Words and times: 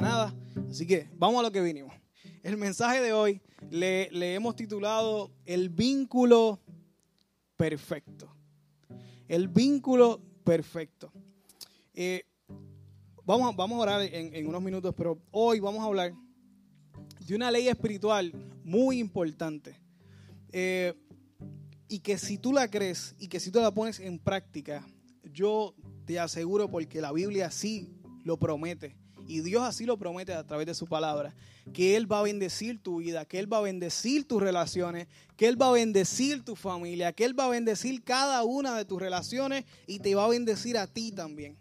nada. 0.00 0.34
Así 0.68 0.86
que 0.86 1.08
vamos 1.16 1.40
a 1.40 1.42
lo 1.42 1.52
que 1.52 1.60
vinimos. 1.60 1.92
El 2.42 2.56
mensaje 2.56 3.00
de 3.00 3.12
hoy 3.12 3.40
le, 3.70 4.34
hemos 4.34 4.56
titulado 4.56 5.30
El 5.44 5.68
vínculo 5.68 6.60
perfecto. 7.56 8.34
El 9.28 9.48
vínculo 9.48 10.20
perfecto. 10.44 11.12
Eh, 11.94 12.24
vamos, 13.24 13.54
vamos 13.56 13.78
a 13.78 13.82
orar 13.82 14.02
en, 14.02 14.46
unos 14.46 14.62
minutos, 14.62 14.94
pero 14.96 15.18
hoy 15.30 15.60
vamos 15.60 15.80
a 15.80 15.86
hablar 15.86 16.12
de 17.20 17.34
una 17.34 17.50
ley 17.50 17.68
espiritual 17.68 18.32
muy 18.62 18.98
importante. 18.98 19.80
Eh, 20.52 20.94
y 21.88 22.00
que 22.00 22.18
si 22.18 22.38
tú 22.38 22.52
la 22.52 22.68
crees 22.68 23.14
y 23.18 23.28
que 23.28 23.40
si 23.40 23.50
tú 23.50 23.60
la 23.60 23.72
pones 23.72 24.00
en 24.00 24.18
práctica, 24.18 24.86
yo 25.32 25.74
te 26.04 26.18
aseguro 26.18 26.70
porque 26.70 27.00
la 27.00 27.12
Biblia 27.12 27.50
sí 27.50 27.90
lo 28.24 28.38
promete 28.38 28.96
y 29.26 29.40
Dios 29.40 29.62
así 29.62 29.84
lo 29.84 29.96
promete 29.96 30.32
a 30.34 30.46
través 30.46 30.66
de 30.66 30.74
su 30.74 30.86
palabra, 30.86 31.34
que 31.72 31.96
Él 31.96 32.10
va 32.10 32.20
a 32.20 32.22
bendecir 32.22 32.82
tu 32.82 32.98
vida, 32.98 33.24
que 33.24 33.38
Él 33.38 33.52
va 33.52 33.58
a 33.58 33.62
bendecir 33.62 34.26
tus 34.26 34.42
relaciones, 34.42 35.08
que 35.36 35.48
Él 35.48 35.60
va 35.60 35.68
a 35.68 35.72
bendecir 35.72 36.44
tu 36.44 36.56
familia, 36.56 37.12
que 37.12 37.24
Él 37.24 37.38
va 37.38 37.46
a 37.46 37.48
bendecir 37.48 38.02
cada 38.02 38.42
una 38.44 38.76
de 38.76 38.84
tus 38.84 39.00
relaciones 39.00 39.64
y 39.86 39.98
te 39.98 40.14
va 40.14 40.24
a 40.24 40.28
bendecir 40.28 40.76
a 40.76 40.86
ti 40.86 41.12
también. 41.12 41.56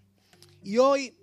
Y 0.62 0.78
hoy 0.78 1.16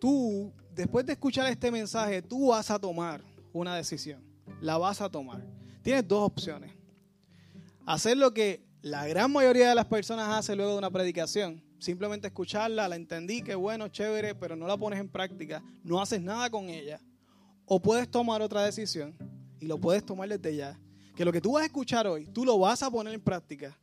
tú, 0.00 0.52
después 0.74 1.04
de 1.06 1.12
escuchar 1.12 1.50
este 1.50 1.70
mensaje, 1.70 2.22
tú 2.22 2.48
vas 2.48 2.70
a 2.70 2.78
tomar 2.78 3.22
una 3.52 3.76
decisión, 3.76 4.22
la 4.60 4.78
vas 4.78 5.00
a 5.00 5.10
tomar. 5.10 5.44
Tienes 5.82 6.06
dos 6.06 6.24
opciones. 6.26 6.72
Hacer 7.86 8.16
lo 8.16 8.32
que 8.34 8.64
la 8.82 9.06
gran 9.06 9.32
mayoría 9.32 9.68
de 9.68 9.74
las 9.74 9.86
personas 9.86 10.28
hace 10.28 10.54
luego 10.54 10.72
de 10.72 10.78
una 10.78 10.90
predicación, 10.90 11.62
simplemente 11.78 12.28
escucharla, 12.28 12.88
la 12.88 12.96
entendí, 12.96 13.42
que 13.42 13.54
bueno, 13.54 13.88
chévere, 13.88 14.34
pero 14.34 14.56
no 14.56 14.66
la 14.66 14.76
pones 14.76 15.00
en 15.00 15.08
práctica, 15.08 15.62
no 15.82 16.00
haces 16.00 16.20
nada 16.22 16.50
con 16.50 16.68
ella. 16.68 17.00
O 17.64 17.80
puedes 17.80 18.10
tomar 18.10 18.42
otra 18.42 18.62
decisión 18.62 19.16
y 19.60 19.66
lo 19.66 19.78
puedes 19.78 20.04
tomar 20.04 20.28
desde 20.28 20.56
ya. 20.56 20.78
Que 21.14 21.24
lo 21.24 21.32
que 21.32 21.40
tú 21.40 21.52
vas 21.52 21.62
a 21.62 21.66
escuchar 21.66 22.06
hoy, 22.06 22.26
tú 22.26 22.44
lo 22.44 22.58
vas 22.58 22.82
a 22.82 22.90
poner 22.90 23.14
en 23.14 23.20
práctica 23.20 23.76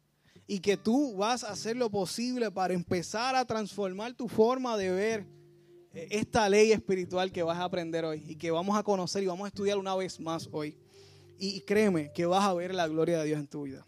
y 0.48 0.60
que 0.60 0.78
tú 0.78 1.16
vas 1.16 1.44
a 1.44 1.52
hacer 1.52 1.76
lo 1.76 1.90
posible 1.90 2.52
para 2.52 2.74
empezar 2.74 3.36
a 3.36 3.46
transformar 3.46 4.14
tu 4.14 4.28
forma 4.28 4.78
de 4.78 4.92
ver 4.92 5.26
eh, 5.94 6.08
esta 6.12 6.48
ley 6.50 6.72
espiritual 6.72 7.32
que 7.32 7.44
vas 7.44 7.58
a 7.58 7.64
aprender 7.64 8.06
hoy 8.06 8.24
y 8.28 8.36
que 8.36 8.52
vamos 8.52 8.78
a 8.78 8.84
conocer 8.84 9.24
y 9.24 9.28
vamos 9.28 9.46
a 9.46 9.48
estudiar 9.48 9.78
una 9.78 9.96
vez 9.96 10.20
más 10.20 10.50
hoy. 10.52 10.78
Y 11.40 11.62
créeme 11.62 12.12
que 12.14 12.26
vas 12.26 12.44
a 12.44 12.54
ver 12.54 12.74
la 12.74 12.88
gloria 12.88 13.20
de 13.20 13.26
Dios 13.26 13.40
en 13.40 13.48
tu 13.48 13.64
vida. 13.64 13.86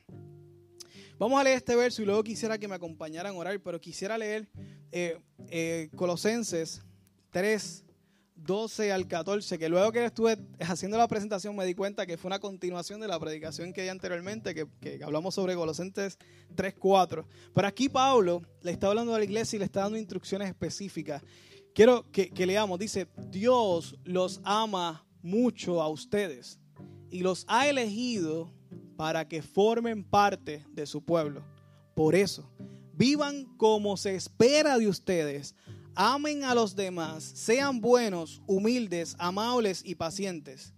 Vamos 1.18 1.40
a 1.40 1.46
leer 1.46 1.58
este 1.58 1.78
verso 1.78 2.02
y 2.02 2.06
luego 2.06 2.24
quisiera 2.24 2.58
que 2.58 2.68
me 2.68 2.76
acompañaran 2.76 3.34
a 3.34 3.38
orar, 3.38 3.58
pero 3.62 3.80
quisiera 3.80 4.18
leer 4.18 4.50
eh, 4.92 5.18
eh, 5.48 5.90
Colosenses 5.96 6.82
3, 7.30 7.86
12 8.36 8.92
al 8.92 9.08
14, 9.08 9.58
que 9.58 9.70
luego 9.70 9.94
que 9.94 10.04
estuve 10.04 10.38
haciendo 10.60 10.98
la 10.98 11.08
presentación 11.08 11.56
me 11.56 11.66
di 11.66 11.74
cuenta 11.74 12.06
que 12.06 12.18
fue 12.18 12.28
una 12.28 12.40
continuación 12.40 13.00
de 13.00 13.08
la 13.08 13.18
predicación 13.18 13.72
que 13.72 13.84
di 13.84 13.88
anteriormente, 13.88 14.54
que, 14.54 15.00
hablamos 15.06 15.36
sobre 15.36 15.56
Colosenses 15.56 16.18
3, 16.54 16.74
4. 16.78 17.26
Pero 17.54 17.68
aquí 17.68 17.88
Pablo 17.88 18.42
le 18.62 18.72
está 18.72 18.88
hablando 18.88 19.16
a 19.16 19.18
la 19.18 19.24
iglesia 19.24 19.56
y 19.56 19.60
le 19.60 19.66
está 19.66 19.82
dando 19.82 19.98
instrucciones 19.98 20.50
específicas. 20.50 21.24
Quiero 21.74 22.12
que, 22.12 22.30
que 22.30 22.46
leamos, 22.46 22.78
dice, 22.78 23.08
Dios 23.30 23.96
los 24.04 24.42
ama 24.44 25.08
mucho 25.22 25.82
a 25.82 25.88
ustedes 25.88 26.60
y 27.10 27.22
los 27.22 27.46
ha 27.48 27.70
elegido 27.70 28.54
para 28.96 29.28
que 29.28 29.42
formen 29.42 30.04
parte 30.04 30.66
de 30.72 30.86
su 30.86 31.04
pueblo. 31.04 31.44
Por 31.96 32.16
eso, 32.16 32.50
vivan 32.94 33.46
como 33.58 33.98
se 33.98 34.16
espera 34.16 34.78
de 34.78 34.88
ustedes, 34.88 35.56
amen 35.96 36.44
a 36.44 36.56
los 36.56 36.76
demás, 36.76 37.24
sean 37.24 37.82
buenos, 37.82 38.42
humildes, 38.48 39.16
amables 39.20 39.82
y 39.86 39.96
pacientes. 39.96 40.74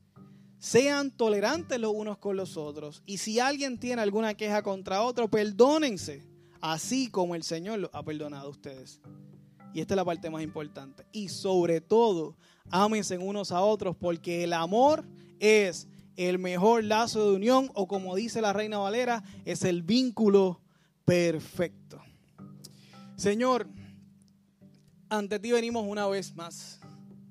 Sean 0.60 1.12
tolerantes 1.12 1.80
los 1.80 1.94
unos 1.94 2.18
con 2.18 2.36
los 2.36 2.58
otros. 2.58 3.04
Y 3.06 3.18
si 3.18 3.40
alguien 3.40 3.80
tiene 3.80 4.02
alguna 4.02 4.34
queja 4.34 4.64
contra 4.64 5.04
otro, 5.04 5.30
perdónense, 5.30 6.24
así 6.62 7.10
como 7.10 7.36
el 7.36 7.44
Señor 7.44 7.80
los 7.80 7.92
ha 7.94 8.04
perdonado 8.04 8.48
a 8.48 8.52
ustedes. 8.52 9.00
Y 9.74 9.82
esta 9.82 9.94
es 9.94 9.98
la 9.98 10.06
parte 10.06 10.30
más 10.32 10.42
importante. 10.42 11.06
Y 11.12 11.30
sobre 11.30 11.82
todo, 11.82 12.36
ámense 12.72 13.18
unos 13.20 13.52
a 13.52 13.62
otros, 13.62 13.96
porque 13.96 14.44
el 14.44 14.54
amor 14.54 15.06
es 15.40 15.88
el 16.18 16.40
mejor 16.40 16.84
lazo 16.84 17.30
de 17.30 17.36
unión 17.36 17.72
o 17.76 17.88
como 17.88 18.16
dice 18.16 18.42
la 18.42 18.52
reina 18.52 18.80
Valera, 18.80 19.24
es 19.46 19.64
el 19.64 19.84
vínculo 19.84 20.62
perfecto. 21.06 22.02
Señor, 23.16 23.68
ante 25.10 25.40
ti 25.40 25.52
venimos 25.52 25.86
una 25.88 26.08
vez 26.08 26.36
más. 26.36 26.80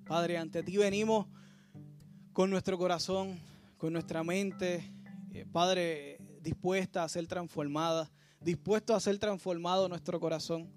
Padre, 0.06 0.38
ante 0.38 0.62
ti 0.62 0.76
venimos 0.76 1.26
con 2.32 2.48
nuestro 2.48 2.78
corazón, 2.78 3.41
con 3.76 3.92
nuestra 3.92 4.22
mente, 4.22 4.88
eh, 5.32 5.44
Padre, 5.50 6.18
dispuesta 6.41 7.03
a 7.03 7.08
ser 7.08 7.26
transformada, 7.26 8.10
dispuesto 8.41 8.94
a 8.94 9.00
ser 9.00 9.18
transformado 9.18 9.88
nuestro 9.88 10.20
corazón 10.20 10.70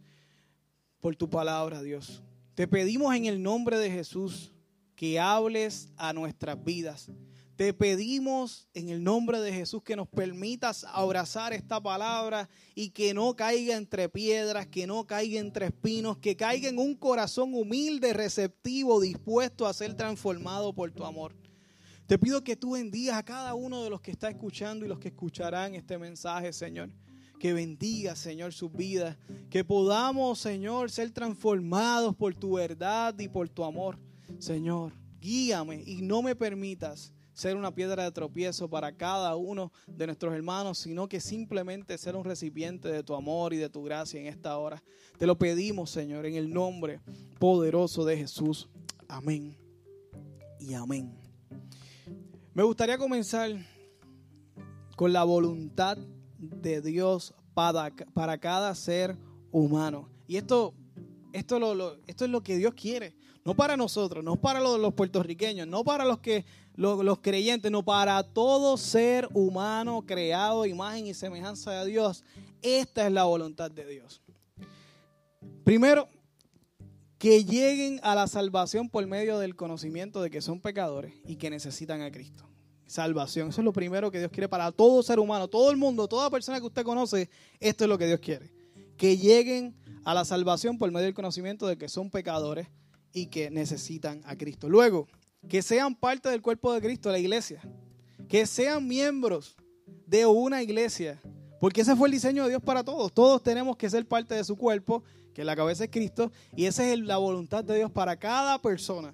por 1.00 1.16
tu 1.16 1.30
palabra, 1.30 1.84
Dios. 1.84 2.24
Te 2.56 2.68
pedimos 2.68 3.16
en 3.16 3.26
el 3.26 3.42
nombre 3.42 3.78
de 3.78 3.92
Jesús 3.92 4.52
que 4.96 5.20
hables 5.20 5.94
a 5.96 6.12
nuestras 6.12 6.62
vidas 6.64 7.12
te 7.60 7.74
pedimos 7.74 8.70
en 8.74 8.88
el 8.88 9.04
nombre 9.04 9.42
de 9.42 9.52
Jesús 9.52 9.84
que 9.84 9.98
nos 9.98 10.08
permitas 10.08 10.86
abrazar 10.86 11.52
esta 11.52 11.84
palabra 11.84 12.48
y 12.74 12.92
que 12.92 13.14
no 13.14 13.36
caiga 13.36 13.76
entre 13.76 14.08
piedras, 14.08 14.66
que 14.68 14.88
no 14.88 15.06
caiga 15.06 15.42
entre 15.42 15.66
espinos, 15.66 16.20
que 16.20 16.38
caiga 16.38 16.70
en 16.70 16.80
un 16.80 16.96
corazón 16.96 17.54
humilde, 17.54 18.14
receptivo, 18.14 19.02
dispuesto 19.02 19.68
a 19.68 19.74
ser 19.74 19.94
transformado 19.94 20.72
por 20.72 20.90
tu 20.92 21.04
amor. 21.04 21.36
Te 22.08 22.18
pido 22.18 22.46
que 22.46 22.56
tú 22.56 22.76
bendigas 22.76 23.18
a 23.18 23.24
cada 23.24 23.54
uno 23.56 23.84
de 23.84 23.90
los 23.90 24.00
que 24.00 24.12
está 24.12 24.30
escuchando 24.30 24.86
y 24.86 24.88
los 24.88 25.00
que 25.00 25.10
escucharán 25.10 25.76
este 25.76 25.98
mensaje, 25.98 26.54
Señor. 26.54 26.92
Que 27.42 27.52
bendiga, 27.52 28.16
Señor, 28.16 28.54
sus 28.54 28.72
vidas. 28.72 29.18
Que 29.50 29.66
podamos, 29.66 30.40
Señor, 30.40 30.92
ser 30.92 31.12
transformados 31.12 32.16
por 32.16 32.34
tu 32.36 32.54
verdad 32.54 33.20
y 33.20 33.28
por 33.28 33.50
tu 33.50 33.66
amor. 33.66 34.00
Señor, 34.38 34.94
guíame 35.20 35.84
y 35.86 36.02
no 36.04 36.22
me 36.22 36.38
permitas 36.38 37.12
ser 37.40 37.56
una 37.56 37.74
piedra 37.74 38.04
de 38.04 38.12
tropiezo 38.12 38.70
para 38.70 38.92
cada 38.92 39.34
uno 39.38 39.72
de 39.88 40.08
nuestros 40.08 40.34
hermanos, 40.34 40.78
sino 40.78 41.08
que 41.08 41.22
simplemente 41.22 41.98
ser 41.98 42.18
un 42.18 42.26
recipiente 42.26 42.90
de 42.90 43.02
tu 43.02 43.16
amor 43.16 43.54
y 43.54 43.58
de 43.58 43.70
tu 43.70 43.82
gracia 43.82 44.20
en 44.20 44.28
esta 44.28 44.58
hora. 44.58 44.84
Te 45.18 45.26
lo 45.26 45.38
pedimos, 45.38 45.90
Señor, 45.90 46.26
en 46.26 46.36
el 46.36 46.54
nombre 46.54 47.00
poderoso 47.40 48.04
de 48.04 48.18
Jesús. 48.18 48.68
Amén 49.08 49.58
y 50.60 50.74
amén. 50.74 51.18
Me 52.54 52.64
gustaría 52.64 52.98
comenzar 52.98 53.52
con 54.98 55.14
la 55.14 55.24
voluntad 55.24 55.98
de 56.38 56.82
Dios 56.82 57.34
para, 57.54 57.90
para 58.14 58.38
cada 58.38 58.76
ser 58.76 59.16
humano. 59.50 60.10
Y 60.28 60.36
esto, 60.36 60.74
esto, 61.32 61.58
lo, 61.58 61.96
esto 62.06 62.26
es 62.26 62.32
lo 62.32 62.44
que 62.44 62.58
Dios 62.58 62.74
quiere. 62.74 63.16
No 63.46 63.56
para 63.56 63.78
nosotros, 63.78 64.24
no 64.24 64.36
para 64.36 64.60
los, 64.60 64.78
los 64.78 64.94
puertorriqueños, 64.94 65.66
no 65.66 65.86
para 65.86 66.04
los 66.04 66.20
que 66.20 66.46
los, 66.80 67.20
creyentes, 67.20 67.70
no 67.70 67.84
para 67.84 68.24
todo 68.24 68.78
ser 68.78 69.28
humano 69.34 70.06
creado, 70.06 70.66
imagen 70.66 71.08
y 71.08 71.14
semejanza 71.14 71.72
de 71.72 71.92
Dios. 71.92 72.24
Esta 72.62 73.06
es 73.06 73.12
la 73.12 73.26
voluntad 73.26 73.70
de 73.70 73.86
Dios. 73.86 74.22
Primero, 75.66 76.08
que 77.18 77.44
lleguen 77.44 78.00
a 78.02 78.16
la 78.16 78.28
salvación 78.28 78.88
por 78.88 79.06
medio 79.08 79.40
del 79.40 79.58
conocimiento 79.58 80.22
de 80.22 80.30
que 80.30 80.42
son 80.42 80.62
pecadores 80.62 81.14
y 81.26 81.36
que 81.36 81.50
necesitan 81.50 82.02
a 82.02 82.12
Cristo. 82.12 82.46
Salvación, 82.86 83.50
eso 83.50 83.60
es 83.60 83.66
lo 83.66 83.74
primero 83.74 84.10
que 84.10 84.20
Dios 84.20 84.32
quiere 84.32 84.48
para 84.48 84.72
todo 84.72 85.04
ser 85.04 85.20
humano, 85.20 85.50
todo 85.50 85.72
el 85.72 85.78
mundo, 85.78 86.08
toda 86.08 86.30
persona 86.30 86.62
que 86.62 86.68
usted 86.68 86.84
conoce, 86.84 87.30
esto 87.60 87.84
es 87.84 87.90
lo 87.90 87.98
que 87.98 88.08
Dios 88.08 88.22
quiere. 88.22 88.54
Que 88.96 89.18
lleguen 89.18 89.76
a 90.06 90.14
la 90.14 90.24
salvación 90.24 90.78
por 90.78 90.90
medio 90.92 91.06
del 91.06 91.14
conocimiento 91.14 91.68
de 91.68 91.78
que 91.78 91.90
son 91.90 92.10
pecadores 92.10 92.70
y 93.12 93.26
que 93.26 93.52
necesitan 93.52 94.22
a 94.24 94.38
Cristo. 94.38 94.70
Luego, 94.70 95.08
que 95.48 95.62
sean 95.62 95.96
parte 95.96 96.30
del 96.30 96.42
cuerpo 96.42 96.74
de 96.74 96.82
Cristo, 96.82 97.12
la 97.12 97.20
iglesia, 97.20 97.62
que 98.28 98.46
sean 98.46 98.88
miembros 98.88 99.56
de 100.06 100.26
una 100.26 100.62
iglesia, 100.62 101.20
porque 101.60 101.82
ese 101.82 101.96
fue 101.96 102.08
el 102.08 102.14
diseño 102.14 102.44
de 102.44 102.50
Dios 102.50 102.62
para 102.62 102.84
todos. 102.84 103.14
Todos 103.14 103.44
tenemos 103.44 103.78
que 103.78 103.90
ser 103.90 104.08
parte 104.08 104.36
de 104.36 104.44
su 104.44 104.56
cuerpo, 104.56 105.04
que 105.34 105.44
la 105.44 105.56
cabeza 105.56 105.86
es 105.86 105.90
Cristo, 105.90 106.32
y 106.56 106.66
esa 106.66 106.92
es 106.92 107.00
la 107.00 107.18
voluntad 107.18 107.64
de 107.64 107.78
Dios 107.78 107.92
para 107.92 108.18
cada 108.18 108.62
persona 108.62 109.14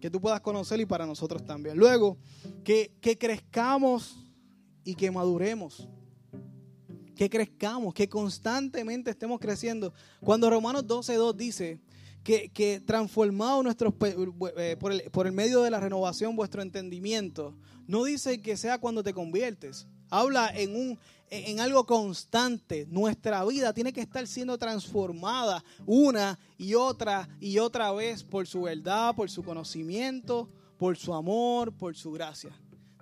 que 0.00 0.10
tú 0.10 0.20
puedas 0.20 0.40
conocer 0.40 0.80
y 0.80 0.86
para 0.86 1.06
nosotros 1.06 1.44
también. 1.44 1.76
Luego, 1.76 2.18
que, 2.64 2.92
que 3.00 3.16
crezcamos 3.16 4.16
y 4.84 4.94
que 4.94 5.10
maduremos. 5.10 5.88
Que 7.14 7.30
crezcamos, 7.30 7.94
que 7.94 8.08
constantemente 8.08 9.10
estemos 9.10 9.40
creciendo. 9.40 9.92
Cuando 10.20 10.50
Romanos 10.50 10.86
12.2 10.86 11.34
dice 11.34 11.80
que, 12.26 12.82
transformado 12.84 13.62
nuestros, 13.62 13.94
eh, 14.00 14.76
por, 14.80 14.90
el, 14.90 15.02
por 15.12 15.26
el 15.28 15.32
medio 15.32 15.62
de 15.62 15.70
la 15.70 15.78
renovación 15.78 16.34
vuestro 16.34 16.60
entendimiento. 16.60 17.54
No 17.86 18.02
dice 18.02 18.42
que 18.42 18.56
sea 18.56 18.78
cuando 18.78 19.04
te 19.04 19.14
conviertes. 19.14 19.86
Habla 20.10 20.48
en 20.48 20.74
un, 20.74 20.98
en 21.30 21.60
algo 21.60 21.86
constante. 21.86 22.86
Nuestra 22.90 23.44
vida 23.44 23.72
tiene 23.72 23.92
que 23.92 24.00
estar 24.00 24.26
siendo 24.26 24.58
transformada 24.58 25.62
una 25.86 26.36
y 26.58 26.74
otra 26.74 27.28
y 27.40 27.58
otra 27.58 27.92
vez 27.92 28.24
por 28.24 28.48
su 28.48 28.62
verdad, 28.62 29.14
por 29.14 29.30
su 29.30 29.44
conocimiento, 29.44 30.48
por 30.78 30.96
su 30.96 31.14
amor, 31.14 31.72
por 31.72 31.94
su 31.94 32.10
gracia. 32.10 32.50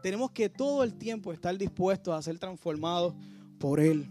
Tenemos 0.03 0.33
que 0.33 0.51
todo 0.51 0.85
el 0.85 0.95
tiempo 0.99 1.33
estar 1.33 1.57
dispuestos 1.57 2.15
a 2.15 2.21
ser 2.21 2.39
transformados 2.39 3.15
por 3.59 3.81
Él. 3.81 4.07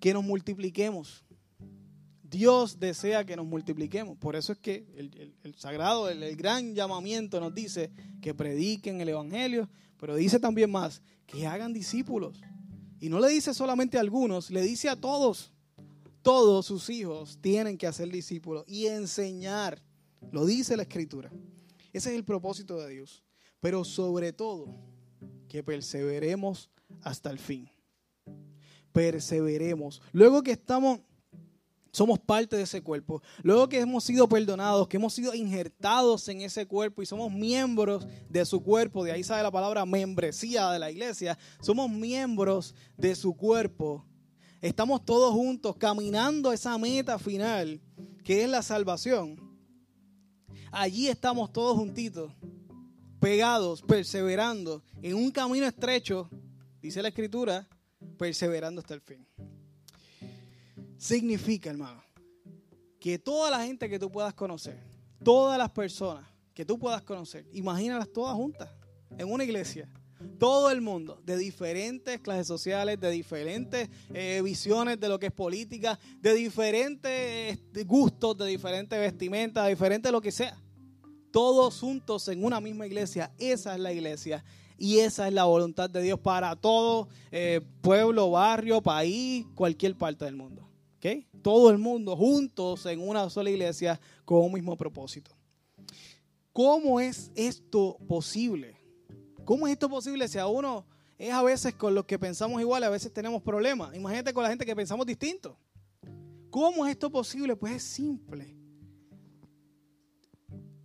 Que 0.00 0.14
nos 0.14 0.24
multipliquemos. 0.24 1.25
Dios 2.36 2.78
desea 2.78 3.24
que 3.24 3.34
nos 3.34 3.46
multipliquemos. 3.46 4.18
Por 4.18 4.36
eso 4.36 4.52
es 4.52 4.58
que 4.58 4.84
el, 5.42 5.54
sagrado, 5.54 6.10
el, 6.10 6.36
gran 6.36 6.74
llamamiento 6.74 7.40
nos 7.40 7.54
dice 7.54 7.90
que 8.20 8.34
prediquen 8.34 9.00
el 9.00 9.08
Evangelio, 9.08 9.70
pero 9.96 10.14
dice 10.14 10.38
también 10.38 10.70
más, 10.70 11.00
que 11.26 11.46
hagan 11.46 11.72
discípulos. 11.72 12.38
Y 13.00 13.08
no 13.08 13.20
le 13.20 13.28
dice 13.28 13.54
solamente 13.54 13.96
a 13.96 14.00
algunos, 14.00 14.50
le 14.50 14.60
dice 14.60 14.90
a 14.90 14.96
todos. 14.96 15.50
Todos 16.20 16.66
sus 16.66 16.90
hijos 16.90 17.38
tienen 17.40 17.78
que 17.78 17.86
hacer 17.86 18.10
discípulos 18.10 18.64
y 18.66 18.86
enseñar. 18.86 19.80
Lo 20.30 20.44
dice 20.44 20.76
la 20.76 20.82
Escritura. 20.82 21.30
Ese 21.94 22.10
es 22.10 22.16
el 22.16 22.24
propósito 22.24 22.78
de 22.78 22.90
Dios. 22.90 23.24
Pero 23.60 23.82
sobre 23.82 24.34
todo, 24.34 24.74
que 25.48 25.62
perseveremos 25.62 26.68
hasta 27.00 27.30
el 27.30 27.38
fin. 27.38 27.70
Perseveremos. 28.92 30.02
Luego 30.12 30.42
que 30.42 30.52
estamos 30.52 31.00
somos 31.96 32.18
parte 32.18 32.56
de 32.56 32.64
ese 32.64 32.82
cuerpo. 32.82 33.22
Luego 33.42 33.70
que 33.70 33.80
hemos 33.80 34.04
sido 34.04 34.28
perdonados, 34.28 34.86
que 34.86 34.98
hemos 34.98 35.14
sido 35.14 35.34
injertados 35.34 36.28
en 36.28 36.42
ese 36.42 36.66
cuerpo 36.66 37.00
y 37.00 37.06
somos 37.06 37.32
miembros 37.32 38.06
de 38.28 38.44
su 38.44 38.62
cuerpo, 38.62 39.02
de 39.02 39.12
ahí 39.12 39.24
sale 39.24 39.42
la 39.42 39.50
palabra 39.50 39.86
membresía 39.86 40.70
de 40.72 40.78
la 40.78 40.90
iglesia, 40.90 41.38
somos 41.62 41.90
miembros 41.90 42.74
de 42.98 43.14
su 43.14 43.34
cuerpo. 43.34 44.04
Estamos 44.60 45.06
todos 45.06 45.32
juntos 45.32 45.74
caminando 45.76 46.52
esa 46.52 46.76
meta 46.76 47.18
final, 47.18 47.80
que 48.22 48.44
es 48.44 48.50
la 48.50 48.60
salvación. 48.60 49.40
Allí 50.70 51.08
estamos 51.08 51.50
todos 51.50 51.78
juntitos, 51.78 52.30
pegados, 53.20 53.80
perseverando 53.80 54.82
en 55.00 55.14
un 55.14 55.30
camino 55.30 55.64
estrecho, 55.64 56.28
dice 56.82 57.00
la 57.00 57.08
escritura, 57.08 57.66
perseverando 58.18 58.82
hasta 58.82 58.92
el 58.92 59.00
fin 59.00 59.26
significa, 60.96 61.70
hermano, 61.70 62.02
que 62.98 63.18
toda 63.18 63.50
la 63.50 63.64
gente 63.64 63.88
que 63.88 63.98
tú 63.98 64.10
puedas 64.10 64.34
conocer, 64.34 64.82
todas 65.22 65.58
las 65.58 65.70
personas 65.70 66.24
que 66.54 66.64
tú 66.64 66.78
puedas 66.78 67.02
conocer, 67.02 67.46
imagínalas 67.52 68.08
todas 68.12 68.34
juntas 68.34 68.70
en 69.18 69.30
una 69.30 69.44
iglesia. 69.44 69.88
Todo 70.38 70.70
el 70.70 70.80
mundo, 70.80 71.20
de 71.24 71.36
diferentes 71.36 72.20
clases 72.20 72.46
sociales, 72.46 72.98
de 72.98 73.10
diferentes 73.10 73.90
eh, 74.14 74.40
visiones 74.42 74.98
de 74.98 75.08
lo 75.10 75.18
que 75.18 75.26
es 75.26 75.32
política, 75.32 75.98
de 76.20 76.34
diferentes 76.34 77.52
este, 77.52 77.84
gustos, 77.84 78.36
de 78.38 78.46
diferentes 78.46 78.98
vestimentas, 78.98 79.64
de 79.64 79.70
diferentes 79.70 80.10
lo 80.10 80.22
que 80.22 80.32
sea. 80.32 80.58
Todos 81.30 81.78
juntos 81.78 82.26
en 82.28 82.42
una 82.44 82.60
misma 82.60 82.86
iglesia. 82.86 83.30
Esa 83.36 83.74
es 83.74 83.80
la 83.80 83.92
iglesia. 83.92 84.42
Y 84.78 84.98
esa 84.98 85.28
es 85.28 85.34
la 85.34 85.44
voluntad 85.44 85.90
de 85.90 86.02
Dios 86.02 86.18
para 86.18 86.56
todo 86.56 87.08
eh, 87.30 87.60
pueblo, 87.82 88.30
barrio, 88.30 88.82
país, 88.82 89.46
cualquier 89.54 89.96
parte 89.96 90.24
del 90.24 90.36
mundo. 90.36 90.65
Todo 91.42 91.70
el 91.70 91.78
mundo 91.78 92.16
juntos 92.16 92.86
en 92.86 93.00
una 93.00 93.28
sola 93.30 93.50
iglesia 93.50 94.00
con 94.24 94.42
un 94.42 94.52
mismo 94.52 94.76
propósito. 94.76 95.30
¿Cómo 96.52 97.00
es 97.00 97.30
esto 97.34 97.98
posible? 98.08 98.76
¿Cómo 99.44 99.66
es 99.66 99.74
esto 99.74 99.88
posible 99.88 100.26
si 100.26 100.38
a 100.38 100.46
uno 100.46 100.86
es 101.18 101.32
a 101.32 101.42
veces 101.42 101.74
con 101.74 101.94
los 101.94 102.04
que 102.06 102.18
pensamos 102.18 102.60
igual, 102.60 102.82
a 102.84 102.88
veces 102.88 103.12
tenemos 103.12 103.42
problemas? 103.42 103.94
Imagínate 103.94 104.32
con 104.32 104.42
la 104.42 104.48
gente 104.48 104.66
que 104.66 104.74
pensamos 104.74 105.06
distinto. 105.06 105.56
¿Cómo 106.50 106.86
es 106.86 106.92
esto 106.92 107.10
posible? 107.10 107.54
Pues 107.56 107.74
es 107.74 107.82
simple. 107.82 108.56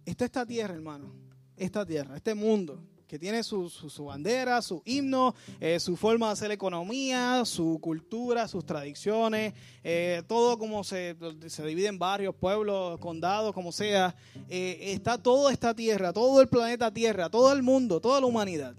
Esta 0.05 0.25
esta 0.25 0.45
tierra, 0.45 0.73
hermano. 0.73 1.13
Esta 1.55 1.85
tierra, 1.85 2.17
este 2.17 2.33
mundo 2.35 2.83
que 3.11 3.19
tiene 3.19 3.43
su, 3.43 3.69
bandera, 4.05 4.61
su 4.61 4.81
himno, 4.85 5.35
eh, 5.59 5.81
su 5.81 5.97
forma 5.97 6.27
de 6.27 6.31
hacer 6.31 6.51
economía, 6.51 7.43
su 7.43 7.77
cultura, 7.81 8.47
sus 8.47 8.65
tradiciones, 8.65 9.53
eh, 9.83 10.23
todo 10.29 10.57
como 10.57 10.81
se, 10.85 11.17
se, 11.47 11.65
divide 11.65 11.87
en 11.87 11.99
barrios, 11.99 12.33
pueblos, 12.33 12.97
condados, 12.99 13.53
como 13.53 13.73
sea. 13.73 14.15
Eh, 14.47 14.93
está 14.93 15.17
toda 15.17 15.51
esta 15.51 15.75
tierra, 15.75 16.13
todo 16.13 16.39
el 16.39 16.47
planeta 16.47 16.89
Tierra, 16.93 17.29
todo 17.29 17.51
el 17.51 17.63
mundo, 17.63 17.99
toda 17.99 18.21
la 18.21 18.27
humanidad. 18.27 18.77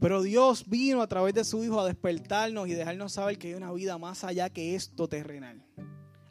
Pero 0.00 0.22
Dios 0.22 0.64
vino 0.66 1.02
a 1.02 1.06
través 1.08 1.34
de 1.34 1.44
su 1.44 1.62
Hijo 1.62 1.78
a 1.78 1.86
despertarnos 1.86 2.68
y 2.68 2.72
dejarnos 2.72 3.12
saber 3.12 3.36
que 3.36 3.48
hay 3.48 3.54
una 3.54 3.70
vida 3.70 3.98
más 3.98 4.24
allá 4.24 4.48
que 4.48 4.74
esto 4.74 5.08
terrenal. 5.08 5.62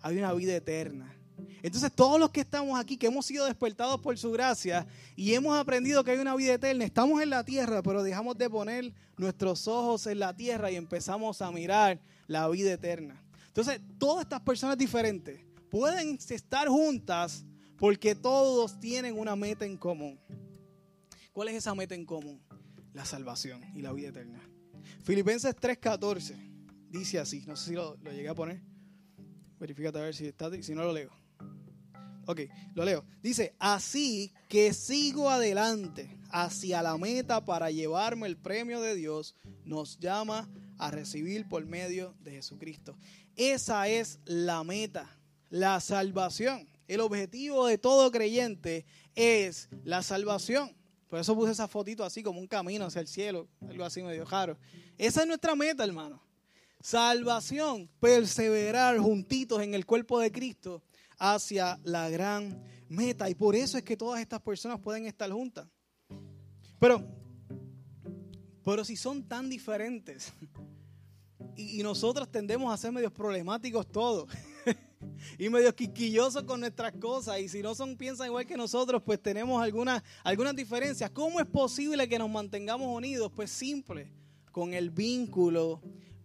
Hay 0.02 0.18
una 0.18 0.34
vida 0.34 0.56
eterna. 0.56 1.16
Entonces 1.64 1.92
todos 1.92 2.20
los 2.20 2.30
que 2.30 2.42
estamos 2.42 2.80
aquí, 2.80 2.98
que 2.98 3.08
hemos 3.08 3.26
sido 3.26 3.46
despertados 3.46 4.00
por 4.00 4.18
su 4.18 4.32
gracia 4.32 4.86
y 5.16 5.34
hemos 5.34 5.58
aprendido 5.58 6.04
que 6.04 6.12
hay 6.12 6.20
una 6.20 6.36
vida 6.36 6.54
eterna, 6.54 6.86
estamos 6.86 7.22
en 7.22 7.30
la 7.30 7.44
tierra, 7.44 7.82
pero 7.82 8.04
dejamos 8.04 8.38
de 8.38 8.50
poner 8.50 8.94
nuestros 9.18 9.68
ojos 9.68 10.06
en 10.08 10.20
la 10.20 10.36
tierra 10.36 10.70
y 10.72 10.76
empezamos 10.76 11.42
a 11.42 11.52
mirar 11.52 12.00
la 12.28 12.48
vida 12.50 12.74
eterna. 12.74 13.22
Entonces 13.48 13.82
todas 13.98 14.24
estas 14.24 14.42
personas 14.42 14.78
diferentes 14.78 15.42
pueden 15.70 16.20
estar 16.30 16.68
juntas 16.68 17.46
porque 17.78 18.16
todos 18.16 18.80
tienen 18.80 19.18
una 19.18 19.36
meta 19.36 19.66
en 19.66 19.78
común. 19.78 20.20
¿Cuál 21.34 21.50
es 21.50 21.56
esa 21.56 21.76
meta 21.76 21.96
en 21.96 22.06
común? 22.06 22.42
La 22.94 23.06
salvación 23.06 23.62
y 23.76 23.82
la 23.82 23.92
vida 23.92 24.10
eterna. 24.10 24.42
Filipenses 25.04 25.56
3:14 25.56 26.56
dice 26.90 27.20
así, 27.20 27.44
no 27.46 27.56
sé 27.56 27.70
si 27.70 27.76
lo, 27.76 27.96
llegué 27.98 28.30
a 28.30 28.36
poner. 28.36 28.62
Verifícate 29.60 29.98
a 29.98 30.02
ver 30.02 30.16
si, 30.16 30.28
está, 30.28 30.50
si 30.62 30.74
no 30.74 30.84
lo 30.84 30.94
leo. 30.94 31.12
Ok, 32.26 32.42
lo 32.74 32.84
leo. 32.84 33.06
Dice, 33.22 33.54
así 33.60 34.34
que 34.50 34.74
sigo 34.74 35.30
adelante 35.30 36.10
hacia 36.30 36.82
la 36.82 36.98
meta 36.98 37.46
para 37.46 37.72
llevarme 37.72 38.28
el 38.28 38.38
premio 38.38 38.82
de 38.82 38.96
Dios, 38.96 39.36
nos 39.64 40.00
llama 40.00 40.50
a 40.78 40.92
recibir 40.92 41.48
por 41.48 41.66
medio 41.66 42.14
de 42.22 42.32
Jesucristo. 42.32 42.98
Esa 43.36 43.88
es 43.88 44.20
la 44.26 44.64
meta, 44.64 45.10
la 45.50 45.80
salvación. 45.80 46.68
El 46.88 47.02
objetivo 47.02 47.68
de 47.68 47.78
todo 47.78 48.12
creyente 48.12 48.86
es 49.16 49.70
la 49.84 50.04
salvación. 50.04 50.76
Por 51.08 51.20
eso 51.20 51.36
puse 51.36 51.52
esa 51.52 51.68
fotito 51.68 52.04
así 52.04 52.24
como 52.24 52.40
un 52.40 52.48
camino 52.48 52.86
hacia 52.86 53.02
el 53.02 53.08
cielo, 53.08 53.48
algo 53.70 53.86
así 53.86 54.02
medio 54.04 54.26
raro. 54.26 54.58
Esa 54.98 55.22
es 55.22 55.28
nuestra 55.28 55.56
meta, 55.56 55.84
hermano. 55.84 56.22
Salvación, 56.82 57.90
perseverar 58.00 58.98
juntitos 59.00 59.62
en 59.62 59.74
el 59.74 59.86
cuerpo 59.86 60.20
de 60.20 60.32
Cristo 60.32 60.84
hacia 61.18 61.80
la 61.84 62.10
gran 62.10 62.62
meta. 62.90 63.30
Y 63.30 63.36
por 63.36 63.56
eso 63.56 63.78
es 63.78 63.84
que 63.84 63.98
todas 63.98 64.22
estas 64.22 64.42
personas 64.42 64.80
pueden 64.80 65.06
estar 65.06 65.32
juntas. 65.32 65.68
Pero, 66.80 67.04
pero 68.64 68.84
si 68.84 68.96
son 68.96 69.24
tan 69.24 69.50
diferentes 69.50 70.34
y, 71.56 71.82
nosotros 71.84 72.30
tendemos 72.30 72.74
a 72.74 72.78
ser 72.78 72.92
medios 72.92 73.12
problemáticos 73.12 73.88
todos 73.88 74.30
y 75.40 75.50
medios 75.50 75.74
quisquillosos 75.74 76.44
con 76.44 76.60
nuestras 76.60 76.94
cosas 76.94 77.40
y 77.40 77.48
si 77.48 77.62
no 77.62 77.74
son 77.76 77.96
piensan 77.96 78.28
igual 78.28 78.46
que 78.46 78.58
nosotros 78.58 79.02
pues 79.04 79.22
tenemos 79.22 79.62
algunas 79.62 80.04
algunas 80.24 80.56
diferencias 80.56 81.10
¿cómo 81.12 81.40
es 81.40 81.46
posible 81.46 82.08
que 82.10 82.20
nos 82.20 82.30
mantengamos 82.30 82.88
unidos? 82.88 83.32
pues 83.34 83.52
simple 83.52 84.12
con 84.52 84.74
el 84.74 84.90
vínculo 84.90 85.82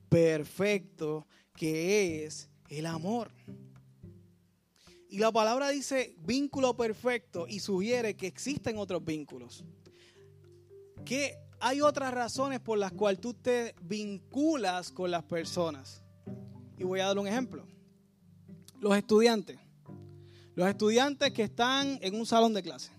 perfecto 0.09 1.27
que 1.55 2.25
es 2.25 2.49
el 2.69 2.87
amor 2.87 3.31
y 5.11 5.19
la 5.19 5.33
palabra 5.33 5.71
dice 5.71 6.15
vínculo 6.25 6.77
perfecto 6.77 7.47
y 7.49 7.59
sugiere 7.59 8.15
que 8.15 8.29
existen 8.29 8.79
otros 8.79 9.05
vínculos. 9.05 9.65
Que 11.05 11.37
hay 11.59 11.81
otras 11.81 12.15
razones 12.15 12.61
por 12.61 12.79
las 12.79 12.93
cuales 12.93 13.21
tú 13.21 13.35
te 13.35 13.75
vinculas 13.83 14.93
con 14.93 15.11
las 15.11 15.25
personas. 15.25 16.05
Y 16.79 16.85
voy 16.85 17.01
a 17.01 17.07
dar 17.07 17.19
un 17.19 17.27
ejemplo. 17.27 17.67
Los 18.79 18.97
estudiantes. 18.97 19.59
Los 20.55 20.69
estudiantes 20.69 21.33
que 21.33 21.43
están 21.43 21.99
en 22.03 22.15
un 22.15 22.25
salón 22.25 22.55
de 22.55 22.63
clase. 22.63 22.93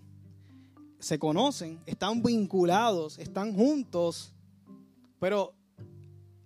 Se 0.98 1.18
conocen, 1.18 1.80
están 1.86 2.22
vinculados, 2.22 3.18
están 3.18 3.54
juntos. 3.54 4.34
Pero 5.18 5.54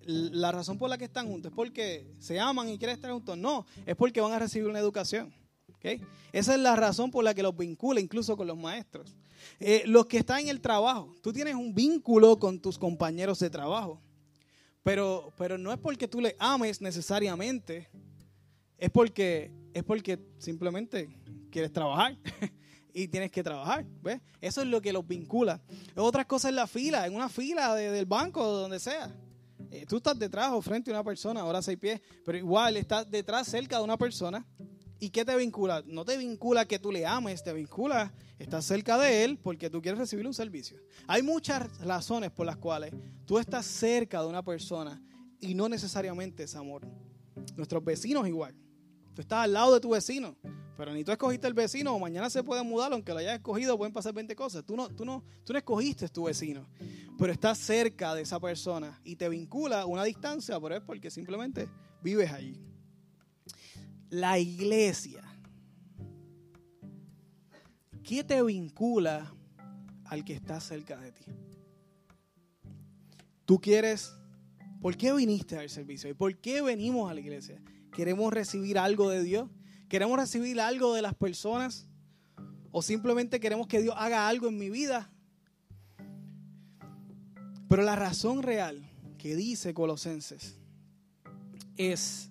la 0.02 0.52
razón 0.52 0.78
por 0.78 0.88
la 0.88 0.96
que 0.96 1.06
están 1.06 1.26
juntos 1.26 1.50
es 1.50 1.56
porque 1.56 2.06
se 2.20 2.38
aman 2.38 2.68
y 2.68 2.78
quieren 2.78 2.94
estar 2.94 3.10
juntos. 3.10 3.36
No, 3.36 3.66
es 3.84 3.96
porque 3.96 4.20
van 4.20 4.32
a 4.32 4.38
recibir 4.38 4.68
una 4.68 4.78
educación. 4.78 5.34
Esa 6.32 6.54
es 6.54 6.60
la 6.60 6.76
razón 6.76 7.10
por 7.10 7.24
la 7.24 7.34
que 7.34 7.42
los 7.42 7.56
vincula 7.56 8.00
incluso 8.00 8.36
con 8.36 8.46
los 8.46 8.56
maestros. 8.56 9.16
Eh, 9.60 9.82
los 9.86 10.06
que 10.06 10.18
están 10.18 10.40
en 10.40 10.48
el 10.48 10.60
trabajo, 10.60 11.14
tú 11.22 11.32
tienes 11.32 11.54
un 11.54 11.74
vínculo 11.74 12.38
con 12.38 12.60
tus 12.60 12.78
compañeros 12.78 13.38
de 13.38 13.50
trabajo, 13.50 14.00
pero, 14.82 15.32
pero 15.36 15.58
no 15.58 15.72
es 15.72 15.78
porque 15.78 16.08
tú 16.08 16.20
le 16.20 16.36
ames 16.38 16.80
necesariamente, 16.80 17.88
es 18.78 18.90
porque, 18.90 19.50
es 19.72 19.82
porque 19.84 20.18
simplemente 20.38 21.08
quieres 21.50 21.72
trabajar 21.72 22.16
y 22.92 23.08
tienes 23.08 23.30
que 23.30 23.42
trabajar, 23.42 23.84
¿ves? 24.02 24.20
Eso 24.40 24.62
es 24.62 24.68
lo 24.68 24.80
que 24.80 24.92
los 24.92 25.06
vincula. 25.06 25.60
Otras 25.94 26.26
cosas 26.26 26.50
en 26.50 26.56
la 26.56 26.66
fila, 26.66 27.06
en 27.06 27.14
una 27.14 27.28
fila 27.28 27.74
del 27.74 28.06
banco 28.06 28.42
o 28.42 28.52
donde 28.58 28.78
sea. 28.78 29.14
Eh, 29.70 29.84
tú 29.86 29.96
estás 29.96 30.18
detrás 30.18 30.52
o 30.52 30.62
frente 30.62 30.90
a 30.90 30.94
una 30.94 31.04
persona, 31.04 31.40
ahora 31.40 31.60
seis 31.60 31.78
pies, 31.78 32.00
pero 32.24 32.38
igual 32.38 32.76
estás 32.76 33.10
detrás, 33.10 33.48
cerca 33.48 33.78
de 33.78 33.84
una 33.84 33.96
persona. 33.96 34.46
¿Y 34.98 35.10
qué 35.10 35.24
te 35.24 35.36
vincula? 35.36 35.82
No 35.86 36.04
te 36.04 36.16
vincula 36.16 36.64
que 36.66 36.78
tú 36.78 36.90
le 36.90 37.04
ames, 37.04 37.42
te 37.42 37.52
vincula, 37.52 38.12
estás 38.38 38.64
cerca 38.64 38.96
de 38.96 39.24
él 39.24 39.38
porque 39.42 39.68
tú 39.68 39.82
quieres 39.82 39.98
recibir 39.98 40.26
un 40.26 40.32
servicio. 40.32 40.78
Hay 41.06 41.22
muchas 41.22 41.78
razones 41.80 42.30
por 42.30 42.46
las 42.46 42.56
cuales 42.56 42.94
tú 43.26 43.38
estás 43.38 43.66
cerca 43.66 44.22
de 44.22 44.28
una 44.28 44.42
persona 44.42 45.02
y 45.38 45.54
no 45.54 45.68
necesariamente 45.68 46.44
es 46.44 46.54
amor. 46.56 46.86
Nuestros 47.56 47.84
vecinos 47.84 48.26
igual. 48.26 48.54
Tú 49.14 49.20
estás 49.20 49.44
al 49.44 49.52
lado 49.52 49.74
de 49.74 49.80
tu 49.80 49.90
vecino, 49.90 50.36
pero 50.76 50.92
ni 50.92 51.04
tú 51.04 51.12
escogiste 51.12 51.46
el 51.46 51.54
vecino 51.54 51.94
o 51.94 51.98
mañana 51.98 52.28
se 52.30 52.42
puede 52.42 52.62
mudar, 52.62 52.92
aunque 52.92 53.12
lo 53.12 53.18
hayas 53.18 53.36
escogido, 53.36 53.76
pueden 53.76 53.92
pasar 53.92 54.14
20 54.14 54.34
cosas. 54.34 54.64
Tú 54.64 54.76
no, 54.76 54.88
tú 54.88 55.04
no, 55.04 55.24
tú 55.44 55.52
no 55.52 55.58
escogiste 55.58 56.08
tu 56.08 56.24
vecino, 56.24 56.68
pero 57.18 57.32
estás 57.32 57.58
cerca 57.58 58.14
de 58.14 58.22
esa 58.22 58.40
persona 58.40 59.00
y 59.04 59.16
te 59.16 59.28
vincula 59.28 59.84
una 59.86 60.04
distancia, 60.04 60.58
pero 60.60 60.76
es 60.76 60.82
porque 60.82 61.10
simplemente 61.10 61.68
vives 62.02 62.30
allí. 62.32 62.60
La 64.10 64.38
iglesia. 64.38 65.22
¿Qué 68.02 68.22
te 68.22 68.42
vincula 68.42 69.34
al 70.04 70.24
que 70.24 70.32
está 70.32 70.60
cerca 70.60 70.96
de 70.96 71.12
ti? 71.12 71.24
Tú 73.44 73.60
quieres, 73.60 74.12
¿por 74.80 74.96
qué 74.96 75.12
viniste 75.12 75.58
al 75.58 75.68
servicio? 75.70 76.08
¿Y 76.08 76.14
por 76.14 76.36
qué 76.38 76.62
venimos 76.62 77.10
a 77.10 77.14
la 77.14 77.20
iglesia? 77.20 77.60
¿Queremos 77.92 78.32
recibir 78.32 78.78
algo 78.78 79.10
de 79.10 79.22
Dios? 79.22 79.50
¿Queremos 79.88 80.18
recibir 80.18 80.60
algo 80.60 80.94
de 80.94 81.02
las 81.02 81.14
personas? 81.14 81.88
¿O 82.70 82.82
simplemente 82.82 83.40
queremos 83.40 83.66
que 83.66 83.80
Dios 83.80 83.94
haga 83.98 84.28
algo 84.28 84.48
en 84.48 84.58
mi 84.58 84.70
vida? 84.70 85.10
Pero 87.68 87.82
la 87.82 87.96
razón 87.96 88.42
real 88.42 88.88
que 89.18 89.34
dice 89.34 89.74
Colosenses 89.74 90.58
es, 91.76 92.30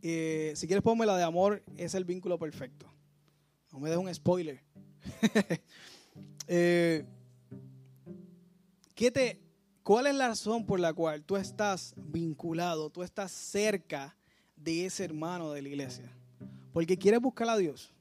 si 0.00 0.66
quieres 0.66 0.82
ponme 0.82 1.06
la 1.06 1.16
de 1.16 1.24
amor, 1.24 1.62
es 1.76 1.94
el 1.94 2.04
vínculo 2.04 2.38
perfecto. 2.38 2.86
No 3.72 3.80
me 3.80 3.90
des 3.90 3.98
un 3.98 4.12
spoiler. 4.12 4.62
Eh, 6.50 7.04
¿qué 8.94 9.10
te, 9.10 9.38
¿Cuál 9.88 10.06
es 10.06 10.14
la 10.14 10.28
razón 10.28 10.66
por 10.66 10.80
la 10.80 10.92
cual 10.92 11.22
tú 11.22 11.36
estás 11.36 11.94
vinculado, 11.96 12.90
tú 12.90 13.02
estás 13.02 13.32
cerca 13.32 14.16
de 14.54 14.86
ese 14.86 15.04
hermano 15.04 15.52
de 15.52 15.62
la 15.62 15.68
iglesia? 15.68 16.10
Porque 16.72 16.98
quieres 16.98 17.20
buscar 17.20 17.48
a 17.48 17.56
Dios. 17.56 17.92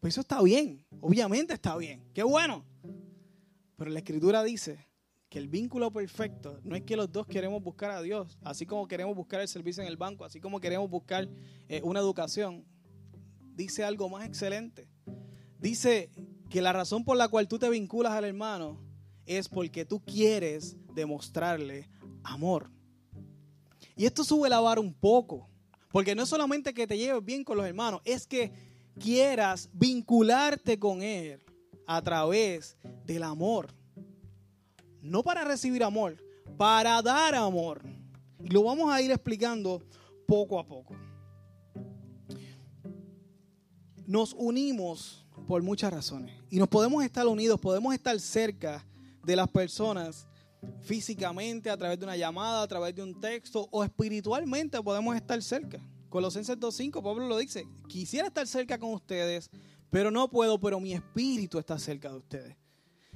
Pues 0.00 0.14
eso 0.14 0.22
está 0.22 0.42
bien, 0.42 0.84
obviamente 1.00 1.54
está 1.54 1.76
bien, 1.76 2.02
qué 2.12 2.22
bueno. 2.22 2.64
Pero 3.76 3.90
la 3.90 3.98
escritura 4.00 4.42
dice 4.42 4.86
que 5.32 5.38
el 5.38 5.48
vínculo 5.48 5.90
perfecto 5.90 6.60
no 6.62 6.76
es 6.76 6.82
que 6.82 6.94
los 6.94 7.10
dos 7.10 7.26
queremos 7.26 7.62
buscar 7.62 7.90
a 7.90 8.02
Dios, 8.02 8.36
así 8.44 8.66
como 8.66 8.86
queremos 8.86 9.16
buscar 9.16 9.40
el 9.40 9.48
servicio 9.48 9.82
en 9.82 9.88
el 9.88 9.96
banco, 9.96 10.26
así 10.26 10.40
como 10.40 10.60
queremos 10.60 10.90
buscar 10.90 11.26
eh, 11.70 11.80
una 11.82 12.00
educación. 12.00 12.66
Dice 13.54 13.82
algo 13.82 14.10
más 14.10 14.26
excelente. 14.26 14.90
Dice 15.58 16.10
que 16.50 16.60
la 16.60 16.74
razón 16.74 17.02
por 17.02 17.16
la 17.16 17.28
cual 17.28 17.48
tú 17.48 17.58
te 17.58 17.70
vinculas 17.70 18.12
al 18.12 18.26
hermano 18.26 18.78
es 19.24 19.48
porque 19.48 19.86
tú 19.86 20.04
quieres 20.04 20.76
demostrarle 20.92 21.88
amor. 22.24 22.70
Y 23.96 24.04
esto 24.04 24.24
sube 24.24 24.50
la 24.50 24.60
vara 24.60 24.82
un 24.82 24.92
poco, 24.92 25.48
porque 25.92 26.14
no 26.14 26.24
es 26.24 26.28
solamente 26.28 26.74
que 26.74 26.86
te 26.86 26.98
lleves 26.98 27.24
bien 27.24 27.42
con 27.42 27.56
los 27.56 27.64
hermanos, 27.64 28.02
es 28.04 28.26
que 28.26 28.52
quieras 29.00 29.70
vincularte 29.72 30.78
con 30.78 31.00
Él 31.00 31.42
a 31.86 32.02
través 32.02 32.76
del 33.06 33.22
amor. 33.22 33.72
No 35.02 35.22
para 35.22 35.44
recibir 35.44 35.82
amor, 35.82 36.16
para 36.56 37.02
dar 37.02 37.34
amor. 37.34 37.82
Y 38.42 38.48
lo 38.48 38.62
vamos 38.62 38.90
a 38.92 39.02
ir 39.02 39.10
explicando 39.10 39.82
poco 40.26 40.58
a 40.58 40.66
poco. 40.66 40.96
Nos 44.06 44.32
unimos 44.32 45.26
por 45.46 45.62
muchas 45.62 45.92
razones. 45.92 46.34
Y 46.50 46.58
nos 46.58 46.68
podemos 46.68 47.04
estar 47.04 47.26
unidos, 47.26 47.60
podemos 47.60 47.94
estar 47.94 48.18
cerca 48.20 48.84
de 49.24 49.36
las 49.36 49.48
personas 49.48 50.26
físicamente, 50.80 51.70
a 51.70 51.76
través 51.76 51.98
de 51.98 52.04
una 52.04 52.16
llamada, 52.16 52.62
a 52.62 52.68
través 52.68 52.94
de 52.94 53.02
un 53.02 53.20
texto 53.20 53.68
o 53.70 53.82
espiritualmente 53.82 54.80
podemos 54.82 55.16
estar 55.16 55.42
cerca. 55.42 55.80
Colosenses 56.08 56.58
2.5, 56.58 57.02
Pablo 57.02 57.26
lo 57.26 57.38
dice, 57.38 57.66
quisiera 57.88 58.28
estar 58.28 58.46
cerca 58.46 58.78
con 58.78 58.92
ustedes, 58.92 59.50
pero 59.90 60.10
no 60.10 60.28
puedo, 60.28 60.60
pero 60.60 60.78
mi 60.78 60.92
espíritu 60.92 61.58
está 61.58 61.78
cerca 61.78 62.10
de 62.10 62.16
ustedes. 62.16 62.56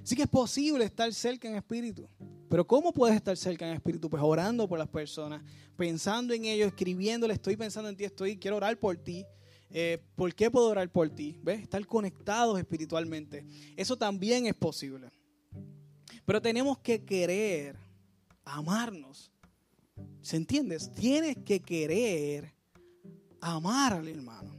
Sí 0.06 0.14
que 0.14 0.22
es 0.22 0.28
posible 0.28 0.84
estar 0.84 1.12
cerca 1.12 1.48
en 1.48 1.56
espíritu. 1.56 2.08
Pero 2.48 2.64
¿cómo 2.64 2.92
puedes 2.92 3.16
estar 3.16 3.36
cerca 3.36 3.66
en 3.68 3.75
espíritu? 3.75 4.08
Pues 4.08 4.22
orando 4.22 4.68
por 4.68 4.78
las 4.78 4.86
personas, 4.86 5.42
pensando 5.76 6.32
en 6.32 6.44
ellos, 6.44 6.68
escribiéndole, 6.68 7.34
estoy 7.34 7.56
pensando 7.56 7.90
en 7.90 7.96
ti, 7.96 8.04
estoy, 8.04 8.36
quiero 8.36 8.56
orar 8.56 8.78
por 8.78 8.96
ti. 8.96 9.26
Eh, 9.68 10.00
¿Por 10.14 10.32
qué 10.32 10.48
puedo 10.48 10.68
orar 10.68 10.88
por 10.92 11.10
ti? 11.10 11.36
¿Ves? 11.42 11.60
Estar 11.60 11.84
conectados 11.88 12.56
espiritualmente. 12.56 13.44
Eso 13.76 13.98
también 13.98 14.46
es 14.46 14.54
posible. 14.54 15.10
Pero 16.25 16.40
tenemos 16.40 16.78
que 16.78 17.04
querer 17.04 17.75
amarnos. 18.44 19.32
¿Se 20.22 20.36
entiendes? 20.36 20.94
Tienes 20.94 21.36
que 21.44 21.58
querer 21.58 22.54
amar 23.40 23.94
al 23.94 24.06
hermano. 24.06 24.54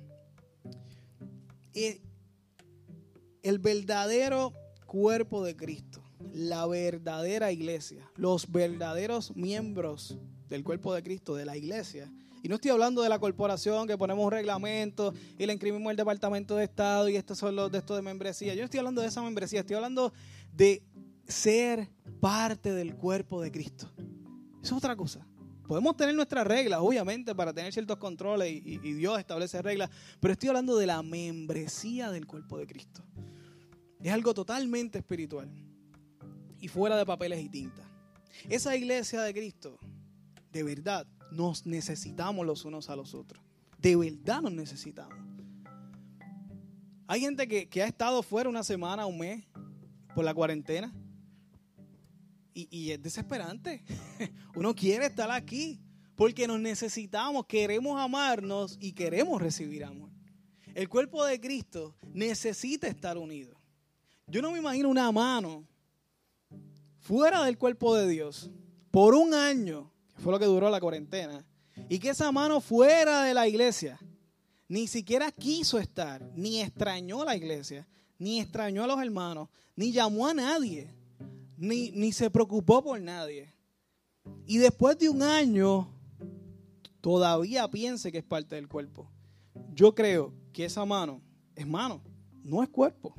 El 1.74 3.60
verdadero 3.60 4.52
cuerpo 4.88 5.44
de 5.44 5.56
Cristo, 5.56 6.02
la 6.34 6.66
verdadera 6.66 7.52
iglesia, 7.52 8.10
los 8.16 8.52
verdaderos 8.52 9.36
miembros 9.36 10.18
del 10.50 10.64
cuerpo 10.64 10.94
de 10.96 11.04
Cristo, 11.04 11.36
de 11.36 11.46
la 11.46 11.56
iglesia. 11.56 12.12
Y 12.42 12.50
no 12.50 12.56
estoy 12.56 12.72
hablando 12.72 13.02
de 13.02 13.10
la 13.10 13.20
corporación 13.20 13.88
que 13.88 13.98
ponemos 13.98 14.26
un 14.26 14.32
reglamento 14.32 15.14
y 15.38 15.46
le 15.46 15.54
inscribimos 15.54 15.92
el 15.92 15.98
departamento 15.98 16.56
de 16.56 16.64
Estado 16.64 17.10
y 17.10 17.16
estos 17.16 17.38
son 17.38 17.56
los 17.56 17.72
de 17.72 17.80
estos 17.80 17.98
de 17.98 18.02
membresía. 18.02 18.54
Yo 18.54 18.62
no 18.62 18.66
estoy 18.66 18.80
hablando 18.80 19.02
de 19.02 19.08
esa 19.08 19.22
membresía, 19.22 19.60
estoy 19.60 19.76
hablando 19.76 20.14
de 20.56 20.82
ser 21.28 21.90
parte 22.22 22.72
del 22.72 22.96
cuerpo 22.96 23.42
de 23.42 23.52
Cristo. 23.52 23.92
Es 24.64 24.72
otra 24.72 24.96
cosa. 24.96 25.28
Podemos 25.68 25.98
tener 25.98 26.16
nuestras 26.16 26.48
reglas, 26.48 26.80
obviamente, 26.82 27.36
para 27.36 27.54
tener 27.54 27.74
ciertos 27.74 27.98
controles 27.98 28.50
y, 28.50 28.78
Dios 28.78 29.20
establece 29.20 29.62
reglas, 29.62 29.90
pero 30.22 30.32
estoy 30.32 30.48
hablando 30.48 30.78
de 30.78 30.86
la 30.86 31.04
membresía 31.04 32.10
del 32.10 32.26
cuerpo 32.26 32.58
de 32.58 32.68
Cristo. 32.68 33.04
Es 34.02 34.12
algo 34.12 34.34
totalmente 34.34 35.00
espiritual 35.00 35.50
y 36.60 36.68
fuera 36.68 36.98
de 36.98 37.06
papeles 37.06 37.44
y 37.44 37.50
tinta. 37.50 37.84
Esa 38.50 38.76
iglesia 38.76 39.22
de 39.22 39.34
Cristo, 39.34 39.80
de 40.52 40.64
verdad, 40.64 41.08
nos 41.32 41.66
necesitamos 41.66 42.46
los 42.46 42.66
unos 42.66 42.90
a 42.90 42.96
los 42.96 43.14
otros. 43.14 43.44
De 43.80 43.96
verdad 43.96 44.42
nos 44.42 44.54
necesitamos. 44.54 45.18
Hay 47.08 47.22
gente 47.22 47.48
que, 47.48 47.70
que 47.70 47.84
ha 47.84 47.88
estado 47.88 48.22
fuera 48.22 48.50
una 48.50 48.64
semana, 48.64 49.06
un 49.06 49.20
mes, 49.20 49.46
por 50.14 50.26
la 50.26 50.34
cuarentena 50.34 50.92
y, 52.54 52.92
es 52.92 53.02
desesperante. 53.02 53.84
Uno 54.56 54.74
quiere 54.74 55.06
estar 55.06 55.30
aquí 55.30 55.80
porque 56.16 56.48
nos 56.48 56.60
necesitamos, 56.60 57.46
queremos 57.46 58.00
amarnos 58.02 58.78
y 58.82 58.94
queremos 58.94 59.42
recibir 59.42 59.84
amor. 59.86 60.10
El 60.74 60.90
cuerpo 60.90 61.24
de 61.24 61.40
Cristo 61.40 61.96
necesita 62.14 62.88
estar 62.88 63.18
unido. 63.18 63.57
Yo 64.28 64.42
no 64.42 64.52
me 64.52 64.60
imagino 64.60 64.90
una 64.90 65.12
mano 65.12 65.66
fuera 67.00 67.44
del 67.44 67.58
cuerpo 67.58 67.96
de 67.96 68.08
Dios 68.08 68.52
por 68.92 69.16
un 69.16 69.34
año, 69.34 69.92
que 70.14 70.22
fue 70.22 70.32
lo 70.32 70.40
que 70.40 70.46
duró 70.46 70.70
la 70.70 70.80
cuarentena, 70.80 71.46
y 71.90 72.00
que 72.00 72.10
esa 72.10 72.32
mano 72.32 72.62
fuera 72.62 73.24
de 73.24 73.34
la 73.34 73.48
iglesia 73.48 74.00
ni 74.68 74.88
siquiera 74.88 75.32
quiso 75.32 75.80
estar, 75.80 76.30
ni 76.36 76.62
extrañó 76.62 77.24
la 77.24 77.36
iglesia, 77.36 77.88
ni 78.20 78.42
extrañó 78.42 78.84
a 78.84 78.88
los 78.88 79.02
hermanos, 79.02 79.50
ni 79.76 79.92
llamó 79.92 80.28
a 80.28 80.34
nadie 80.34 80.98
ni, 81.58 82.12
se 82.12 82.30
preocupó 82.30 82.84
por 82.84 83.02
nadie. 83.02 83.54
Y 84.46 84.58
después 84.58 84.98
de 84.98 85.10
un 85.10 85.22
año, 85.22 85.88
todavía 87.02 87.68
piense 87.70 88.12
que 88.12 88.20
es 88.20 88.24
parte 88.24 88.56
del 88.56 88.68
cuerpo. 88.68 89.10
Yo 89.74 89.94
creo 89.94 90.34
que 90.54 90.66
esa 90.66 90.86
mano 90.86 91.22
es 91.56 91.68
mano, 91.68 92.02
no 92.44 92.64
es 92.64 92.70
cuerpo. 92.70 93.16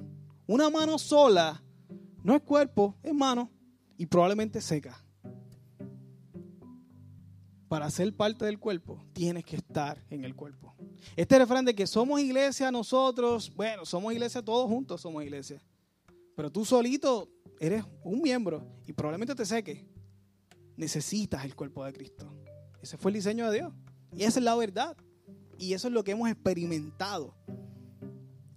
Una 0.48 0.70
mano 0.70 0.96
sola 0.98 1.62
no 2.24 2.34
es 2.34 2.40
cuerpo, 2.40 2.96
es 3.02 3.12
mano 3.12 3.50
y 3.98 4.06
probablemente 4.06 4.62
seca. 4.62 5.04
Para 7.68 7.90
ser 7.90 8.16
parte 8.16 8.46
del 8.46 8.58
cuerpo, 8.58 8.98
tienes 9.12 9.44
que 9.44 9.56
estar 9.56 10.02
en 10.08 10.24
el 10.24 10.34
cuerpo. 10.34 10.74
Este 11.16 11.38
refrán 11.38 11.66
de 11.66 11.74
que 11.74 11.86
somos 11.86 12.18
iglesia 12.22 12.72
nosotros, 12.72 13.52
bueno, 13.54 13.84
somos 13.84 14.10
iglesia 14.10 14.42
todos 14.42 14.66
juntos, 14.66 15.02
somos 15.02 15.22
iglesia. 15.22 15.62
Pero 16.34 16.50
tú 16.50 16.64
solito 16.64 17.28
eres 17.60 17.84
un 18.02 18.22
miembro 18.22 18.66
y 18.86 18.94
probablemente 18.94 19.34
te 19.34 19.44
seque. 19.44 19.86
Necesitas 20.78 21.44
el 21.44 21.54
cuerpo 21.54 21.84
de 21.84 21.92
Cristo. 21.92 22.26
Ese 22.80 22.96
fue 22.96 23.10
el 23.10 23.16
diseño 23.16 23.50
de 23.50 23.58
Dios. 23.58 23.74
Y 24.16 24.22
esa 24.22 24.38
es 24.38 24.44
la 24.46 24.56
verdad. 24.56 24.96
Y 25.58 25.74
eso 25.74 25.88
es 25.88 25.92
lo 25.92 26.04
que 26.04 26.12
hemos 26.12 26.30
experimentado 26.30 27.34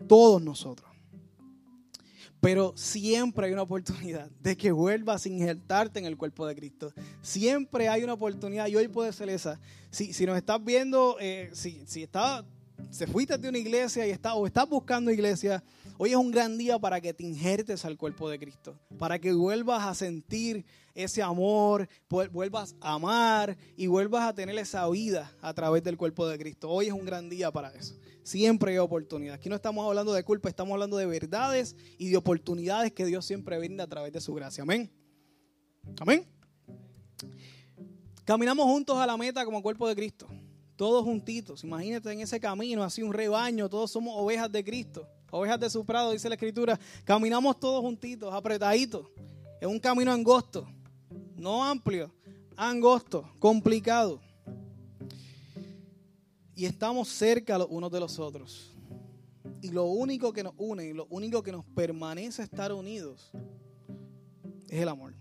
todos 0.07 0.41
nosotros. 0.41 0.90
Pero 2.41 2.73
siempre 2.75 3.45
hay 3.45 3.53
una 3.53 3.61
oportunidad 3.61 4.29
de 4.41 4.57
que 4.57 4.71
vuelvas 4.71 5.25
a 5.25 5.29
injertarte 5.29 5.99
en 5.99 6.05
el 6.05 6.17
cuerpo 6.17 6.47
de 6.47 6.55
Cristo. 6.55 6.91
Siempre 7.21 7.87
hay 7.87 8.03
una 8.03 8.13
oportunidad 8.13 8.67
y 8.67 8.75
hoy 8.75 8.87
puede 8.87 9.13
ser 9.13 9.29
esa. 9.29 9.59
Si, 9.91 10.11
si 10.11 10.25
nos 10.25 10.35
estás 10.35 10.63
viendo, 10.63 11.17
eh, 11.19 11.51
si, 11.53 11.83
si 11.85 12.01
está, 12.01 12.43
se 12.89 13.05
fuiste 13.05 13.37
de 13.37 13.47
una 13.47 13.59
iglesia 13.59 14.07
y 14.07 14.19
o 14.33 14.47
estás 14.47 14.67
buscando 14.67 15.11
iglesia, 15.11 15.63
hoy 16.03 16.09
es 16.09 16.15
un 16.15 16.31
gran 16.31 16.57
día 16.57 16.79
para 16.79 16.99
que 16.99 17.13
te 17.13 17.23
injertes 17.23 17.85
al 17.85 17.95
cuerpo 17.95 18.27
de 18.27 18.39
Cristo. 18.39 18.75
Para 18.97 19.19
que 19.19 19.31
vuelvas 19.33 19.83
a 19.85 19.93
sentir 19.93 20.65
ese 20.95 21.21
amor, 21.21 21.87
vuelvas 22.31 22.75
a 22.81 22.93
amar 22.93 23.55
y 23.77 23.85
vuelvas 23.85 24.23
a 24.23 24.33
tener 24.33 24.57
esa 24.57 24.89
vida 24.89 25.31
a 25.41 25.53
través 25.53 25.83
del 25.83 25.97
cuerpo 25.97 26.27
de 26.27 26.39
Cristo. 26.39 26.71
Hoy 26.71 26.87
es 26.87 26.93
un 26.93 27.05
gran 27.05 27.29
día 27.29 27.51
para 27.51 27.69
eso. 27.69 27.93
Siempre 28.23 28.71
hay 28.71 28.79
oportunidad. 28.79 29.35
Aquí 29.35 29.47
no 29.47 29.53
estamos 29.53 29.85
hablando 29.85 30.11
de 30.11 30.23
culpa, 30.23 30.49
estamos 30.49 30.73
hablando 30.73 30.97
de 30.97 31.05
verdades 31.05 31.75
y 31.99 32.09
de 32.09 32.17
oportunidades 32.17 32.91
que 32.93 33.05
Dios 33.05 33.23
siempre 33.23 33.59
brinda 33.59 33.83
a 33.83 33.87
través 33.87 34.11
de 34.11 34.21
su 34.21 34.33
gracia. 34.33 34.63
Amén. 34.63 34.91
Amén. 35.99 36.25
Caminamos 38.25 38.65
juntos 38.65 38.97
a 38.97 39.05
la 39.05 39.15
meta 39.17 39.45
como 39.45 39.61
cuerpo 39.61 39.87
de 39.87 39.95
Cristo. 39.95 40.27
Todos 40.75 41.03
juntitos. 41.03 41.63
Imagínate 41.63 42.11
en 42.11 42.21
ese 42.21 42.39
camino, 42.39 42.83
así 42.83 43.03
un 43.03 43.13
rebaño. 43.13 43.69
Todos 43.69 43.91
somos 43.91 44.15
ovejas 44.17 44.51
de 44.51 44.63
Cristo. 44.63 45.07
Ovejas 45.31 45.59
de 45.59 45.69
su 45.69 45.83
prado, 45.83 46.11
dice 46.11 46.29
la 46.29 46.35
Escritura. 46.35 46.79
Caminamos 47.03 47.59
todos 47.59 47.81
juntitos, 47.81 48.31
apretaditos. 48.33 49.07
Es 49.59 49.67
un 49.67 49.79
camino 49.79 50.11
angosto. 50.11 50.67
No 51.35 51.63
amplio, 51.63 52.11
angosto, 52.55 53.27
complicado 53.39 54.21
y 56.61 56.65
estamos 56.65 57.07
cerca 57.07 57.57
los 57.57 57.65
unos 57.71 57.91
de 57.91 57.99
los 57.99 58.19
otros. 58.19 58.71
Y 59.63 59.71
lo 59.71 59.85
único 59.85 60.31
que 60.31 60.43
nos 60.43 60.53
une 60.57 60.85
y 60.85 60.93
lo 60.93 61.07
único 61.09 61.41
que 61.41 61.51
nos 61.51 61.65
permanece 61.65 62.43
estar 62.43 62.71
unidos 62.71 63.31
es 64.69 64.79
el 64.79 64.87
amor. 64.87 65.15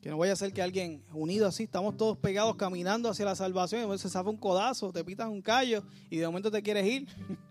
Que 0.00 0.08
no 0.08 0.16
vaya 0.16 0.32
a 0.32 0.36
ser 0.36 0.54
que 0.54 0.62
alguien 0.62 1.04
unido 1.12 1.46
así, 1.46 1.64
estamos 1.64 1.98
todos 1.98 2.16
pegados 2.16 2.56
caminando 2.56 3.10
hacia 3.10 3.26
la 3.26 3.34
salvación, 3.34 3.92
y 3.92 3.98
se 3.98 4.08
sabe 4.08 4.30
un 4.30 4.38
codazo, 4.38 4.90
te 4.90 5.04
pitas 5.04 5.28
un 5.28 5.42
callo 5.42 5.82
y 6.08 6.16
de 6.16 6.26
momento 6.26 6.50
te 6.50 6.62
quieres 6.62 6.86
ir. 6.86 7.08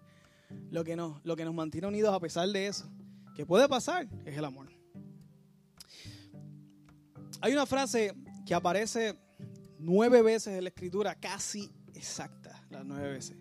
lo, 0.76 0.84
que 0.84 0.98
nos, 0.98 1.24
lo 1.24 1.38
que 1.38 1.46
nos 1.46 1.54
mantiene 1.54 1.88
unidos 1.88 2.14
a 2.14 2.20
pesar 2.20 2.50
de 2.50 2.68
eso, 2.68 2.86
que 3.34 3.46
puede 3.46 3.70
pasar, 3.70 4.10
es 4.26 4.38
el 4.38 4.44
amor. 4.44 4.68
Hay 7.40 7.54
una 7.54 7.66
frase 7.66 8.14
que 8.46 8.54
aparece 8.54 9.18
nueve 9.80 10.22
veces 10.22 10.54
en 10.58 10.64
la 10.66 10.70
escritura, 10.70 11.16
casi 11.16 11.72
exacta 11.94 12.62
las 12.70 12.86
nueve 12.86 13.10
veces. 13.10 13.38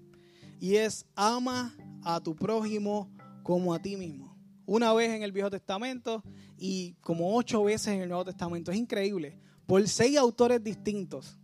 Y 0.60 0.76
es 0.76 1.06
ama 1.16 1.76
a 2.04 2.20
tu 2.20 2.36
prójimo 2.36 3.10
como 3.42 3.74
a 3.74 3.82
ti 3.82 3.96
mismo. 3.96 4.38
Una 4.64 4.92
vez 4.92 5.10
en 5.10 5.24
el 5.24 5.32
Viejo 5.32 5.50
Testamento 5.50 6.22
y 6.56 6.94
como 7.00 7.36
ocho 7.36 7.64
veces 7.64 7.88
en 7.88 8.02
el 8.02 8.08
Nuevo 8.08 8.24
Testamento. 8.24 8.70
Es 8.70 8.78
increíble. 8.78 9.40
Por 9.66 9.86
seis 9.88 10.16
autores 10.16 10.62
distintos 10.62 11.36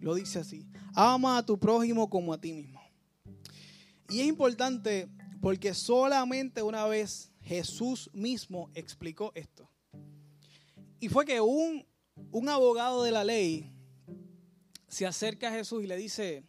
lo 0.00 0.16
dice 0.16 0.40
así. 0.40 0.66
Ama 0.92 1.38
a 1.38 1.46
tu 1.46 1.56
prójimo 1.56 2.10
como 2.10 2.32
a 2.32 2.40
ti 2.40 2.52
mismo. 2.52 2.80
Y 4.08 4.20
es 4.20 4.26
importante 4.26 5.08
porque 5.40 5.74
solamente 5.74 6.62
una 6.62 6.86
vez 6.86 7.32
Jesús 7.40 8.10
mismo 8.12 8.70
explicó 8.74 9.32
esto. 9.34 9.70
Y 11.00 11.08
fue 11.08 11.24
que 11.24 11.40
un, 11.40 11.86
un 12.30 12.48
abogado 12.48 13.02
de 13.02 13.12
la 13.12 13.24
ley 13.24 13.72
se 14.88 15.06
acerca 15.06 15.48
a 15.48 15.52
Jesús 15.52 15.84
y 15.84 15.86
le 15.86 15.96
dice, 15.96 16.44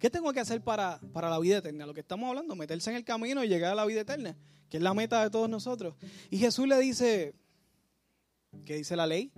¿Qué 0.00 0.08
tengo 0.08 0.32
que 0.32 0.40
hacer 0.40 0.62
para, 0.62 0.98
para 1.12 1.28
la 1.28 1.38
vida 1.38 1.58
eterna? 1.58 1.84
Lo 1.84 1.92
que 1.92 2.00
estamos 2.00 2.26
hablando, 2.26 2.56
meterse 2.56 2.88
en 2.88 2.96
el 2.96 3.04
camino 3.04 3.44
y 3.44 3.48
llegar 3.48 3.72
a 3.72 3.74
la 3.74 3.84
vida 3.84 4.00
eterna, 4.00 4.34
que 4.70 4.78
es 4.78 4.82
la 4.82 4.94
meta 4.94 5.22
de 5.22 5.28
todos 5.28 5.48
nosotros. 5.50 5.94
Y 6.30 6.38
Jesús 6.38 6.66
le 6.66 6.78
dice, 6.78 7.34
¿qué 8.64 8.76
dice 8.76 8.96
la 8.96 9.06
ley? 9.06 9.30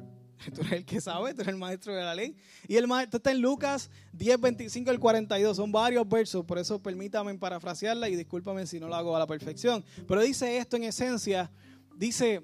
Tú 0.55 0.61
eres 0.63 0.73
el 0.73 0.85
que 0.85 1.01
sabe, 1.01 1.35
tú 1.35 1.43
eres 1.43 1.55
el 1.55 1.59
maestro 1.59 1.95
de 1.95 2.03
la 2.03 2.15
ley. 2.15 2.37
Y 2.69 2.77
el 2.77 2.87
maestro 2.87 3.19
está 3.19 3.31
en 3.31 3.41
Lucas 3.41 3.91
10, 4.13 4.41
25 4.41 4.91
al 4.91 4.99
42. 4.99 5.57
Son 5.57 5.71
varios 5.71 6.09
versos, 6.09 6.45
por 6.45 6.59
eso 6.59 6.83
permítame 6.83 7.35
parafrasearla 7.35 8.09
y 8.09 8.17
discúlpame 8.17 8.67
si 8.67 8.81
no 8.81 8.89
lo 8.89 8.95
hago 8.95 9.15
a 9.15 9.19
la 9.19 9.27
perfección. 9.27 9.85
Pero 10.07 10.21
dice 10.21 10.57
esto 10.59 10.77
en 10.77 10.85
esencia, 10.85 11.51
dice, 11.97 12.43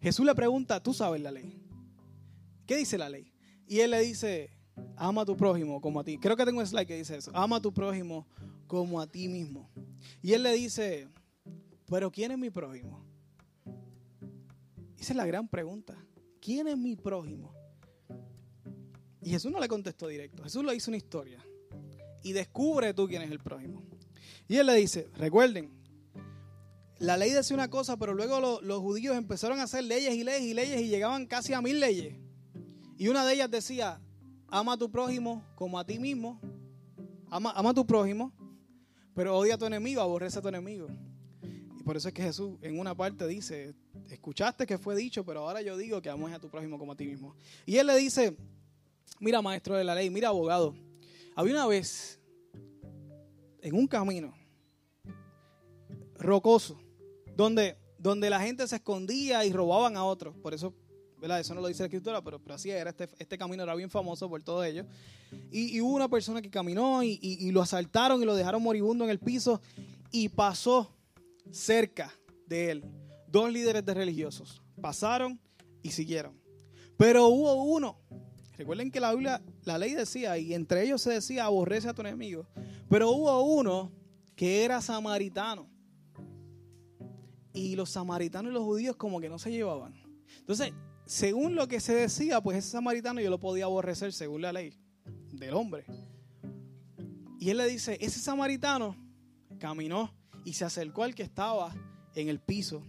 Jesús 0.00 0.24
le 0.24 0.34
pregunta, 0.34 0.82
¿tú 0.82 0.94
sabes 0.94 1.20
la 1.20 1.30
ley? 1.30 1.60
¿Qué 2.66 2.76
dice 2.76 2.98
la 2.98 3.08
ley? 3.08 3.32
Y 3.66 3.80
él 3.80 3.90
le 3.90 4.00
dice, 4.00 4.50
Ama 4.96 5.22
a 5.22 5.24
tu 5.24 5.36
prójimo 5.36 5.80
como 5.80 6.00
a 6.00 6.04
ti. 6.04 6.18
Creo 6.18 6.36
que 6.36 6.44
tengo 6.44 6.60
un 6.60 6.66
slide 6.66 6.86
que 6.86 6.96
dice 6.96 7.16
eso. 7.16 7.30
Ama 7.34 7.56
a 7.56 7.60
tu 7.60 7.72
prójimo 7.72 8.26
como 8.66 9.00
a 9.00 9.06
ti 9.06 9.28
mismo. 9.28 9.68
Y 10.22 10.32
él 10.32 10.42
le 10.42 10.52
dice, 10.52 11.08
pero 11.86 12.10
¿quién 12.10 12.32
es 12.32 12.38
mi 12.38 12.50
prójimo? 12.50 13.04
Esa 14.98 15.12
es 15.12 15.16
la 15.16 15.26
gran 15.26 15.48
pregunta. 15.48 15.94
¿Quién 16.44 16.68
es 16.68 16.76
mi 16.76 16.94
prójimo? 16.94 17.54
Y 19.22 19.30
Jesús 19.30 19.50
no 19.50 19.58
le 19.58 19.66
contestó 19.66 20.08
directo. 20.08 20.42
Jesús 20.42 20.62
le 20.62 20.74
hizo 20.74 20.90
una 20.90 20.98
historia. 20.98 21.38
Y 22.22 22.32
descubre 22.32 22.92
tú 22.92 23.08
quién 23.08 23.22
es 23.22 23.30
el 23.30 23.38
prójimo. 23.38 23.82
Y 24.46 24.56
él 24.56 24.66
le 24.66 24.74
dice, 24.74 25.08
recuerden, 25.14 25.72
la 26.98 27.16
ley 27.16 27.30
decía 27.30 27.56
una 27.56 27.70
cosa, 27.70 27.96
pero 27.96 28.12
luego 28.12 28.60
los, 28.60 28.78
judíos 28.80 29.16
empezaron 29.16 29.58
a 29.58 29.62
hacer 29.62 29.84
leyes 29.84 30.14
y 30.14 30.22
leyes 30.22 30.42
y 30.42 30.52
leyes 30.52 30.82
y 30.82 30.88
llegaban 30.88 31.26
casi 31.26 31.54
a 31.54 31.62
mil 31.62 31.80
leyes. 31.80 32.14
Y 32.98 33.08
una 33.08 33.24
de 33.24 33.32
ellas 33.32 33.50
decía, 33.50 34.02
ama 34.48 34.74
a 34.74 34.76
tu 34.76 34.90
prójimo 34.90 35.42
como 35.54 35.78
a 35.78 35.86
ti 35.86 35.98
mismo. 35.98 36.42
Ama, 37.30 37.52
ama 37.56 37.70
a 37.70 37.74
tu 37.74 37.86
prójimo, 37.86 38.34
pero 39.14 39.34
odia 39.34 39.54
a 39.54 39.58
tu 39.58 39.64
enemigo, 39.64 40.02
aborrece 40.02 40.40
a 40.40 40.42
tu 40.42 40.48
enemigo. 40.48 40.88
Y 41.80 41.82
por 41.84 41.96
eso 41.96 42.08
es 42.08 42.14
que 42.14 42.22
Jesús 42.22 42.58
en 42.60 42.78
una 42.78 42.94
parte 42.94 43.26
dice, 43.26 43.74
escuchaste 44.10 44.66
que 44.66 44.78
fue 44.78 44.96
dicho, 44.96 45.24
pero 45.24 45.40
ahora 45.40 45.62
yo 45.62 45.76
digo 45.76 46.00
que 46.00 46.10
ames 46.10 46.32
a 46.32 46.38
tu 46.38 46.48
prójimo 46.48 46.78
como 46.78 46.92
a 46.92 46.96
ti 46.96 47.06
mismo. 47.06 47.34
Y 47.66 47.76
él 47.76 47.86
le 47.86 47.96
dice, 47.96 48.36
mira 49.20 49.42
maestro 49.42 49.76
de 49.76 49.84
la 49.84 49.94
ley, 49.94 50.10
mira 50.10 50.28
abogado, 50.28 50.74
había 51.34 51.54
una 51.54 51.66
vez 51.66 52.20
en 53.60 53.74
un 53.74 53.86
camino 53.86 54.34
rocoso, 56.18 56.80
donde, 57.36 57.76
donde 57.98 58.30
la 58.30 58.40
gente 58.40 58.66
se 58.68 58.76
escondía 58.76 59.44
y 59.44 59.52
robaban 59.52 59.96
a 59.96 60.04
otros. 60.04 60.36
Por 60.36 60.54
eso 60.54 60.74
eso 61.32 61.54
no 61.54 61.62
lo 61.62 61.68
dice 61.68 61.82
la 61.82 61.86
escritura, 61.86 62.22
pero, 62.22 62.38
pero 62.38 62.54
así 62.54 62.70
era. 62.70 62.90
Este, 62.90 63.08
este, 63.18 63.38
camino 63.38 63.62
era 63.62 63.74
bien 63.74 63.88
famoso 63.88 64.28
por 64.28 64.42
todo 64.42 64.62
ello. 64.62 64.84
Y, 65.50 65.80
hubo 65.80 65.94
una 65.94 66.08
persona 66.08 66.42
que 66.42 66.50
caminó 66.50 67.02
y, 67.02 67.50
lo 67.50 67.62
asaltaron 67.62 68.22
y 68.22 68.26
lo 68.26 68.34
dejaron 68.34 68.62
moribundo 68.62 69.04
en 69.04 69.10
el 69.10 69.18
piso 69.18 69.60
y 70.12 70.28
pasó 70.28 70.94
cerca 71.50 72.12
de 72.46 72.70
él 72.70 72.84
dos 73.34 73.52
líderes 73.52 73.84
de 73.84 73.94
religiosos. 73.94 74.62
Pasaron 74.80 75.40
y 75.82 75.90
siguieron. 75.90 76.40
Pero 76.96 77.26
hubo 77.26 77.64
uno. 77.64 77.98
Recuerden 78.56 78.92
que 78.92 79.00
la 79.00 79.12
Biblia, 79.12 79.42
la 79.64 79.76
ley 79.76 79.94
decía, 79.94 80.38
y 80.38 80.54
entre 80.54 80.84
ellos 80.84 81.02
se 81.02 81.10
decía, 81.10 81.44
aborrece 81.44 81.88
a 81.88 81.94
tu 81.94 82.02
enemigo. 82.02 82.46
Pero 82.88 83.10
hubo 83.10 83.42
uno 83.42 83.90
que 84.36 84.64
era 84.64 84.80
samaritano. 84.80 85.68
Y 87.52 87.74
los 87.74 87.90
samaritanos 87.90 88.52
y 88.52 88.54
los 88.54 88.62
judíos 88.62 88.94
como 88.94 89.20
que 89.20 89.28
no 89.28 89.40
se 89.40 89.50
llevaban. 89.50 89.94
Entonces, 90.38 90.72
según 91.04 91.56
lo 91.56 91.66
que 91.66 91.80
se 91.80 91.92
decía, 91.92 92.40
pues 92.40 92.58
ese 92.58 92.70
samaritano 92.70 93.20
yo 93.20 93.30
lo 93.30 93.40
podía 93.40 93.64
aborrecer 93.64 94.12
según 94.12 94.42
la 94.42 94.52
ley 94.52 94.78
del 95.32 95.54
hombre. 95.54 95.86
Y 97.40 97.50
él 97.50 97.56
le 97.56 97.66
dice, 97.66 97.98
ese 98.00 98.20
samaritano 98.20 98.96
caminó 99.58 100.14
y 100.44 100.52
se 100.52 100.64
acercó 100.64 101.02
al 101.02 101.16
que 101.16 101.24
estaba 101.24 101.74
en 102.14 102.28
el 102.28 102.38
piso 102.38 102.84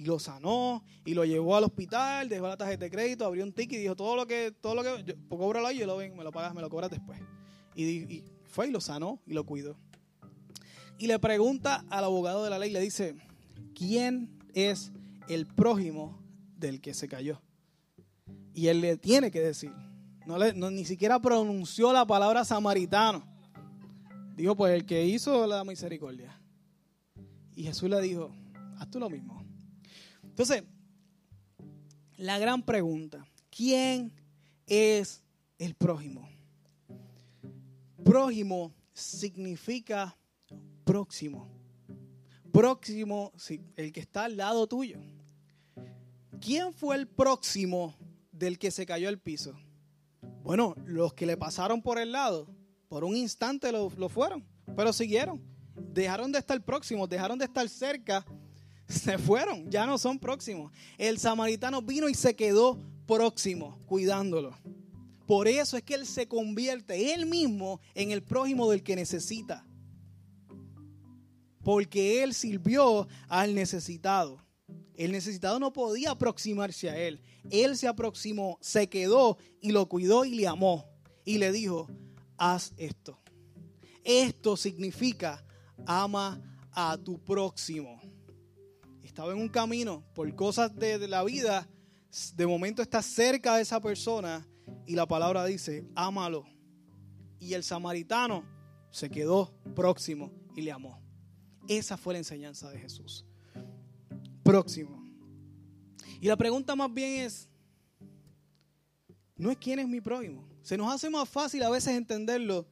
y 0.00 0.06
lo 0.06 0.18
sanó 0.18 0.82
y 1.04 1.12
lo 1.12 1.26
llevó 1.26 1.56
al 1.56 1.64
hospital, 1.64 2.30
dejó 2.30 2.48
la 2.48 2.56
tarjeta 2.56 2.86
de 2.86 2.90
crédito, 2.90 3.26
abrió 3.26 3.44
un 3.44 3.52
ticket 3.52 3.78
y 3.78 3.82
dijo 3.82 3.94
todo 3.94 4.16
lo 4.16 4.26
que, 4.26 4.50
todo 4.50 4.74
lo 4.74 4.82
que, 4.82 5.04
yo, 5.04 5.14
pues 5.28 5.38
cóbralo 5.38 5.66
ahí, 5.66 5.76
yo 5.76 5.86
lo 5.86 5.98
ven, 5.98 6.16
me 6.16 6.24
lo 6.24 6.32
pagas, 6.32 6.54
me 6.54 6.62
lo 6.62 6.70
cobras 6.70 6.90
después. 6.90 7.20
Y, 7.74 7.84
y 7.84 8.24
fue 8.44 8.68
y 8.68 8.70
lo 8.70 8.80
sanó 8.80 9.20
y 9.26 9.34
lo 9.34 9.44
cuidó. 9.44 9.76
Y 10.96 11.06
le 11.06 11.18
pregunta 11.18 11.84
al 11.90 12.04
abogado 12.04 12.42
de 12.42 12.48
la 12.48 12.58
ley, 12.58 12.70
le 12.70 12.80
dice, 12.80 13.14
¿quién 13.74 14.30
es 14.54 14.90
el 15.28 15.46
prójimo 15.46 16.18
del 16.56 16.80
que 16.80 16.94
se 16.94 17.06
cayó? 17.06 17.42
Y 18.54 18.68
él 18.68 18.80
le 18.80 18.96
tiene 18.96 19.30
que 19.30 19.40
decir. 19.40 19.72
No, 20.24 20.38
le, 20.38 20.54
ni 20.54 20.86
siquiera 20.86 21.20
pronunció 21.20 21.92
la 21.92 22.06
palabra 22.06 22.46
samaritano. 22.46 23.22
Dijo, 24.34 24.56
pues 24.56 24.72
el 24.72 24.86
que 24.86 25.04
hizo 25.04 25.46
la 25.46 25.62
misericordia. 25.62 26.40
Y 27.54 27.64
Jesús 27.64 27.90
le 27.90 28.00
dijo, 28.00 28.30
haz 28.78 28.90
tú 28.90 28.98
lo 28.98 29.10
mismo. 29.10 29.39
Entonces, 30.40 30.64
la 32.16 32.38
gran 32.38 32.62
pregunta, 32.62 33.26
¿quién 33.50 34.10
es 34.66 35.22
el 35.58 35.74
prójimo? 35.74 36.26
Prójimo 38.02 38.72
significa 38.94 40.16
próximo. 40.84 41.46
Próximo, 42.50 43.34
el 43.76 43.92
que 43.92 44.00
está 44.00 44.24
al 44.24 44.38
lado 44.38 44.66
tuyo. 44.66 44.98
¿Quién 46.40 46.72
fue 46.72 46.96
el 46.96 47.06
próximo 47.06 47.94
del 48.32 48.58
que 48.58 48.70
se 48.70 48.86
cayó 48.86 49.10
al 49.10 49.18
piso? 49.18 49.60
Bueno, 50.42 50.74
los 50.86 51.12
que 51.12 51.26
le 51.26 51.36
pasaron 51.36 51.82
por 51.82 51.98
el 51.98 52.12
lado, 52.12 52.48
por 52.88 53.04
un 53.04 53.14
instante 53.14 53.70
lo, 53.72 53.90
fueron, 54.08 54.48
pero 54.74 54.94
siguieron. 54.94 55.44
Dejaron 55.92 56.32
de 56.32 56.38
estar 56.38 56.58
próximos, 56.64 57.10
dejaron 57.10 57.38
de 57.38 57.44
estar 57.44 57.68
cerca, 57.68 58.24
se 58.90 59.18
fueron, 59.18 59.70
ya 59.70 59.86
no 59.86 59.98
son 59.98 60.18
próximos. 60.18 60.72
El 60.98 61.18
samaritano 61.18 61.80
vino 61.80 62.08
y 62.08 62.14
se 62.14 62.34
quedó 62.34 62.78
próximo, 63.06 63.78
cuidándolo. 63.86 64.56
Por 65.26 65.46
eso 65.46 65.76
es 65.76 65.84
que 65.84 65.94
él 65.94 66.06
se 66.06 66.26
convierte 66.26 67.14
él 67.14 67.26
mismo 67.26 67.80
en 67.94 68.10
el 68.10 68.22
prójimo 68.22 68.68
del 68.70 68.82
que 68.82 68.96
necesita. 68.96 69.64
Porque 71.62 72.22
él 72.22 72.34
sirvió 72.34 73.06
al 73.28 73.54
necesitado. 73.54 74.44
El 74.94 75.12
necesitado 75.12 75.58
no 75.60 75.72
podía 75.72 76.10
aproximarse 76.10 76.90
a 76.90 76.98
él. 76.98 77.22
Él 77.50 77.76
se 77.76 77.86
aproximó, 77.86 78.58
se 78.60 78.88
quedó 78.88 79.38
y 79.60 79.70
lo 79.70 79.88
cuidó 79.88 80.24
y 80.24 80.34
le 80.34 80.48
amó. 80.48 80.84
Y 81.24 81.38
le 81.38 81.52
dijo, 81.52 81.88
haz 82.36 82.72
esto. 82.76 83.18
Esto 84.02 84.56
significa 84.56 85.44
ama 85.86 86.42
a 86.72 86.98
tu 86.98 87.22
próximo. 87.22 88.00
Estaba 89.10 89.32
en 89.32 89.38
un 89.38 89.48
camino 89.48 90.04
por 90.14 90.32
cosas 90.36 90.72
de, 90.76 91.08
la 91.08 91.24
vida. 91.24 91.68
De 92.36 92.46
momento 92.46 92.80
está 92.80 93.02
cerca 93.02 93.56
de 93.56 93.62
esa 93.62 93.80
persona 93.80 94.46
y 94.86 94.94
la 94.94 95.04
palabra 95.04 95.44
dice, 95.46 95.84
ámalo. 95.96 96.46
Y 97.40 97.54
el 97.54 97.64
samaritano 97.64 98.44
se 98.88 99.10
quedó 99.10 99.52
próximo 99.74 100.30
y 100.54 100.60
le 100.62 100.70
amó. 100.70 101.02
Esa 101.66 101.96
fue 101.96 102.14
la 102.14 102.18
enseñanza 102.18 102.70
de 102.70 102.78
Jesús. 102.78 103.26
Próximo. 104.44 105.04
Y 106.20 106.28
la 106.28 106.36
pregunta 106.36 106.76
más 106.76 106.94
bien 106.94 107.24
es, 107.24 107.48
no 109.34 109.50
es 109.50 109.56
quién 109.56 109.80
es 109.80 109.88
mi 109.88 110.00
prójimo. 110.00 110.48
Se 110.62 110.76
nos 110.76 110.88
hace 110.94 111.10
más 111.10 111.28
fácil 111.28 111.64
a 111.64 111.70
veces 111.70 111.96
entenderlo 111.96 112.64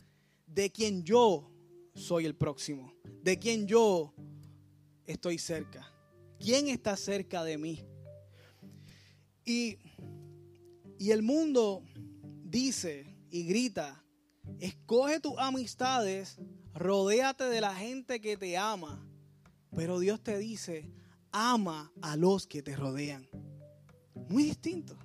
de 0.46 0.70
quien 0.70 1.02
yo 1.02 1.50
soy 1.96 2.26
el 2.26 2.36
próximo, 2.36 2.94
de 3.24 3.40
quien 3.40 3.66
yo 3.66 4.14
estoy 5.04 5.38
cerca. 5.38 5.97
¿Quién 6.38 6.68
está 6.68 6.96
cerca 6.96 7.44
de 7.44 7.58
mí? 7.58 7.84
Y, 9.44 9.78
y 10.98 11.10
el 11.10 11.22
mundo 11.22 11.82
dice 12.44 13.16
y 13.30 13.44
grita, 13.44 14.04
escoge 14.58 15.20
tus 15.20 15.34
amistades, 15.38 16.38
rodéate 16.74 17.44
de 17.44 17.60
la 17.60 17.74
gente 17.74 18.20
que 18.20 18.36
te 18.36 18.56
ama, 18.56 19.04
pero 19.74 19.98
Dios 19.98 20.22
te 20.22 20.38
dice, 20.38 20.90
ama 21.32 21.92
a 22.02 22.16
los 22.16 22.46
que 22.46 22.62
te 22.62 22.76
rodean. 22.76 23.28
Muy 24.28 24.44
distinto. 24.44 24.96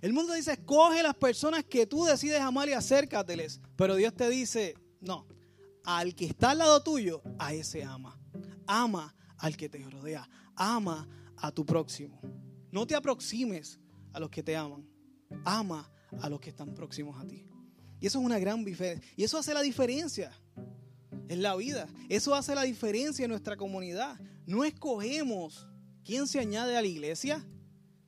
El 0.00 0.12
mundo 0.12 0.34
dice, 0.34 0.52
escoge 0.52 1.02
las 1.02 1.16
personas 1.16 1.64
que 1.64 1.86
tú 1.86 2.04
decides 2.04 2.40
amar 2.40 2.68
y 2.68 2.72
acércateles, 2.72 3.60
pero 3.76 3.96
Dios 3.96 4.14
te 4.14 4.28
dice, 4.28 4.74
no, 5.00 5.26
al 5.84 6.14
que 6.14 6.26
está 6.26 6.50
al 6.50 6.58
lado 6.58 6.82
tuyo, 6.82 7.22
a 7.38 7.54
ese 7.54 7.82
ama. 7.84 8.18
Ama 8.66 9.14
al 9.38 9.56
que 9.56 9.68
te 9.68 9.78
rodea, 9.88 10.28
ama 10.56 11.08
a 11.36 11.52
tu 11.52 11.64
próximo. 11.64 12.20
No 12.72 12.86
te 12.86 12.94
aproximes 12.94 13.78
a 14.12 14.20
los 14.20 14.30
que 14.30 14.42
te 14.42 14.56
aman, 14.56 14.86
ama 15.44 15.90
a 16.20 16.28
los 16.28 16.40
que 16.40 16.50
están 16.50 16.74
próximos 16.74 17.20
a 17.20 17.26
ti. 17.26 17.46
Y 18.00 18.06
eso 18.06 18.18
es 18.18 18.24
una 18.24 18.38
gran 18.38 18.64
diferencia. 18.64 19.08
Y 19.16 19.24
eso 19.24 19.38
hace 19.38 19.54
la 19.54 19.62
diferencia 19.62 20.32
en 21.28 21.42
la 21.42 21.56
vida. 21.56 21.88
Eso 22.08 22.34
hace 22.34 22.54
la 22.54 22.62
diferencia 22.62 23.24
en 23.24 23.30
nuestra 23.30 23.56
comunidad. 23.56 24.18
No 24.46 24.64
escogemos 24.64 25.66
quién 26.04 26.26
se 26.26 26.38
añade 26.38 26.76
a 26.76 26.82
la 26.82 26.86
iglesia. 26.86 27.44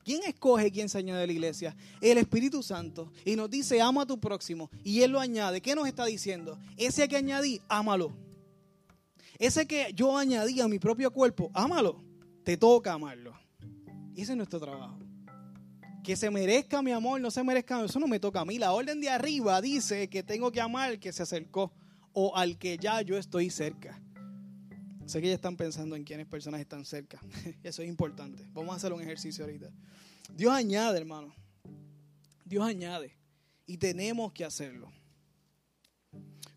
¿Quién 0.03 0.21
escoge 0.23 0.71
quién 0.71 0.89
se 0.89 0.97
añade 0.97 1.23
a 1.23 1.27
la 1.27 1.33
iglesia? 1.33 1.75
El 2.01 2.17
Espíritu 2.17 2.63
Santo. 2.63 3.11
Y 3.25 3.35
nos 3.35 3.49
dice, 3.49 3.81
ama 3.81 4.03
a 4.03 4.05
tu 4.05 4.19
próximo. 4.19 4.69
Y 4.83 5.01
Él 5.01 5.11
lo 5.11 5.19
añade. 5.19 5.61
¿Qué 5.61 5.75
nos 5.75 5.87
está 5.87 6.05
diciendo? 6.05 6.57
Ese 6.77 7.07
que 7.07 7.17
añadí, 7.17 7.61
ámalo. 7.67 8.15
Ese 9.37 9.67
que 9.67 9.91
yo 9.95 10.17
añadí 10.17 10.61
a 10.61 10.67
mi 10.67 10.79
propio 10.79 11.11
cuerpo, 11.11 11.51
ámalo. 11.53 12.08
Te 12.49 12.57
toca 12.57 12.93
amarlo. 12.93 13.39
Ese 14.15 14.31
es 14.31 14.35
nuestro 14.35 14.59
trabajo 14.59 14.97
que 16.03 16.15
se 16.15 16.31
merezca 16.31 16.81
mi 16.81 16.91
amor, 16.91 17.21
no 17.21 17.29
se 17.29 17.43
merezca, 17.43 17.85
eso 17.85 17.99
no 17.99 18.07
me 18.07 18.19
toca 18.19 18.39
a 18.39 18.45
mí. 18.45 18.57
La 18.57 18.71
orden 18.71 18.99
de 18.99 19.07
arriba 19.07 19.61
dice 19.61 20.09
que 20.09 20.23
tengo 20.23 20.51
que 20.51 20.59
amar 20.59 20.89
al 20.89 20.99
que 20.99 21.13
se 21.13 21.21
acercó 21.21 21.71
o 22.11 22.35
al 22.35 22.57
que 22.57 22.79
ya 22.79 23.03
yo 23.03 23.19
estoy 23.19 23.51
cerca. 23.51 24.01
Sé 25.05 25.21
que 25.21 25.27
ya 25.27 25.35
están 25.35 25.57
pensando 25.57 25.95
en 25.95 26.03
quiénes 26.03 26.25
personas 26.25 26.59
están 26.59 26.85
cerca. 26.85 27.21
Eso 27.61 27.83
es 27.83 27.87
importante. 27.87 28.43
Vamos 28.51 28.73
a 28.73 28.77
hacer 28.77 28.93
un 28.93 29.01
ejercicio 29.03 29.45
ahorita. 29.45 29.69
Dios 30.33 30.51
añade, 30.51 30.97
hermano. 30.97 31.35
Dios 32.45 32.65
añade. 32.65 33.15
Y 33.67 33.77
tenemos 33.77 34.33
que 34.33 34.43
hacerlo. 34.43 34.91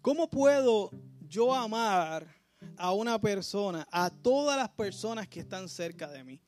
¿Cómo 0.01 0.31
puedo 0.31 0.91
yo 1.29 1.55
amar 1.55 2.42
a 2.77 2.93
una 2.93 3.21
persona, 3.21 3.87
a 3.91 4.11
todas 4.11 4.57
las 4.57 4.69
personas 4.71 5.29
que 5.29 5.41
están 5.41 5.69
cerca 5.69 6.09
de 6.09 6.25
mí? 6.25 6.41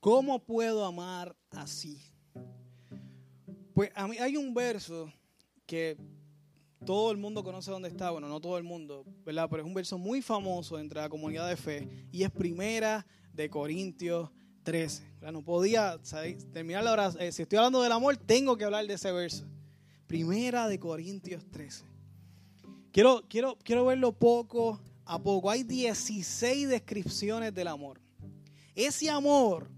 ¿Cómo 0.00 0.38
puedo 0.38 0.84
amar 0.84 1.36
así? 1.50 2.00
Pues 3.74 3.90
a 3.94 4.06
mí 4.06 4.18
hay 4.18 4.36
un 4.36 4.52
verso 4.52 5.12
que 5.66 5.96
todo 6.84 7.10
el 7.10 7.16
mundo 7.16 7.44
conoce 7.44 7.70
dónde 7.70 7.88
está, 7.88 8.10
bueno, 8.10 8.28
no 8.28 8.40
todo 8.40 8.58
el 8.58 8.64
mundo, 8.64 9.04
¿verdad? 9.24 9.48
Pero 9.48 9.62
es 9.62 9.66
un 9.66 9.74
verso 9.74 9.98
muy 9.98 10.20
famoso 10.20 10.78
entre 10.78 11.00
la 11.00 11.08
comunidad 11.08 11.48
de 11.48 11.56
fe 11.56 11.88
y 12.10 12.22
es 12.24 12.30
Primera 12.30 13.06
de 13.32 13.48
Corintios 13.48 14.30
13. 14.64 15.04
No 15.32 15.42
podía 15.42 16.00
terminar 16.52 16.84
la 16.84 16.92
hora, 16.92 17.12
eh, 17.18 17.32
si 17.32 17.42
estoy 17.42 17.58
hablando 17.58 17.82
del 17.82 17.92
amor, 17.92 18.16
tengo 18.16 18.56
que 18.56 18.64
hablar 18.64 18.86
de 18.86 18.94
ese 18.94 19.12
verso. 19.12 19.44
Primera 20.06 20.68
de 20.68 20.78
Corintios 20.78 21.44
13. 21.50 21.84
Quiero, 22.90 23.22
quiero, 23.28 23.56
quiero 23.62 23.86
verlo 23.86 24.12
poco 24.12 24.80
a 25.04 25.22
poco. 25.22 25.50
Hay 25.50 25.62
16 25.62 26.68
descripciones 26.68 27.54
del 27.54 27.68
amor. 27.68 28.00
Ese 28.74 29.10
amor 29.10 29.70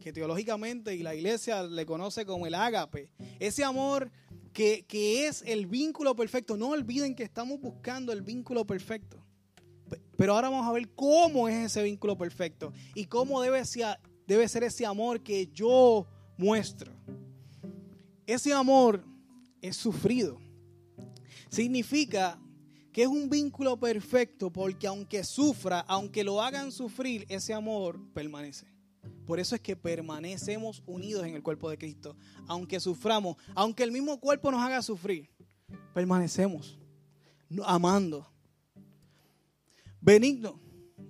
que 0.00 0.12
teológicamente 0.12 0.94
y 0.94 1.02
la 1.02 1.14
iglesia 1.14 1.62
le 1.62 1.86
conoce 1.86 2.26
como 2.26 2.46
el 2.46 2.54
ágape, 2.54 3.08
ese 3.38 3.64
amor 3.64 4.10
que, 4.52 5.26
es 5.26 5.42
el 5.46 5.66
vínculo 5.66 6.14
perfecto. 6.14 6.56
No 6.56 6.68
olviden 6.70 7.14
que 7.14 7.22
estamos 7.22 7.60
buscando 7.60 8.12
el 8.12 8.22
vínculo 8.22 8.66
perfecto. 8.66 9.18
Pero 10.16 10.34
ahora 10.34 10.48
vamos 10.48 10.66
a 10.66 10.72
ver 10.72 10.88
cómo 10.94 11.48
es 11.48 11.66
ese 11.66 11.82
vínculo 11.82 12.16
perfecto 12.16 12.72
y 12.94 13.06
cómo 13.06 13.42
debe 13.42 13.64
ser, 13.64 13.98
debe 14.26 14.48
ser 14.48 14.62
ese 14.62 14.86
amor 14.86 15.22
que 15.22 15.48
yo 15.48 16.06
muestro. 16.38 16.92
Ese 18.26 18.52
amor 18.52 19.04
es 19.60 19.76
sufrido. 19.76 20.38
Significa 21.50 22.38
que 22.94 23.02
es 23.02 23.08
un 23.08 23.28
vínculo 23.28 23.76
perfecto 23.76 24.52
porque 24.52 24.86
aunque 24.86 25.24
sufra, 25.24 25.80
aunque 25.80 26.22
lo 26.22 26.40
hagan 26.40 26.70
sufrir, 26.70 27.26
ese 27.28 27.52
amor 27.52 27.98
permanece. 28.14 28.72
Por 29.26 29.40
eso 29.40 29.56
es 29.56 29.60
que 29.60 29.74
permanecemos 29.74 30.80
unidos 30.86 31.26
en 31.26 31.34
el 31.34 31.42
cuerpo 31.42 31.68
de 31.68 31.76
Cristo. 31.76 32.16
Aunque 32.46 32.78
suframos, 32.78 33.36
aunque 33.56 33.82
el 33.82 33.90
mismo 33.90 34.20
cuerpo 34.20 34.52
nos 34.52 34.62
haga 34.62 34.80
sufrir, 34.80 35.28
permanecemos 35.92 36.78
amando. 37.64 38.30
Benigno, 40.00 40.60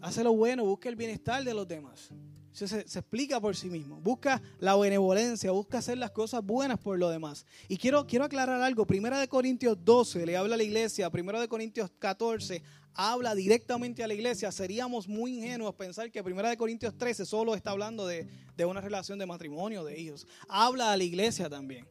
hace 0.00 0.24
lo 0.24 0.32
bueno, 0.32 0.64
busca 0.64 0.88
el 0.88 0.96
bienestar 0.96 1.44
de 1.44 1.52
los 1.52 1.68
demás. 1.68 2.08
Se, 2.54 2.78
explica 2.78 3.40
por 3.40 3.56
sí 3.56 3.68
mismo. 3.68 4.00
Busca 4.00 4.40
la 4.60 4.76
benevolencia, 4.76 5.50
busca 5.50 5.78
hacer 5.78 5.98
las 5.98 6.12
cosas 6.12 6.42
buenas 6.42 6.78
por 6.78 6.98
lo 6.98 7.10
demás. 7.10 7.44
Y 7.68 7.76
quiero, 7.76 8.06
quiero 8.06 8.24
aclarar 8.24 8.62
algo. 8.62 8.86
Primera 8.86 9.18
de 9.18 9.28
Corintios 9.28 9.76
12 9.84 10.24
le 10.24 10.36
habla 10.36 10.54
a 10.54 10.58
la 10.58 10.62
iglesia. 10.62 11.10
Primera 11.10 11.40
de 11.40 11.48
Corintios 11.48 11.90
14 11.98 12.62
habla 12.94 13.34
directamente 13.34 14.04
a 14.04 14.06
la 14.06 14.14
iglesia, 14.14 14.52
seríamos 14.52 15.08
muy 15.08 15.38
ingenuos 15.38 15.74
pensar 15.74 16.10
que 16.10 16.20
1 16.20 16.56
Corintios 16.56 16.96
13 16.96 17.26
solo 17.26 17.54
está 17.54 17.72
hablando 17.72 18.06
de, 18.06 18.28
una 18.64 18.80
relación 18.80 19.18
de 19.18 19.26
matrimonio, 19.26 19.84
de 19.84 20.00
hijos. 20.00 20.26
Habla 20.48 20.92
a 20.92 20.96
la 20.96 21.04
iglesia 21.04 21.50
también. 21.50 21.86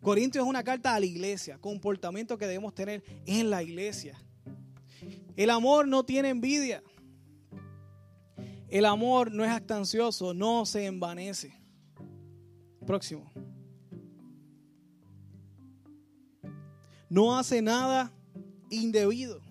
Corintios 0.00 0.44
es 0.44 0.48
una 0.48 0.64
carta 0.64 0.94
a 0.94 1.00
la 1.00 1.06
iglesia, 1.06 1.58
comportamiento 1.58 2.36
que 2.36 2.46
debemos 2.46 2.74
tener 2.74 3.04
en 3.26 3.50
la 3.50 3.62
iglesia. 3.62 4.20
El 5.36 5.50
amor 5.50 5.86
no 5.86 6.04
tiene 6.04 6.30
envidia. 6.30 6.82
El 8.72 8.86
amor 8.86 9.30
no 9.30 9.44
es 9.44 9.50
actancioso, 9.50 10.32
no 10.32 10.64
se 10.64 10.86
envanece. 10.86 11.52
Próximo. 12.86 13.30
No 17.10 17.36
hace 17.36 17.60
nada 17.60 18.10
indebido. 18.70 19.42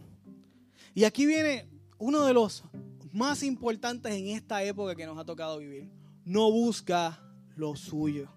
Y 0.96 1.04
aquí 1.04 1.28
viene 1.28 1.70
uno 2.00 2.26
de 2.26 2.34
los 2.34 2.64
más 3.12 3.44
importantes 3.44 4.12
en 4.12 4.26
esta 4.30 4.64
época 4.64 4.96
que 4.96 5.06
nos 5.06 5.20
ha 5.20 5.24
tocado 5.24 5.60
vivir. 5.60 5.92
No 6.26 6.52
busca 6.52 7.22
lo 7.56 7.76
suyo. 7.76 8.28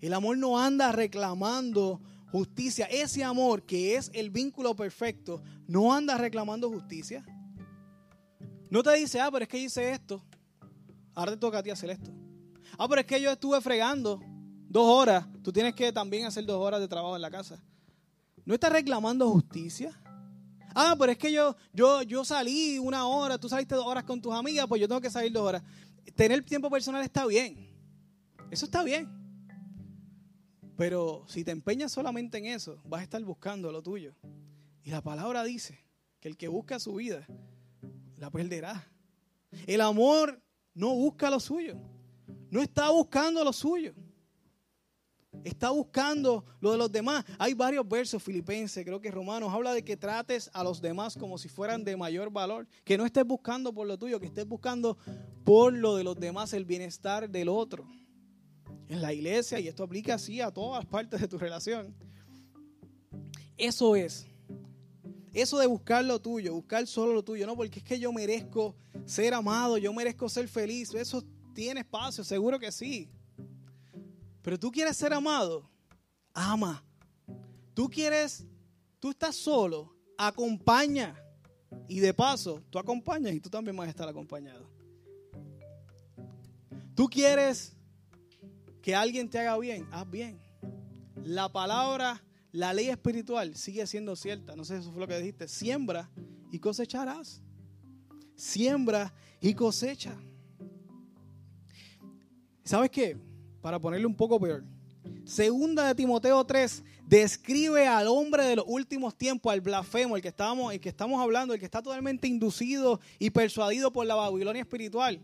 El 0.00 0.14
amor 0.14 0.36
no 0.36 0.58
anda 0.58 0.90
reclamando 0.90 2.00
justicia. 2.32 2.86
Ese 2.86 3.22
amor 3.22 3.62
que 3.62 3.94
es 3.94 4.10
el 4.14 4.30
vínculo 4.30 4.74
perfecto, 4.74 5.44
no 5.68 5.94
anda 5.94 6.18
reclamando 6.18 6.68
justicia. 6.68 7.24
No 8.70 8.82
te 8.82 8.92
dice, 8.94 9.20
ah, 9.20 9.30
pero 9.30 9.44
es 9.44 9.48
que 9.48 9.58
hice 9.58 9.92
esto. 9.92 10.22
Ahora 11.14 11.32
te 11.32 11.38
toca 11.38 11.58
a 11.58 11.62
ti 11.62 11.70
hacer 11.70 11.90
esto. 11.90 12.10
Ah, 12.78 12.86
pero 12.88 13.00
es 13.00 13.06
que 13.06 13.20
yo 13.20 13.30
estuve 13.30 13.60
fregando 13.60 14.20
dos 14.68 14.86
horas. 14.86 15.26
Tú 15.42 15.52
tienes 15.52 15.74
que 15.74 15.92
también 15.92 16.26
hacer 16.26 16.44
dos 16.44 16.60
horas 16.60 16.80
de 16.80 16.88
trabajo 16.88 17.16
en 17.16 17.22
la 17.22 17.30
casa. 17.30 17.62
No 18.44 18.54
está 18.54 18.68
reclamando 18.68 19.30
justicia. 19.30 19.98
Ah, 20.74 20.94
pero 20.98 21.12
es 21.12 21.18
que 21.18 21.32
yo, 21.32 21.56
yo, 21.72 22.02
yo 22.02 22.24
salí 22.24 22.78
una 22.78 23.06
hora, 23.06 23.38
tú 23.38 23.48
saliste 23.48 23.74
dos 23.74 23.86
horas 23.86 24.04
con 24.04 24.20
tus 24.20 24.34
amigas, 24.34 24.66
pues 24.68 24.80
yo 24.80 24.86
tengo 24.86 25.00
que 25.00 25.10
salir 25.10 25.32
dos 25.32 25.42
horas. 25.42 25.62
Tener 26.14 26.44
tiempo 26.44 26.68
personal 26.68 27.02
está 27.02 27.24
bien. 27.26 27.74
Eso 28.50 28.66
está 28.66 28.82
bien. 28.82 29.08
Pero 30.76 31.24
si 31.26 31.44
te 31.44 31.50
empeñas 31.50 31.92
solamente 31.92 32.36
en 32.36 32.46
eso, 32.46 32.78
vas 32.84 33.00
a 33.00 33.04
estar 33.04 33.22
buscando 33.24 33.72
lo 33.72 33.82
tuyo. 33.82 34.14
Y 34.82 34.90
la 34.90 35.00
palabra 35.00 35.42
dice 35.42 35.78
que 36.20 36.28
el 36.28 36.36
que 36.36 36.48
busca 36.48 36.78
su 36.78 36.94
vida, 36.94 37.26
la 38.16 38.30
perderá. 38.30 38.90
El 39.66 39.80
amor 39.80 40.40
no 40.74 40.94
busca 40.94 41.30
lo 41.30 41.40
suyo. 41.40 41.76
No 42.50 42.62
está 42.62 42.90
buscando 42.90 43.42
lo 43.44 43.52
suyo. 43.52 43.94
Está 45.44 45.70
buscando 45.70 46.44
lo 46.60 46.72
de 46.72 46.78
los 46.78 46.90
demás. 46.90 47.24
Hay 47.38 47.54
varios 47.54 47.86
versos 47.88 48.22
filipenses, 48.22 48.84
creo 48.84 49.00
que 49.00 49.10
Romanos, 49.10 49.52
habla 49.52 49.74
de 49.74 49.84
que 49.84 49.96
trates 49.96 50.50
a 50.52 50.64
los 50.64 50.80
demás 50.80 51.16
como 51.16 51.38
si 51.38 51.48
fueran 51.48 51.84
de 51.84 51.96
mayor 51.96 52.30
valor. 52.30 52.66
Que 52.84 52.96
no 52.96 53.04
estés 53.04 53.24
buscando 53.24 53.72
por 53.72 53.86
lo 53.86 53.98
tuyo, 53.98 54.18
que 54.18 54.26
estés 54.26 54.46
buscando 54.46 54.96
por 55.44 55.72
lo 55.72 55.96
de 55.96 56.04
los 56.04 56.18
demás, 56.18 56.52
el 56.52 56.64
bienestar 56.64 57.28
del 57.28 57.48
otro. 57.48 57.86
En 58.88 59.02
la 59.02 59.12
iglesia, 59.12 59.58
y 59.60 59.68
esto 59.68 59.84
aplica 59.84 60.14
así 60.14 60.40
a 60.40 60.50
todas 60.50 60.84
partes 60.86 61.20
de 61.20 61.28
tu 61.28 61.38
relación. 61.38 61.94
Eso 63.56 63.96
es. 63.96 64.26
Eso 65.36 65.58
de 65.58 65.66
buscar 65.66 66.02
lo 66.02 66.18
tuyo, 66.18 66.54
buscar 66.54 66.86
solo 66.86 67.12
lo 67.12 67.22
tuyo, 67.22 67.46
no, 67.46 67.54
porque 67.54 67.80
es 67.80 67.84
que 67.84 67.98
yo 67.98 68.10
merezco 68.10 68.74
ser 69.04 69.34
amado, 69.34 69.76
yo 69.76 69.92
merezco 69.92 70.30
ser 70.30 70.48
feliz. 70.48 70.94
Eso 70.94 71.22
tiene 71.52 71.80
espacio, 71.80 72.24
seguro 72.24 72.58
que 72.58 72.72
sí. 72.72 73.10
Pero 74.40 74.58
tú 74.58 74.72
quieres 74.72 74.96
ser 74.96 75.12
amado, 75.12 75.70
ama. 76.32 76.82
Tú 77.74 77.90
quieres, 77.90 78.46
tú 78.98 79.10
estás 79.10 79.36
solo, 79.36 79.94
acompaña. 80.16 81.14
Y 81.86 82.00
de 82.00 82.14
paso, 82.14 82.62
tú 82.70 82.78
acompañas 82.78 83.34
y 83.34 83.40
tú 83.40 83.50
también 83.50 83.76
vas 83.76 83.88
a 83.88 83.90
estar 83.90 84.08
acompañado. 84.08 84.66
Tú 86.94 87.10
quieres 87.10 87.76
que 88.80 88.94
alguien 88.94 89.28
te 89.28 89.38
haga 89.38 89.58
bien, 89.58 89.86
haz 89.92 90.10
bien. 90.10 90.40
La 91.24 91.52
palabra, 91.52 92.24
la 92.56 92.72
ley 92.72 92.88
espiritual 92.88 93.54
sigue 93.54 93.86
siendo 93.86 94.16
cierta. 94.16 94.56
No 94.56 94.64
sé 94.64 94.76
si 94.76 94.80
eso 94.80 94.92
fue 94.92 95.00
lo 95.00 95.06
que 95.06 95.18
dijiste. 95.18 95.48
Siembra 95.48 96.10
y 96.50 96.58
cosecharás. 96.58 97.42
Siembra 98.34 99.14
y 99.40 99.54
cosecha. 99.54 100.16
¿Sabes 102.64 102.90
qué? 102.90 103.16
para 103.66 103.80
ponerle 103.80 104.06
un 104.06 104.14
poco 104.14 104.38
peor. 104.38 104.62
Segunda 105.24 105.88
de 105.88 105.96
Timoteo 105.96 106.46
3 106.46 106.84
describe 107.04 107.88
al 107.88 108.06
hombre 108.06 108.44
de 108.44 108.54
los 108.54 108.64
últimos 108.68 109.18
tiempos, 109.18 109.52
al 109.52 109.60
blasfemo, 109.60 110.14
el 110.14 110.22
que, 110.22 110.28
estamos, 110.28 110.72
el 110.72 110.78
que 110.78 110.88
estamos 110.88 111.20
hablando, 111.20 111.52
el 111.52 111.58
que 111.58 111.64
está 111.64 111.82
totalmente 111.82 112.28
inducido 112.28 113.00
y 113.18 113.30
persuadido 113.30 113.92
por 113.92 114.06
la 114.06 114.14
Babilonia 114.14 114.62
espiritual. 114.62 115.20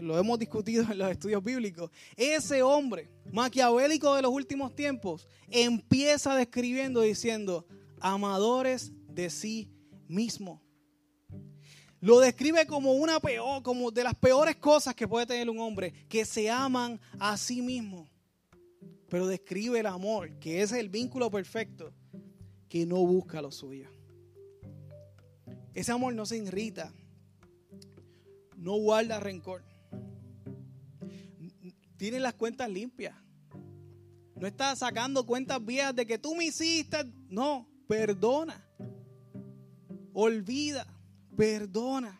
Lo 0.00 0.18
hemos 0.18 0.38
discutido 0.38 0.84
en 0.90 0.98
los 0.98 1.10
estudios 1.10 1.42
bíblicos. 1.42 1.90
Ese 2.16 2.62
hombre 2.62 3.08
maquiavélico 3.32 4.14
de 4.14 4.22
los 4.22 4.32
últimos 4.32 4.74
tiempos 4.74 5.26
empieza 5.48 6.34
describiendo 6.34 7.00
diciendo, 7.00 7.66
amadores 8.00 8.92
de 9.08 9.30
sí 9.30 9.70
mismo 10.08 10.62
lo 12.00 12.18
describe 12.18 12.66
como 12.66 12.94
una 12.94 13.20
peor, 13.20 13.62
como 13.62 13.90
de 13.90 14.04
las 14.04 14.14
peores 14.14 14.56
cosas 14.56 14.94
que 14.94 15.06
puede 15.06 15.26
tener 15.26 15.50
un 15.50 15.58
hombre, 15.58 15.92
que 16.08 16.24
se 16.24 16.50
aman 16.50 16.98
a 17.18 17.36
sí 17.36 17.60
mismo. 17.60 18.08
Pero 19.08 19.26
describe 19.26 19.80
el 19.80 19.86
amor, 19.86 20.38
que 20.38 20.62
es 20.62 20.72
el 20.72 20.88
vínculo 20.88 21.30
perfecto, 21.30 21.92
que 22.68 22.86
no 22.86 22.96
busca 23.04 23.42
lo 23.42 23.52
suyo. 23.52 23.88
Ese 25.74 25.92
amor 25.92 26.14
no 26.14 26.24
se 26.24 26.38
irrita, 26.38 26.92
no 28.56 28.76
guarda 28.76 29.20
rencor. 29.20 29.62
Tiene 32.00 32.18
las 32.18 32.32
cuentas 32.32 32.66
limpias. 32.70 33.14
No 34.34 34.46
está 34.46 34.74
sacando 34.74 35.26
cuentas 35.26 35.62
viejas 35.62 35.94
de 35.94 36.06
que 36.06 36.16
tú 36.16 36.34
me 36.34 36.46
hiciste. 36.46 37.04
No, 37.28 37.68
perdona. 37.86 38.66
Olvida 40.14 40.86
perdona. 41.36 42.18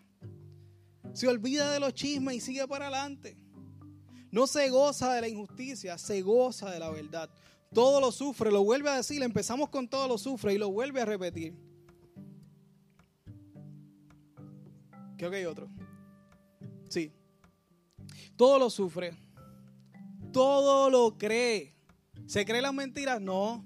Se 1.14 1.26
olvida 1.26 1.72
de 1.72 1.80
los 1.80 1.94
chismes 1.94 2.36
y 2.36 2.40
sigue 2.40 2.68
para 2.68 2.88
adelante. 2.88 3.38
No 4.30 4.46
se 4.46 4.68
goza 4.68 5.14
de 5.14 5.22
la 5.22 5.28
injusticia, 5.28 5.96
se 5.96 6.20
goza 6.20 6.70
de 6.70 6.78
la 6.78 6.90
verdad. 6.90 7.30
Todo 7.72 8.02
lo 8.02 8.12
sufre, 8.12 8.52
lo 8.52 8.62
vuelve 8.62 8.90
a 8.90 8.96
decir. 8.96 9.22
Empezamos 9.22 9.70
con 9.70 9.88
todo 9.88 10.06
lo 10.06 10.18
sufre 10.18 10.52
y 10.52 10.58
lo 10.58 10.70
vuelve 10.70 11.00
a 11.00 11.06
repetir. 11.06 11.54
Creo 15.16 15.30
que 15.30 15.38
hay 15.38 15.46
otro. 15.46 15.70
Sí. 16.90 17.10
Todo 18.36 18.58
lo 18.58 18.68
sufre. 18.68 19.29
Todo 20.32 20.90
lo 20.90 21.18
cree. 21.18 21.74
¿Se 22.26 22.44
cree 22.44 22.62
las 22.62 22.74
mentiras? 22.74 23.20
No. 23.20 23.64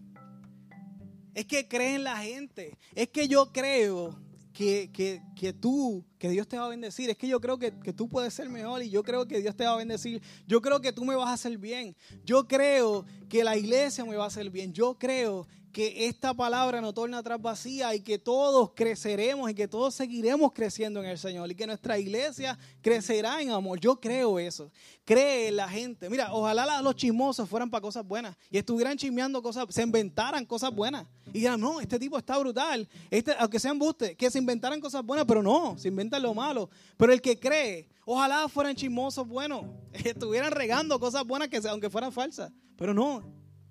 Es 1.34 1.46
que 1.46 1.68
cree 1.68 1.96
en 1.96 2.04
la 2.04 2.16
gente. 2.16 2.78
Es 2.94 3.08
que 3.08 3.28
yo 3.28 3.52
creo 3.52 4.18
que, 4.52 4.90
que, 4.92 5.20
que, 5.36 5.52
tú, 5.52 6.04
que 6.18 6.30
Dios 6.30 6.46
te 6.48 6.56
va 6.56 6.66
a 6.66 6.68
bendecir. 6.68 7.10
Es 7.10 7.18
que 7.18 7.26
yo 7.26 7.40
creo 7.40 7.58
que, 7.58 7.78
que, 7.80 7.92
tú 7.92 8.08
puedes 8.08 8.32
ser 8.32 8.48
mejor 8.48 8.82
y 8.82 8.88
yo 8.88 9.02
creo 9.02 9.26
que 9.26 9.40
Dios 9.40 9.56
te 9.56 9.64
va 9.64 9.74
a 9.74 9.76
bendecir. 9.76 10.22
Yo 10.46 10.62
creo 10.62 10.80
que 10.80 10.92
tú 10.92 11.04
me 11.04 11.16
vas 11.16 11.28
a 11.28 11.32
hacer 11.34 11.58
bien. 11.58 11.96
Yo 12.24 12.46
creo 12.46 13.04
que 13.28 13.44
la 13.44 13.56
iglesia 13.56 14.04
me 14.04 14.16
va 14.16 14.24
a 14.24 14.28
hacer 14.28 14.48
bien. 14.50 14.72
Yo 14.72 14.96
creo 14.96 15.46
que 15.74 16.06
esta 16.06 16.32
palabra 16.32 16.80
no 16.80 16.94
torna 16.94 17.18
atrás 17.18 17.42
vacía 17.42 17.92
y 17.96 18.00
que 18.00 18.16
todos 18.16 18.70
creceremos 18.74 19.50
y 19.50 19.54
que 19.54 19.66
todos 19.66 19.92
seguiremos 19.92 20.52
creciendo 20.52 21.00
en 21.02 21.06
el 21.06 21.18
Señor 21.18 21.50
y 21.50 21.56
que 21.56 21.66
nuestra 21.66 21.98
iglesia 21.98 22.56
crecerá 22.80 23.42
en 23.42 23.50
amor. 23.50 23.80
Yo 23.80 24.00
creo 24.00 24.38
eso. 24.38 24.70
Cree 25.04 25.50
la 25.50 25.68
gente. 25.68 26.08
Mira, 26.08 26.32
ojalá 26.32 26.80
los 26.80 26.94
chismosos 26.94 27.48
fueran 27.48 27.68
para 27.68 27.82
cosas 27.82 28.06
buenas 28.06 28.36
y 28.50 28.56
estuvieran 28.56 28.96
chismeando 28.96 29.42
cosas, 29.42 29.66
se 29.68 29.82
inventaran 29.82 30.46
cosas 30.46 30.72
buenas. 30.72 31.06
Y 31.30 31.40
digan, 31.40 31.60
no, 31.60 31.80
este 31.80 31.98
tipo 31.98 32.16
está 32.16 32.38
brutal. 32.38 32.88
Este, 33.10 33.34
aunque 33.40 33.58
sea 33.58 33.72
embuste, 33.72 34.14
que 34.14 34.30
se 34.30 34.38
inventaran 34.38 34.80
cosas 34.80 35.04
buenas, 35.04 35.26
pero 35.26 35.42
no, 35.42 35.76
se 35.76 35.88
inventan 35.88 36.22
lo 36.22 36.34
malo. 36.34 36.70
Pero 36.96 37.12
el 37.12 37.20
que 37.20 37.38
cree, 37.40 37.88
ojalá 38.06 38.48
fueran 38.48 38.76
chismosos 38.76 39.26
buenos, 39.26 39.64
estuvieran 39.92 40.52
regando 40.52 41.00
cosas 41.00 41.24
buenas 41.26 41.48
que 41.48 41.60
aunque 41.68 41.90
fueran 41.90 42.12
falsas. 42.12 42.52
Pero 42.76 42.94
no, 42.94 43.24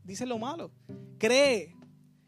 dice 0.04 0.26
lo 0.26 0.38
malo. 0.38 0.70
Cree, 1.18 1.74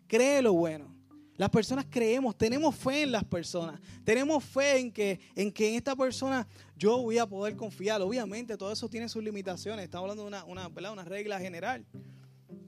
cree 0.08 0.42
lo 0.42 0.54
bueno. 0.54 0.96
Las 1.38 1.50
personas 1.50 1.86
creemos, 1.90 2.38
tenemos 2.38 2.74
fe 2.76 3.04
en 3.04 3.12
las 3.12 3.26
personas, 3.26 3.82
tenemos 4.06 4.42
fe 4.42 4.78
en 4.78 4.92
que, 4.92 5.20
en 5.36 5.52
que 5.52 5.76
esta 5.76 5.94
persona 5.94 6.48
yo 6.78 7.02
voy 7.02 7.18
a 7.18 7.26
poder 7.26 7.58
confiar. 7.58 8.02
Obviamente 8.02 8.56
todo 8.56 8.72
eso 8.72 8.88
tiene 8.88 9.10
sus 9.10 9.22
limitaciones, 9.22 9.84
estamos 9.84 10.04
hablando 10.04 10.24
de 10.24 10.28
una, 10.30 10.46
una, 10.46 10.92
una 10.92 11.04
regla 11.04 11.38
general, 11.38 11.86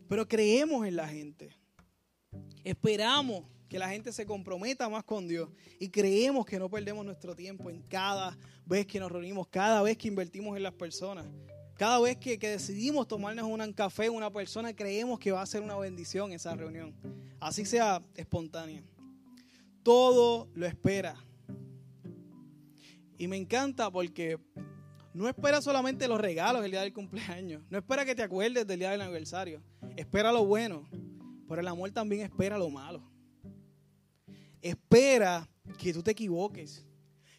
pero 0.09 0.27
creemos 0.27 0.85
en 0.85 0.97
la 0.97 1.07
gente. 1.07 1.49
Esperamos 2.65 3.45
que 3.69 3.79
la 3.79 3.89
gente 3.89 4.11
se 4.11 4.25
comprometa 4.25 4.89
más 4.89 5.05
con 5.05 5.27
Dios 5.29 5.49
y 5.79 5.89
creemos 5.89 6.45
que 6.45 6.59
no 6.59 6.69
perdemos 6.69 7.05
nuestro 7.05 7.35
tiempo 7.35 7.69
en 7.69 7.81
cada 7.83 8.37
vez 8.65 8.85
que 8.85 8.99
nos 8.99 9.11
reunimos, 9.11 9.47
cada 9.47 9.81
vez 9.81 9.97
que 9.97 10.09
invertimos 10.09 10.57
en 10.57 10.63
las 10.63 10.73
personas. 10.73 11.25
Cada 11.77 11.99
vez 11.99 12.17
que, 12.17 12.37
decidimos 12.39 13.07
tomarnos 13.07 13.45
un 13.45 13.71
café, 13.71 14.09
una 14.09 14.31
persona, 14.31 14.75
creemos 14.75 15.19
que 15.19 15.31
va 15.31 15.43
a 15.43 15.45
ser 15.45 15.61
una 15.61 15.77
bendición 15.77 16.31
esa 16.31 16.55
reunión. 16.55 16.95
Así 17.39 17.65
sea 17.65 18.03
espontánea. 18.15 18.83
Todo 19.83 20.49
lo 20.55 20.65
espera. 20.65 21.15
Y 23.19 23.27
me 23.27 23.37
encanta 23.37 23.91
porque 23.91 24.39
no 25.13 25.29
espera 25.29 25.61
solamente 25.61 26.07
los 26.07 26.19
regalos 26.19 26.65
el 26.65 26.71
día 26.71 26.81
del 26.81 26.93
cumpleaños. 26.93 27.61
No 27.69 27.77
espera 27.77 28.05
que 28.05 28.15
te 28.15 28.23
acuerdes 28.23 28.65
del 28.65 28.79
día 28.79 28.89
del 28.89 29.01
aniversario. 29.01 29.61
Espera 29.95 30.31
lo 30.31 30.45
bueno. 30.45 30.83
Pero 31.47 31.61
el 31.61 31.67
amor 31.67 31.91
también 31.91 32.23
espera 32.23 32.57
lo 32.57 32.71
malo. 32.71 33.03
Espera 34.63 35.47
que 35.77 35.93
tú 35.93 36.01
te 36.01 36.11
equivoques. 36.11 36.83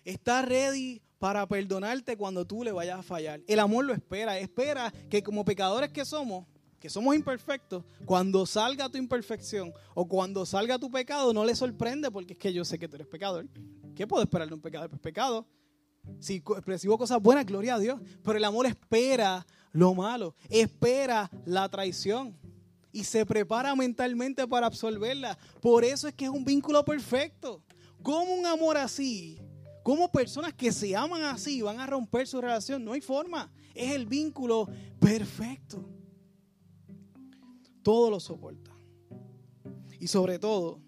Está 0.04 0.42
ready 0.42 1.02
para 1.18 1.46
perdonarte 1.46 2.16
cuando 2.16 2.44
tú 2.44 2.62
le 2.62 2.72
vayas 2.72 2.98
a 2.98 3.02
fallar. 3.02 3.40
El 3.46 3.58
amor 3.58 3.84
lo 3.84 3.92
espera, 3.92 4.38
espera 4.38 4.92
que 5.10 5.22
como 5.22 5.44
pecadores 5.44 5.90
que 5.90 6.04
somos, 6.04 6.46
que 6.78 6.88
somos 6.88 7.14
imperfectos, 7.14 7.84
cuando 8.04 8.46
salga 8.46 8.88
tu 8.88 8.98
imperfección 8.98 9.72
o 9.94 10.06
cuando 10.06 10.46
salga 10.46 10.78
tu 10.78 10.90
pecado, 10.90 11.32
no 11.32 11.44
le 11.44 11.56
sorprende 11.56 12.10
porque 12.10 12.34
es 12.34 12.38
que 12.38 12.52
yo 12.52 12.64
sé 12.64 12.78
que 12.78 12.88
tú 12.88 12.96
eres 12.96 13.08
pecador. 13.08 13.46
¿Qué 13.96 14.06
puedo 14.06 14.22
esperar 14.22 14.48
de 14.48 14.54
un 14.54 14.60
pecador? 14.60 14.88
Pues 14.88 15.00
pecado. 15.00 15.46
Si 16.20 16.42
recibo 16.64 16.96
cosas 16.96 17.20
buenas, 17.20 17.44
gloria 17.44 17.74
a 17.74 17.78
Dios. 17.78 18.00
Pero 18.22 18.38
el 18.38 18.44
amor 18.44 18.66
espera 18.66 19.44
lo 19.72 19.94
malo, 19.94 20.34
espera 20.48 21.30
la 21.44 21.68
traición 21.68 22.38
y 22.92 23.04
se 23.04 23.26
prepara 23.26 23.74
mentalmente 23.74 24.46
para 24.46 24.66
absolverla. 24.66 25.36
Por 25.60 25.84
eso 25.84 26.06
es 26.08 26.14
que 26.14 26.26
es 26.26 26.30
un 26.30 26.44
vínculo 26.44 26.84
perfecto. 26.84 27.62
¿Cómo 28.02 28.32
un 28.34 28.46
amor 28.46 28.76
así 28.76 29.40
¿Cómo 29.88 30.12
personas 30.12 30.52
que 30.52 30.70
se 30.70 30.94
aman 30.94 31.22
así 31.22 31.62
van 31.62 31.80
a 31.80 31.86
romper 31.86 32.26
su 32.26 32.42
relación? 32.42 32.84
No 32.84 32.92
hay 32.92 33.00
forma. 33.00 33.50
Es 33.74 33.94
el 33.94 34.04
vínculo 34.04 34.68
perfecto. 35.00 35.82
Todo 37.82 38.10
lo 38.10 38.20
soporta. 38.20 38.70
Y 39.98 40.06
sobre 40.06 40.38
todo, 40.38 40.78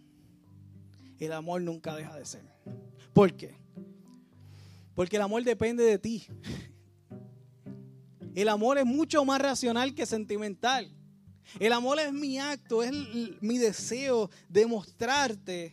el 1.18 1.32
amor 1.32 1.62
nunca 1.62 1.96
deja 1.96 2.14
de 2.14 2.26
ser. 2.26 2.44
¿Por 3.14 3.34
qué? 3.34 3.54
Porque 4.94 5.16
el 5.16 5.22
amor 5.22 5.44
depende 5.44 5.82
de 5.82 5.98
ti. 5.98 6.26
El 8.34 8.50
amor 8.50 8.76
es 8.76 8.84
mucho 8.84 9.24
más 9.24 9.40
racional 9.40 9.94
que 9.94 10.04
sentimental. 10.04 10.94
El 11.58 11.72
amor 11.72 11.98
es 12.00 12.12
mi 12.12 12.38
acto, 12.38 12.82
es 12.82 12.92
mi 13.40 13.56
deseo 13.56 14.28
de 14.50 14.66
mostrarte 14.66 15.72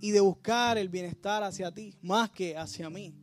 y 0.00 0.10
de 0.10 0.20
buscar 0.20 0.78
el 0.78 0.88
bienestar 0.88 1.42
hacia 1.42 1.72
ti, 1.72 1.96
más 2.02 2.30
que 2.30 2.56
hacia 2.56 2.88
mí. 2.90 3.14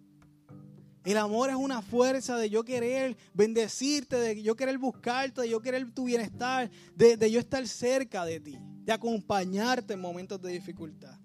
El 1.04 1.18
amor 1.18 1.50
es 1.52 1.56
una 1.56 1.82
fuerza 1.82 2.36
de 2.38 2.50
yo 2.50 2.64
querer 2.64 3.16
bendecirte, 3.34 4.16
de 4.16 4.42
yo 4.42 4.56
querer 4.56 4.78
buscarte, 4.80 5.42
de 5.42 5.50
yo 5.50 5.62
querer 5.62 5.92
tu 5.92 6.06
bienestar, 6.06 6.70
de, 6.96 7.16
de 7.16 7.32
yo 7.32 7.40
estar 7.40 7.66
cerca 7.68 8.26
de 8.26 8.40
ti, 8.40 8.58
de 8.84 8.92
acompañarte 8.92 9.94
en 9.94 10.02
momentos 10.02 10.42
de 10.42 10.52
dificultad. 10.52 11.20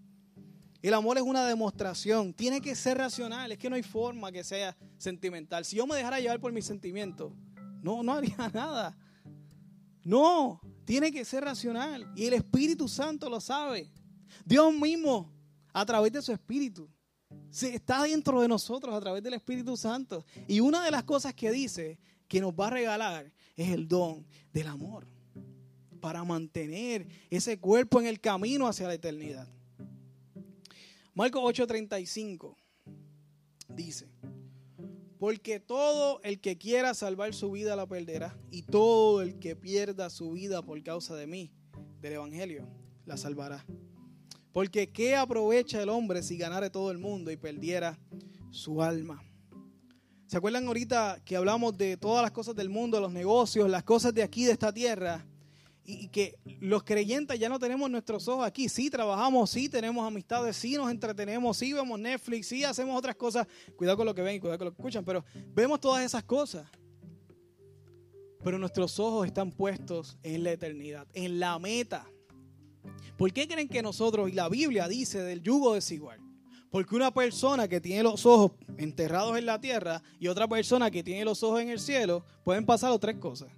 El 0.83 0.95
amor 0.95 1.19
es 1.19 1.23
una 1.23 1.47
demostración, 1.47 2.33
tiene 2.33 2.61
que 2.61 2.75
ser 2.75 2.99
racional, 2.99 3.53
es 3.53 3.59
que 3.59 3.69
no 3.69 3.77
hay 3.77 3.83
forma 3.83 4.33
que 4.33 4.45
sea 4.45 4.77
sentimental. 4.97 5.65
Si 5.65 5.77
yo 5.77 5.87
me 5.87 5.97
dejara 5.97 6.21
llevar 6.21 6.41
por 6.41 6.53
mis 6.53 6.65
sentimientos, 6.65 7.33
no, 7.83 8.03
no 8.03 8.15
haría 8.15 8.37
nada. 8.55 8.97
No, 10.05 10.61
tiene 10.85 11.13
que 11.13 11.25
ser 11.25 11.45
racional. 11.45 12.11
Y 12.17 12.27
el 12.27 12.35
Espíritu 12.35 12.89
Santo 12.89 13.29
lo 13.29 13.41
sabe. 13.41 13.91
Dios 14.45 14.73
mismo, 14.73 15.31
a 15.73 15.85
través 15.87 16.13
de 16.13 16.23
su 16.23 16.33
Espíritu, 16.33 16.89
se 17.51 17.75
está 17.75 18.03
dentro 18.03 18.41
de 18.41 18.49
nosotros 18.49 18.95
a 18.95 19.01
través 19.01 19.23
del 19.23 19.35
Espíritu 19.35 19.77
Santo. 19.77 20.25
Y 20.49 20.61
una 20.61 20.85
de 20.85 20.91
las 20.91 21.05
cosas 21.05 21.35
que 21.35 21.51
dice 21.51 21.99
que 22.29 22.41
nos 22.41 22.53
va 22.53 22.69
a 22.69 22.71
regalar 22.71 23.33
es 23.57 23.71
el 23.71 23.89
don 23.89 24.27
del 24.53 24.69
amor 24.69 25.07
para 26.01 26.25
mantener 26.25 27.07
ese 27.29 27.59
cuerpo 27.59 28.01
en 28.01 28.07
el 28.07 28.21
camino 28.21 28.67
hacia 28.67 28.89
la 28.89 28.95
eternidad. 28.95 29.49
Marcos 31.15 31.43
8:35 31.43 32.57
dice, 33.69 34.09
porque 35.19 35.61
todo 35.61 36.21
el 36.23 36.41
que 36.41 36.57
quiera 36.57 36.95
salvar 36.95 37.35
su 37.35 37.51
vida 37.51 37.77
la 37.77 37.87
perderá, 37.87 38.39
y 38.51 38.63
todo 38.63 39.21
el 39.21 39.39
que 39.39 39.55
pierda 39.55 40.09
su 40.09 40.33
vida 40.33 40.63
por 40.63 40.83
causa 40.83 41.15
de 41.15 41.27
mí, 41.27 41.53
del 42.01 42.15
Evangelio, 42.15 42.67
la 43.05 43.19
salvará. 43.19 43.67
Porque 44.53 44.91
¿qué 44.91 45.17
aprovecha 45.17 45.83
el 45.83 45.89
hombre 45.89 46.23
si 46.23 46.37
ganare 46.37 46.71
todo 46.71 46.91
el 46.91 46.99
mundo 46.99 47.31
y 47.31 47.37
perdiera 47.37 47.99
su 48.51 48.83
alma? 48.83 49.23
¿Se 50.27 50.37
acuerdan 50.37 50.67
ahorita 50.67 51.21
que 51.25 51.37
hablamos 51.37 51.77
de 51.77 51.97
todas 51.97 52.23
las 52.23 52.31
cosas 52.31 52.55
del 52.55 52.69
mundo, 52.69 53.01
los 53.01 53.13
negocios, 53.13 53.69
las 53.69 53.83
cosas 53.83 54.15
de 54.15 54.23
aquí, 54.23 54.45
de 54.45 54.53
esta 54.53 54.73
tierra? 54.73 55.27
y 55.91 56.09
que 56.09 56.39
los 56.61 56.83
creyentes 56.83 57.39
ya 57.39 57.49
no 57.49 57.59
tenemos 57.59 57.91
nuestros 57.91 58.29
ojos 58.29 58.47
aquí. 58.47 58.69
Sí, 58.69 58.91
trabajamos, 58.91 59.51
sí, 59.51 59.69
tenemos 59.69 60.07
amistades, 60.07 60.57
sí, 60.57 60.75
nos 60.77 60.91
entretenemos, 60.91 61.57
sí, 61.57 61.73
vemos 61.73 61.99
Netflix, 61.99 62.49
sí, 62.49 62.65
hacemos 62.65 62.97
otras 62.97 63.17
cosas. 63.17 63.47
Cuidado 63.77 63.97
con 63.97 64.07
lo 64.07 64.15
que 64.15 64.23
ven 64.23 64.37
y 64.37 64.41
cuidado 64.41 64.59
con 64.59 64.67
lo 64.67 64.73
que 64.73 64.81
escuchan, 64.81 65.05
pero 65.05 65.25
vemos 65.55 65.81
todas 65.81 66.05
esas 66.05 66.23
cosas. 66.25 66.69
Pero 68.43 68.59
nuestros 68.59 68.99
ojos 68.99 69.27
están 69.27 69.51
puestos 69.51 70.17
en 70.23 70.45
la 70.45 70.53
eternidad, 70.53 71.07
en 71.13 71.41
la 71.41 71.59
meta. 71.59 72.07
¿Por 73.21 73.35
qué 73.35 73.47
creen 73.47 73.69
que 73.69 73.83
nosotros, 73.83 74.31
y 74.31 74.33
la 74.33 74.49
Biblia 74.49 74.89
dice 74.89 75.21
del 75.21 75.43
yugo 75.43 75.75
desigual? 75.75 76.19
Porque 76.71 76.97
una 76.97 77.13
persona 77.13 77.69
que 77.69 77.79
tiene 77.79 78.03
los 78.03 78.25
ojos 78.25 78.53
enterrados 78.79 79.37
en 79.37 79.45
la 79.45 79.61
tierra 79.61 80.03
y 80.19 80.29
otra 80.29 80.49
persona 80.49 80.91
que 80.91 81.03
tiene 81.03 81.27
los 81.27 81.43
ojos 81.43 81.61
en 81.61 81.69
el 81.69 81.79
cielo, 81.79 82.25
pueden 82.45 82.65
pasar 82.65 82.99
tres 82.99 83.19
cosas 83.19 83.51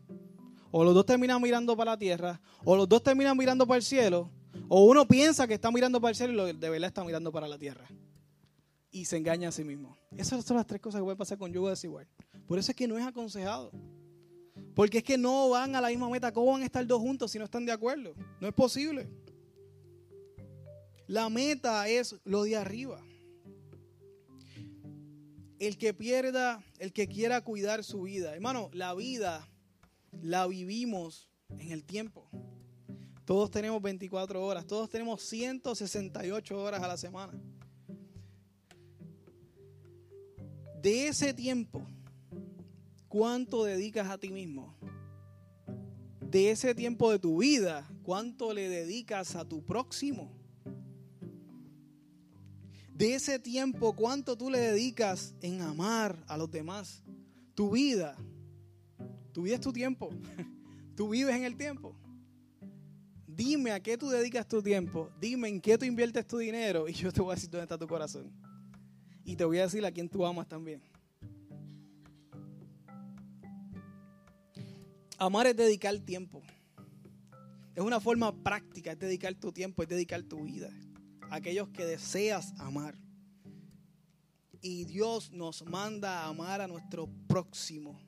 o 0.73 0.83
los 0.83 0.95
dos 0.95 1.07
terminan 1.07 1.41
mirando 1.41 1.77
para 1.77 1.93
la 1.93 1.97
tierra, 1.97 2.41
o 2.65 2.75
los 2.75 2.89
dos 2.89 3.05
terminan 3.05 3.37
mirando 3.37 3.65
para 3.65 3.77
el 3.77 3.85
cielo, 3.85 4.33
o 4.69 4.85
uno 4.85 5.07
piensa 5.07 5.47
que 5.47 5.55
está 5.55 5.71
mirando 5.71 6.01
para 6.01 6.11
el 6.11 6.17
cielo 6.17 6.49
y 6.49 6.55
de 6.55 6.69
verdad 6.69 6.89
está 6.89 7.05
mirando 7.05 7.31
para 7.31 7.47
la 7.47 7.57
tierra. 7.57 7.87
Y 8.91 9.05
se 9.05 9.17
engaña 9.17 9.51
a 9.51 9.53
sí 9.53 9.63
mismo. 9.63 9.97
Esas 10.17 10.45
son 10.45 10.57
las 10.57 10.67
tres 10.67 10.81
cosas 10.81 10.99
que 10.99 11.05
pueden 11.05 11.19
pasar 11.19 11.39
con 11.39 11.53
yugo 11.53 11.69
desigual. 11.69 12.09
Por 12.49 12.59
eso 12.59 12.73
es 12.73 12.77
que 12.77 12.89
no 12.89 12.99
es 12.99 13.07
aconsejado. 13.07 13.71
Porque 14.75 14.99
es 14.99 15.05
que 15.05 15.17
no 15.17 15.51
van 15.51 15.77
a 15.77 15.81
la 15.81 15.89
misma 15.89 16.09
meta. 16.09 16.33
¿Cómo 16.33 16.53
van 16.53 16.63
a 16.63 16.65
estar 16.65 16.87
dos 16.87 17.01
juntos 17.01 17.31
si 17.31 17.39
no 17.39 17.45
están 17.45 17.65
de 17.65 17.73
acuerdo? 17.73 18.15
No 18.41 18.49
es 18.49 18.55
posible. 18.55 19.09
La 21.13 21.29
meta 21.29 21.87
es 21.89 22.17
lo 22.25 22.45
de 22.45 22.57
arriba. 22.57 22.99
El 25.59 25.77
que 25.77 25.93
pierda, 25.93 26.65
el 26.79 26.95
que 26.95 27.07
quiera 27.07 27.43
cuidar 27.43 27.85
su 27.85 28.05
vida. 28.05 28.33
Hermano, 28.35 28.71
la 28.73 28.95
vida 28.95 29.47
la 30.23 30.47
vivimos 30.47 31.29
en 31.59 31.71
el 31.71 31.85
tiempo. 31.85 32.31
Todos 33.27 33.51
tenemos 33.51 33.83
24 33.83 34.43
horas, 34.43 34.67
todos 34.67 34.89
tenemos 34.89 35.21
168 35.21 36.59
horas 36.59 36.83
a 36.83 36.89
la 36.89 36.97
semana. 36.97 37.39
De 40.81 41.09
ese 41.09 41.35
tiempo, 41.35 41.87
¿cuánto 43.09 43.65
dedicas 43.65 44.09
a 44.09 44.17
ti 44.17 44.31
mismo? 44.31 44.75
De 46.23 46.51
ese 46.51 46.75
tiempo 46.75 47.11
de 47.11 47.19
tu 47.19 47.43
vida, 47.43 47.87
¿cuánto 48.03 48.55
le 48.55 48.71
dedicas 48.71 49.37
a 49.37 49.47
tu 49.47 49.63
próximo? 49.63 50.42
De 53.03 53.15
ese 53.17 53.41
tiempo, 53.41 53.95
¿cuánto 53.95 54.37
tú 54.37 54.49
le 54.49 54.61
dedicas 54.61 55.35
en 55.41 55.61
amar 55.61 56.23
a 56.29 56.37
los 56.37 56.49
demás? 56.49 57.03
Tu 57.53 57.69
vida 57.73 58.17
tu 59.33 59.43
vida 59.43 59.57
es 59.57 59.61
tu 59.61 59.73
tiempo. 59.73 60.11
Tú 60.97 61.09
vives 61.09 61.35
en 61.35 61.43
el 61.43 61.57
tiempo. 61.57 61.97
Dime 63.27 63.73
a 63.73 63.81
qué 63.81 63.99
tú 63.99 64.09
dedicas 64.09 64.47
tu 64.47 64.63
tiempo. 64.63 65.11
Dime 65.21 65.49
en 65.49 65.61
qué 65.61 65.77
tú 65.77 65.85
inviertes 65.85 66.25
tu 66.29 66.39
dinero. 66.39 66.89
Y 66.89 66.93
yo 66.93 67.11
te 67.11 67.21
voy 67.21 67.33
a 67.33 67.35
decir 67.35 67.51
dónde 67.51 67.65
está 67.65 67.77
tu 67.77 67.89
corazón. 67.89 68.31
Y 69.25 69.35
te 69.35 69.45
voy 69.45 69.59
a 69.59 69.63
decir 69.63 69.85
a 69.85 69.91
quién 69.91 70.09
tú 70.09 70.25
amas 70.25 70.47
también. 70.47 70.81
Amar 75.19 75.49
es 75.49 75.57
dedicar 75.57 75.99
tiempo. 75.99 76.41
Es 77.75 77.83
una 77.83 77.99
forma 77.99 78.33
práctica, 78.45 78.93
es 78.93 78.99
dedicar 79.01 79.35
tu 79.35 79.51
tiempo, 79.51 79.83
es 79.83 79.89
dedicar 79.89 80.23
tu 80.23 80.45
vida 80.45 80.71
aquellos 81.33 81.71
que 81.71 81.87
deseas 81.87 82.53
amar. 82.59 82.95
Y 84.61 84.85
Dios 84.85 85.33
nos 85.33 85.65
manda 85.65 86.21
a 86.21 86.29
amar 86.29 86.61
a 86.61 86.69
nuestro 86.69 87.09
próximo. 87.27 87.99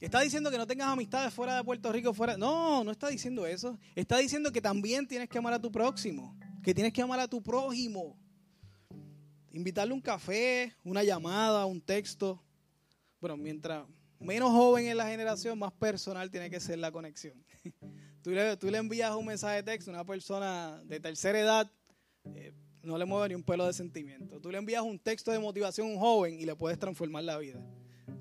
Está 0.00 0.20
diciendo 0.20 0.50
que 0.50 0.56
no 0.56 0.66
tengas 0.66 0.88
amistades 0.88 1.34
fuera 1.34 1.56
de 1.56 1.64
Puerto 1.64 1.92
Rico, 1.92 2.14
fuera. 2.14 2.36
No, 2.36 2.82
no 2.82 2.90
está 2.92 3.08
diciendo 3.08 3.46
eso. 3.46 3.78
Está 3.94 4.18
diciendo 4.18 4.50
que 4.50 4.60
también 4.60 5.06
tienes 5.06 5.28
que 5.28 5.38
amar 5.38 5.52
a 5.52 5.60
tu 5.60 5.70
próximo, 5.70 6.36
que 6.62 6.74
tienes 6.74 6.92
que 6.92 7.02
amar 7.02 7.20
a 7.20 7.28
tu 7.28 7.42
prójimo. 7.42 8.16
Invitarle 9.52 9.92
un 9.92 10.00
café, 10.00 10.74
una 10.84 11.04
llamada, 11.04 11.66
un 11.66 11.80
texto. 11.80 12.42
Bueno, 13.20 13.36
mientras 13.36 13.86
menos 14.18 14.50
joven 14.50 14.86
es 14.86 14.96
la 14.96 15.08
generación, 15.08 15.58
más 15.58 15.72
personal 15.72 16.30
tiene 16.30 16.48
que 16.48 16.58
ser 16.58 16.78
la 16.78 16.90
conexión. 16.90 17.34
Tú 18.22 18.30
le, 18.32 18.56
tú 18.56 18.68
le 18.68 18.78
envías 18.78 19.14
un 19.14 19.24
mensaje 19.24 19.56
de 19.56 19.62
texto 19.62 19.90
a 19.90 19.94
una 19.94 20.04
persona 20.04 20.82
de 20.84 20.98
tercera 20.98 21.38
edad, 21.38 21.70
eh, 22.34 22.52
no 22.82 22.96
le 22.96 23.04
mueve 23.04 23.28
ni 23.28 23.34
un 23.34 23.42
pelo 23.42 23.66
de 23.66 23.72
sentimiento. 23.72 24.40
Tú 24.40 24.50
le 24.50 24.58
envías 24.58 24.82
un 24.82 24.98
texto 24.98 25.30
de 25.30 25.38
motivación 25.38 25.88
a 25.88 25.90
un 25.90 25.98
joven 25.98 26.40
y 26.40 26.46
le 26.46 26.56
puedes 26.56 26.78
transformar 26.78 27.24
la 27.24 27.38
vida. 27.38 27.60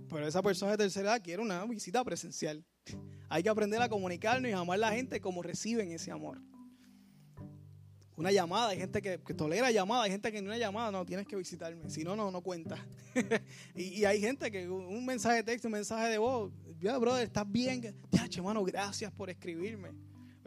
Pero 0.09 0.27
esa 0.27 0.41
persona 0.41 0.71
de 0.71 0.77
tercera 0.77 1.11
edad 1.11 1.21
quiere 1.23 1.41
una 1.41 1.65
visita 1.65 2.03
presencial. 2.03 2.63
Hay 3.29 3.43
que 3.43 3.49
aprender 3.49 3.81
a 3.81 3.89
comunicarnos 3.89 4.49
y 4.49 4.53
amar 4.53 4.75
a 4.75 4.77
la 4.77 4.91
gente 4.91 5.19
como 5.19 5.41
reciben 5.41 5.91
ese 5.91 6.11
amor. 6.11 6.41
Una 8.15 8.31
llamada, 8.31 8.69
hay 8.69 8.79
gente 8.79 8.99
que, 9.01 9.17
tolera 9.35 9.69
llamada, 9.69 10.03
hay 10.03 10.11
gente 10.11 10.31
que 10.31 10.41
ni 10.41 10.47
una 10.47 10.57
llamada, 10.57 10.91
no, 10.91 11.05
tienes 11.05 11.27
que 11.27 11.35
visitarme, 11.35 11.87
si 11.89 12.03
no, 12.03 12.15
no, 12.15 12.31
no 12.31 12.41
cuenta. 12.41 12.83
y, 13.75 14.05
hay 14.05 14.19
gente 14.19 14.49
que 14.49 14.67
un 14.67 15.05
mensaje 15.05 15.37
de 15.37 15.43
texto, 15.43 15.67
un 15.67 15.73
mensaje 15.73 16.09
de 16.09 16.17
voz, 16.17 16.51
ya, 16.79 16.97
brother, 16.97 17.27
estás 17.27 17.49
bien, 17.51 17.79
ya, 17.81 17.93
hermano, 18.35 18.63
gracias 18.63 19.11
por 19.11 19.29
escribirme. 19.29 19.91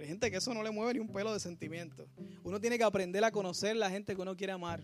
Hay 0.00 0.08
gente 0.08 0.30
que 0.30 0.38
eso 0.38 0.54
no 0.54 0.62
le 0.62 0.70
mueve 0.70 0.94
ni 0.94 1.00
un 1.00 1.08
pelo 1.08 1.32
de 1.32 1.40
sentimiento. 1.40 2.08
Uno 2.42 2.58
tiene 2.58 2.78
que 2.78 2.84
aprender 2.84 3.22
a 3.22 3.30
conocer 3.30 3.76
la 3.76 3.90
gente 3.90 4.14
que 4.14 4.22
uno 4.22 4.34
quiere 4.34 4.54
amar 4.54 4.82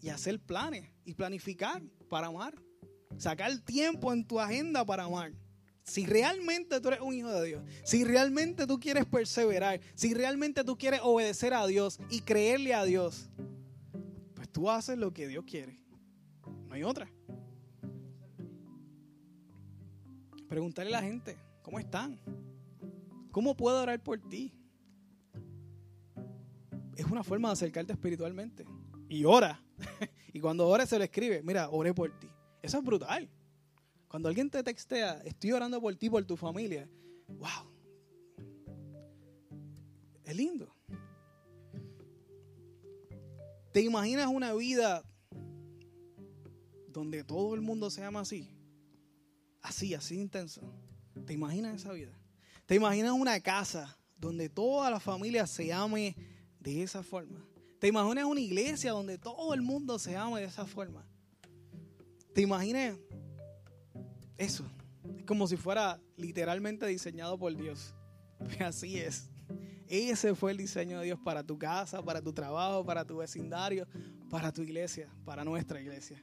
y 0.00 0.08
hacer 0.08 0.38
planes 0.38 0.88
y 1.04 1.14
planificar 1.14 1.82
para 2.08 2.28
amar. 2.28 2.54
Sacar 3.16 3.58
tiempo 3.58 4.12
en 4.12 4.24
tu 4.24 4.38
agenda 4.38 4.84
para 4.84 5.04
amar. 5.04 5.32
Si 5.82 6.06
realmente 6.06 6.80
tú 6.80 6.88
eres 6.88 7.00
un 7.00 7.14
hijo 7.14 7.32
de 7.32 7.46
Dios, 7.46 7.64
si 7.82 8.04
realmente 8.04 8.66
tú 8.66 8.78
quieres 8.78 9.04
perseverar, 9.04 9.80
si 9.94 10.14
realmente 10.14 10.62
tú 10.62 10.78
quieres 10.78 11.00
obedecer 11.02 11.52
a 11.52 11.66
Dios 11.66 11.98
y 12.08 12.20
creerle 12.20 12.74
a 12.74 12.84
Dios, 12.84 13.30
pues 14.34 14.48
tú 14.48 14.70
haces 14.70 14.96
lo 14.96 15.12
que 15.12 15.26
Dios 15.26 15.44
quiere. 15.44 15.80
No 16.68 16.74
hay 16.74 16.84
otra. 16.84 17.10
Preguntarle 20.48 20.94
a 20.94 21.00
la 21.00 21.06
gente, 21.06 21.36
¿cómo 21.62 21.80
están? 21.80 22.20
¿Cómo 23.30 23.56
puedo 23.56 23.80
orar 23.80 24.02
por 24.02 24.20
ti? 24.20 24.52
Es 26.96 27.06
una 27.06 27.22
forma 27.22 27.48
de 27.48 27.52
acercarte 27.52 27.92
espiritualmente. 27.92 28.66
Y 29.08 29.24
ora. 29.24 29.62
y 30.32 30.40
cuando 30.40 30.66
ora 30.66 30.86
se 30.86 30.98
le 30.98 31.04
escribe, 31.04 31.42
mira, 31.42 31.68
oré 31.70 31.94
por 31.94 32.10
ti. 32.18 32.28
Eso 32.62 32.78
es 32.78 32.84
brutal. 32.84 33.30
Cuando 34.08 34.28
alguien 34.28 34.50
te 34.50 34.62
textea, 34.62 35.22
estoy 35.24 35.52
orando 35.52 35.80
por 35.80 35.94
ti, 35.94 36.10
por 36.10 36.24
tu 36.24 36.36
familia. 36.36 36.88
¡Wow! 37.28 37.70
Es 40.24 40.34
lindo. 40.34 40.74
¿Te 43.72 43.82
imaginas 43.82 44.26
una 44.26 44.52
vida 44.54 45.04
donde 46.88 47.22
todo 47.22 47.54
el 47.54 47.60
mundo 47.60 47.90
se 47.90 48.00
llama 48.00 48.20
así? 48.20 48.50
Así, 49.62 49.94
así 49.94 50.18
intenso. 50.18 50.62
¿Te 51.26 51.34
imaginas 51.34 51.76
esa 51.76 51.92
vida? 51.92 52.17
¿Te 52.68 52.74
imaginas 52.74 53.12
una 53.12 53.40
casa 53.40 53.96
donde 54.18 54.50
toda 54.50 54.90
la 54.90 55.00
familia 55.00 55.46
se 55.46 55.72
ame 55.72 56.14
de 56.60 56.82
esa 56.82 57.02
forma? 57.02 57.42
¿Te 57.78 57.88
imaginas 57.88 58.26
una 58.26 58.40
iglesia 58.40 58.92
donde 58.92 59.16
todo 59.16 59.54
el 59.54 59.62
mundo 59.62 59.98
se 59.98 60.14
ame 60.14 60.40
de 60.40 60.48
esa 60.48 60.66
forma? 60.66 61.08
¿Te 62.34 62.42
imaginas 62.42 62.98
eso? 64.36 64.66
Es 65.16 65.24
como 65.24 65.46
si 65.46 65.56
fuera 65.56 65.98
literalmente 66.18 66.86
diseñado 66.86 67.38
por 67.38 67.56
Dios. 67.56 67.94
Así 68.60 68.98
es. 68.98 69.30
Ese 69.86 70.34
fue 70.34 70.50
el 70.50 70.58
diseño 70.58 70.98
de 70.98 71.06
Dios 71.06 71.18
para 71.24 71.42
tu 71.42 71.58
casa, 71.58 72.02
para 72.02 72.20
tu 72.20 72.34
trabajo, 72.34 72.84
para 72.84 73.02
tu 73.02 73.16
vecindario, 73.16 73.88
para 74.28 74.52
tu 74.52 74.60
iglesia, 74.60 75.10
para 75.24 75.42
nuestra 75.42 75.80
iglesia. 75.80 76.22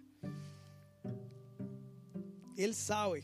Él 2.56 2.76
sabe, 2.76 3.24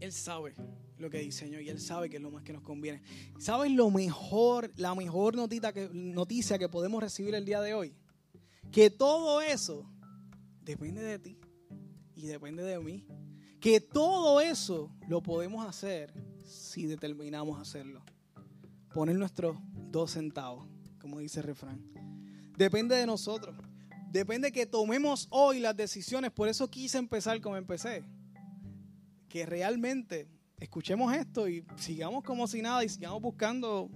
Él 0.00 0.10
sabe 0.12 0.56
lo 1.04 1.10
que 1.10 1.18
diseñó 1.18 1.60
y 1.60 1.68
Él 1.68 1.80
sabe 1.80 2.08
que 2.08 2.16
es 2.16 2.22
lo 2.22 2.30
más 2.30 2.42
que 2.42 2.52
nos 2.52 2.62
conviene. 2.62 3.02
¿Sabes 3.38 3.70
lo 3.70 3.90
mejor, 3.90 4.72
la 4.76 4.94
mejor 4.94 5.36
notita 5.36 5.72
que, 5.72 5.88
noticia 5.92 6.58
que 6.58 6.68
podemos 6.68 7.02
recibir 7.02 7.34
el 7.34 7.44
día 7.44 7.60
de 7.60 7.74
hoy? 7.74 7.94
Que 8.72 8.90
todo 8.90 9.40
eso 9.40 9.88
depende 10.62 11.02
de 11.02 11.18
ti 11.18 11.38
y 12.16 12.26
depende 12.26 12.62
de 12.62 12.78
mí. 12.80 13.06
Que 13.60 13.80
todo 13.80 14.40
eso 14.40 14.90
lo 15.08 15.22
podemos 15.22 15.66
hacer 15.66 16.12
si 16.44 16.86
determinamos 16.86 17.60
hacerlo 17.60 18.02
poner 18.92 19.16
nuestros 19.16 19.56
dos 19.90 20.12
centavos, 20.12 20.66
como 21.00 21.18
dice 21.18 21.40
el 21.40 21.46
refrán. 21.46 21.84
Depende 22.56 22.94
de 22.94 23.06
nosotros. 23.06 23.56
Depende 24.10 24.52
que 24.52 24.66
tomemos 24.66 25.26
hoy 25.30 25.58
las 25.58 25.76
decisiones. 25.76 26.30
Por 26.30 26.48
eso 26.48 26.70
quise 26.70 26.98
empezar 26.98 27.40
como 27.40 27.56
empecé. 27.56 28.04
Que 29.28 29.44
realmente 29.44 30.28
escuchemos 30.64 31.14
esto 31.14 31.48
y 31.48 31.64
sigamos 31.76 32.24
como 32.24 32.46
si 32.46 32.60
nada 32.62 32.82
y 32.84 32.88
sigamos 32.88 33.20
buscando 33.20 33.90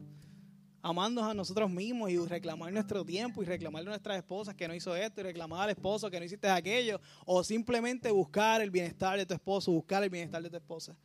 amarnos 0.82 1.24
a 1.24 1.34
nosotros 1.34 1.70
mismos 1.70 2.10
y 2.10 2.18
reclamar 2.18 2.72
nuestro 2.72 3.04
tiempo 3.04 3.42
y 3.42 3.46
reclamar 3.46 3.82
a 3.82 3.86
nuestras 3.86 4.18
esposas 4.18 4.54
que 4.54 4.68
no 4.68 4.74
hizo 4.74 4.94
esto 4.94 5.20
y 5.20 5.24
reclamar 5.24 5.62
al 5.62 5.70
esposo 5.70 6.10
que 6.10 6.18
no 6.18 6.26
hiciste 6.26 6.48
aquello 6.48 7.00
o 7.24 7.42
simplemente 7.42 8.10
buscar 8.10 8.60
el 8.60 8.70
bienestar 8.70 9.18
de 9.18 9.26
tu 9.26 9.34
esposo, 9.34 9.72
buscar 9.72 10.04
el 10.04 10.10
bienestar 10.10 10.42
de 10.42 10.50
tu 10.50 10.56
esposa. 10.56 10.96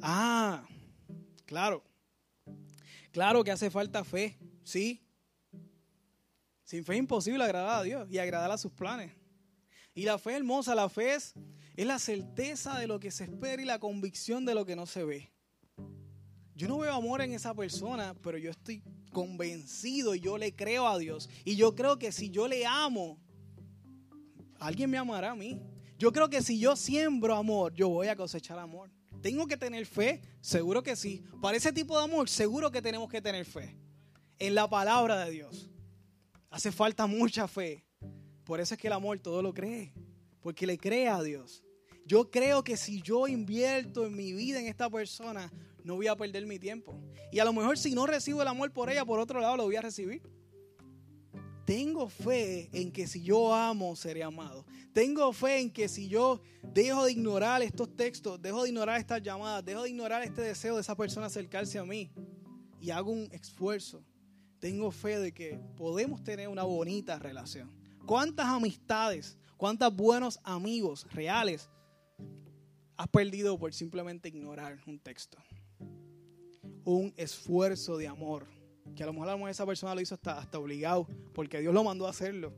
Ah, 0.00 0.64
claro. 1.44 1.84
Claro 3.10 3.42
que 3.42 3.50
hace 3.50 3.70
falta 3.70 4.04
fe, 4.04 4.38
sí. 4.62 5.02
Sin 6.62 6.84
fe 6.84 6.94
es 6.94 6.98
imposible 7.00 7.42
agradar 7.44 7.80
a 7.80 7.82
Dios 7.82 8.08
y 8.10 8.18
agradar 8.18 8.50
a 8.50 8.58
sus 8.58 8.72
planes. 8.72 9.12
Y 9.94 10.04
la 10.04 10.18
fe 10.18 10.36
hermosa, 10.36 10.74
la 10.74 10.88
fe 10.88 11.14
es, 11.14 11.34
es 11.76 11.86
la 11.86 11.98
certeza 11.98 12.78
de 12.78 12.86
lo 12.86 12.98
que 12.98 13.10
se 13.10 13.24
espera 13.24 13.60
y 13.60 13.66
la 13.66 13.78
convicción 13.78 14.44
de 14.44 14.54
lo 14.54 14.64
que 14.64 14.76
no 14.76 14.86
se 14.86 15.04
ve. 15.04 15.32
Yo 16.54 16.68
no 16.68 16.78
veo 16.78 16.94
amor 16.94 17.20
en 17.20 17.32
esa 17.32 17.52
persona, 17.52 18.14
pero 18.22 18.38
yo 18.38 18.50
estoy 18.50 18.82
convencido 19.12 20.14
y 20.14 20.20
yo 20.20 20.38
le 20.38 20.54
creo 20.54 20.88
a 20.88 20.98
Dios. 20.98 21.28
Y 21.44 21.54
yo 21.56 21.74
creo 21.74 21.98
que 21.98 22.12
si 22.12 22.30
yo 22.30 22.48
le 22.48 22.64
amo, 22.64 23.18
alguien 24.58 24.88
me 24.88 24.96
amará 24.96 25.32
a 25.32 25.36
mí. 25.36 25.60
Yo 25.98 26.12
creo 26.12 26.30
que 26.30 26.42
si 26.42 26.58
yo 26.58 26.74
siembro 26.74 27.36
amor, 27.36 27.74
yo 27.74 27.90
voy 27.90 28.08
a 28.08 28.16
cosechar 28.16 28.58
amor. 28.58 28.90
¿Tengo 29.20 29.46
que 29.46 29.58
tener 29.58 29.84
fe? 29.84 30.22
Seguro 30.40 30.82
que 30.82 30.96
sí. 30.96 31.22
Para 31.42 31.58
ese 31.58 31.72
tipo 31.72 31.98
de 31.98 32.04
amor, 32.04 32.28
seguro 32.28 32.70
que 32.70 32.80
tenemos 32.80 33.10
que 33.10 33.20
tener 33.20 33.44
fe. 33.44 33.76
En 34.38 34.54
la 34.54 34.68
palabra 34.68 35.26
de 35.26 35.30
Dios. 35.30 35.68
Hace 36.48 36.72
falta 36.72 37.06
mucha 37.06 37.46
fe. 37.46 37.84
Por 38.44 38.60
eso 38.60 38.74
es 38.74 38.80
que 38.80 38.86
el 38.86 38.94
amor 38.94 39.18
todo 39.18 39.42
lo 39.42 39.52
cree. 39.52 39.92
Porque 40.40 40.66
le 40.66 40.78
cree 40.78 41.08
a 41.08 41.22
Dios. 41.22 41.65
Yo 42.06 42.30
creo 42.30 42.62
que 42.62 42.76
si 42.76 43.02
yo 43.02 43.26
invierto 43.26 44.06
en 44.06 44.14
mi 44.14 44.32
vida 44.32 44.60
en 44.60 44.66
esta 44.66 44.88
persona, 44.88 45.52
no 45.82 45.96
voy 45.96 46.06
a 46.06 46.14
perder 46.14 46.46
mi 46.46 46.58
tiempo. 46.58 47.00
Y 47.32 47.40
a 47.40 47.44
lo 47.44 47.52
mejor 47.52 47.76
si 47.76 47.94
no 47.94 48.06
recibo 48.06 48.42
el 48.42 48.48
amor 48.48 48.72
por 48.72 48.88
ella, 48.90 49.04
por 49.04 49.18
otro 49.18 49.40
lado 49.40 49.56
lo 49.56 49.64
voy 49.64 49.74
a 49.74 49.82
recibir. 49.82 50.22
Tengo 51.64 52.08
fe 52.08 52.70
en 52.72 52.92
que 52.92 53.08
si 53.08 53.24
yo 53.24 53.52
amo, 53.52 53.96
seré 53.96 54.22
amado. 54.22 54.64
Tengo 54.92 55.32
fe 55.32 55.58
en 55.58 55.72
que 55.72 55.88
si 55.88 56.06
yo 56.08 56.40
dejo 56.62 57.04
de 57.04 57.10
ignorar 57.10 57.60
estos 57.62 57.96
textos, 57.96 58.40
dejo 58.40 58.62
de 58.62 58.68
ignorar 58.68 59.00
estas 59.00 59.20
llamadas, 59.20 59.64
dejo 59.64 59.82
de 59.82 59.90
ignorar 59.90 60.22
este 60.22 60.42
deseo 60.42 60.76
de 60.76 60.82
esa 60.82 60.94
persona 60.94 61.26
acercarse 61.26 61.76
a 61.76 61.84
mí 61.84 62.12
y 62.80 62.90
hago 62.90 63.10
un 63.10 63.28
esfuerzo, 63.32 64.04
tengo 64.60 64.92
fe 64.92 65.18
de 65.18 65.34
que 65.34 65.58
podemos 65.76 66.22
tener 66.22 66.46
una 66.46 66.62
bonita 66.62 67.18
relación. 67.18 67.68
¿Cuántas 68.06 68.46
amistades, 68.46 69.36
cuántos 69.56 69.94
buenos 69.94 70.38
amigos 70.44 71.04
reales 71.10 71.68
has 72.96 73.08
perdido 73.08 73.58
por 73.58 73.72
simplemente 73.74 74.28
ignorar 74.28 74.78
un 74.86 74.98
texto? 74.98 75.38
Un 76.84 77.12
esfuerzo 77.16 77.96
de 77.96 78.06
amor 78.06 78.46
que 78.94 79.02
a 79.02 79.06
lo 79.06 79.12
mejor 79.12 79.48
esa 79.48 79.66
persona 79.66 79.94
lo 79.94 80.00
hizo 80.00 80.14
hasta, 80.14 80.38
hasta 80.38 80.58
obligado, 80.58 81.06
porque 81.34 81.60
Dios 81.60 81.74
lo 81.74 81.82
mandó 81.82 82.06
a 82.06 82.10
hacerlo 82.10 82.52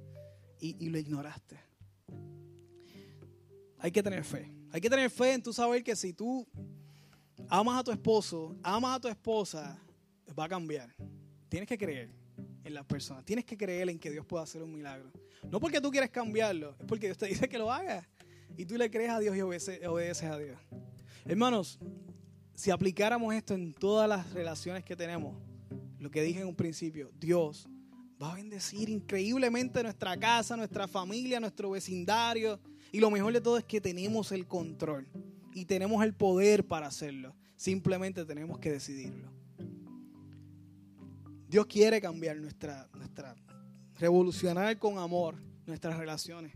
y, 0.61 0.89
lo 0.89 0.99
ignoraste. 0.99 1.59
Hay 3.78 3.91
que 3.91 4.03
tener 4.03 4.24
fe. 4.24 4.53
Hay 4.70 4.80
que 4.80 4.91
tener 4.91 5.11
fe 5.11 5.34
en 5.34 5.43
tú 5.43 5.53
saber 5.53 5.82
que 5.82 5.97
si 5.97 6.12
tú 6.12 6.47
amas 7.49 7.80
a 7.80 7.84
tu 7.84 7.91
esposo, 7.91 8.57
amas 8.62 8.97
a 8.97 9.01
tu 9.01 9.09
esposa, 9.09 9.80
va 10.39 10.45
a 10.45 10.49
cambiar. 10.49 10.95
Tienes 11.49 11.68
que 11.68 11.78
creer 11.78 12.11
en 12.64 12.74
las 12.74 12.84
personas. 12.84 13.24
Tienes 13.24 13.45
que 13.45 13.57
creer 13.57 13.89
en 13.89 13.99
que 13.99 14.11
Dios 14.11 14.26
puede 14.26 14.45
hacer 14.45 14.62
un 14.62 14.72
milagro. 14.72 15.11
No 15.51 15.61
porque 15.61 15.80
tú 15.80 15.91
quieres 15.91 16.11
cambiarlo, 16.11 16.76
es 16.78 16.86
porque 16.86 17.07
Dios 17.07 17.18
te 17.18 17.26
dice 17.26 17.49
que 17.49 17.59
lo 17.59 17.72
hagas. 17.72 18.07
Y 18.59 18.67
tú 18.67 18.77
le 18.77 18.91
crees 18.91 19.11
a 19.11 19.21
Dios 19.21 19.37
y 19.37 19.41
obedeces 19.41 20.25
a 20.25 20.37
Dios. 20.37 20.59
Hermanos, 21.25 21.79
si 22.55 22.73
aplicáramos 22.73 23.33
esto 23.33 23.55
en 23.55 23.73
todas 23.73 24.09
las 24.09 24.33
relaciones 24.33 24.83
que 24.83 24.97
tenemos, 24.97 25.37
lo 26.01 26.11
que 26.11 26.23
dije 26.23 26.41
en 26.41 26.49
un 26.49 26.57
principio, 26.57 27.13
Dios 27.21 27.69
va 28.21 28.33
a 28.33 28.35
bendecir 28.35 28.89
increíblemente 28.89 29.81
nuestra 29.81 30.17
casa, 30.17 30.57
nuestra 30.57 30.89
familia, 30.89 31.39
nuestro 31.39 31.71
vecindario. 31.71 32.59
Y 32.91 32.99
lo 32.99 33.13
mejor 33.13 33.33
de 33.33 33.41
todo 33.41 33.59
es 33.59 33.65
que 33.65 33.81
tenemos 33.81 34.33
el 34.33 34.49
control 34.49 35.07
y 35.55 35.65
tenemos 35.65 36.03
el 36.03 36.13
poder 36.13 36.67
para 36.67 36.89
hacerlo. 36.89 37.37
Simplemente 37.55 38.25
tenemos 38.25 38.59
que 38.59 38.73
decidirlo. 38.73 39.31
Dios 41.49 41.65
quiere 41.67 42.01
cambiar 42.01 42.39
nuestra, 42.39 42.89
nuestra, 42.93 43.37
revolucionar 44.01 44.77
con 44.81 44.99
amor 44.99 45.37
nuestras 45.65 45.97
relaciones, 45.97 46.53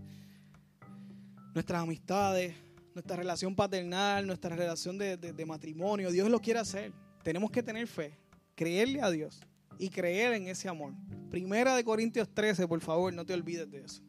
nuestras 1.54 1.82
amistades, 1.82 2.54
nuestra 2.94 3.16
relación 3.16 3.54
paternal, 3.54 4.26
nuestra 4.26 4.54
relación 4.54 4.98
de, 4.98 5.16
de 5.16 5.46
matrimonio. 5.46 6.10
Dios 6.10 6.28
lo 6.28 6.40
quiere 6.40 6.60
hacer. 6.60 6.92
Tenemos 7.22 7.50
que 7.50 7.62
tener 7.62 7.86
fe 7.86 8.18
creerle 8.54 9.02
a 9.02 9.10
Dios 9.10 9.40
y 9.78 9.88
creer 9.88 10.34
en 10.34 10.46
ese 10.46 10.68
amor. 10.68 10.94
Primera 11.30 11.74
de 11.74 11.84
Corintios 11.84 12.28
13, 12.32 12.68
por 12.68 12.80
favor, 12.80 13.12
no 13.12 13.24
te 13.24 13.34
olvides 13.34 13.70
de 13.70 13.80
eso. 13.80 14.02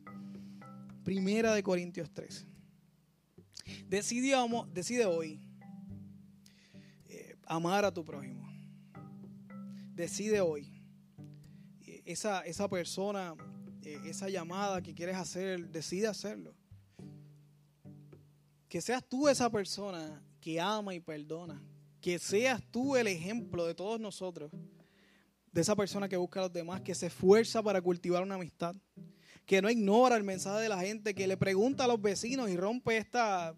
Primera 1.04 1.54
de 1.54 1.64
Corintios 1.64 2.12
13. 2.12 2.46
Decide, 3.88 5.06
hoy 5.06 5.39
eh, 7.10 7.36
amar 7.46 7.86
a 7.86 7.91
tu 7.91 8.04
prójimo. 8.04 8.48
Decide 9.96 10.41
hoy. 10.41 10.72
Eh, 11.88 12.02
esa, 12.06 12.41
esa 12.41 12.68
persona, 12.68 13.36
eh, 13.84 14.00
esa 14.06 14.30
llamada 14.30 14.82
que 14.82 14.94
quieres 14.94 15.16
hacer, 15.16 15.70
decide 15.70 16.08
hacerlo. 16.08 16.54
Que 18.74 18.82
seas 18.82 19.07
tú 19.07 19.30
esa 19.30 19.51
persona 19.51 20.19
que 20.41 20.59
ama 20.59 20.95
y 20.95 20.99
perdona 20.99 21.61
que 22.01 22.17
seas 22.17 22.59
tú 22.71 22.95
el 22.95 23.05
ejemplo 23.05 23.67
de 23.67 23.76
todos 23.76 23.99
nosotros, 23.99 24.51
de 25.51 25.61
esa 25.61 25.76
persona 25.76 26.09
que 26.09 26.17
busca 26.17 26.39
a 26.39 26.43
los 26.45 26.53
demás, 26.53 26.82
que 26.82 26.95
se 26.95 27.05
esfuerza 27.05 27.61
para 27.61 27.84
cultivar 27.84 28.24
una 28.24 28.34
amistad, 28.34 28.76
que 29.45 29.61
no 29.61 29.69
ignora 29.69 30.15
el 30.15 30.24
mensaje 30.24 30.61
de 30.61 30.69
la 30.69 30.80
gente, 30.80 31.13
que 31.13 31.28
le 31.28 31.38
pregunta 31.38 31.84
a 31.84 31.88
los 31.88 32.01
vecinos 32.01 32.49
y 32.49 32.57
rompe 32.57 32.97
esta 32.97 33.55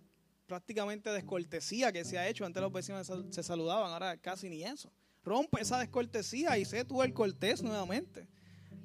prácticamente 0.48 1.10
descortesía 1.14 1.94
que 1.94 2.04
se 2.04 2.18
ha 2.18 2.28
hecho. 2.28 2.46
Antes 2.46 2.62
los 2.62 2.74
vecinos 2.74 3.10
se 3.30 3.42
saludaban, 3.42 3.94
ahora 3.94 4.18
casi 4.18 4.50
ni 4.50 4.64
eso. 4.64 4.92
Rompe 5.24 5.62
esa 5.62 5.80
descortesía 5.80 6.58
y 6.58 6.66
sé 6.66 6.84
tú 6.84 7.02
el 7.02 7.14
cortés 7.14 7.64
nuevamente. 7.64 8.28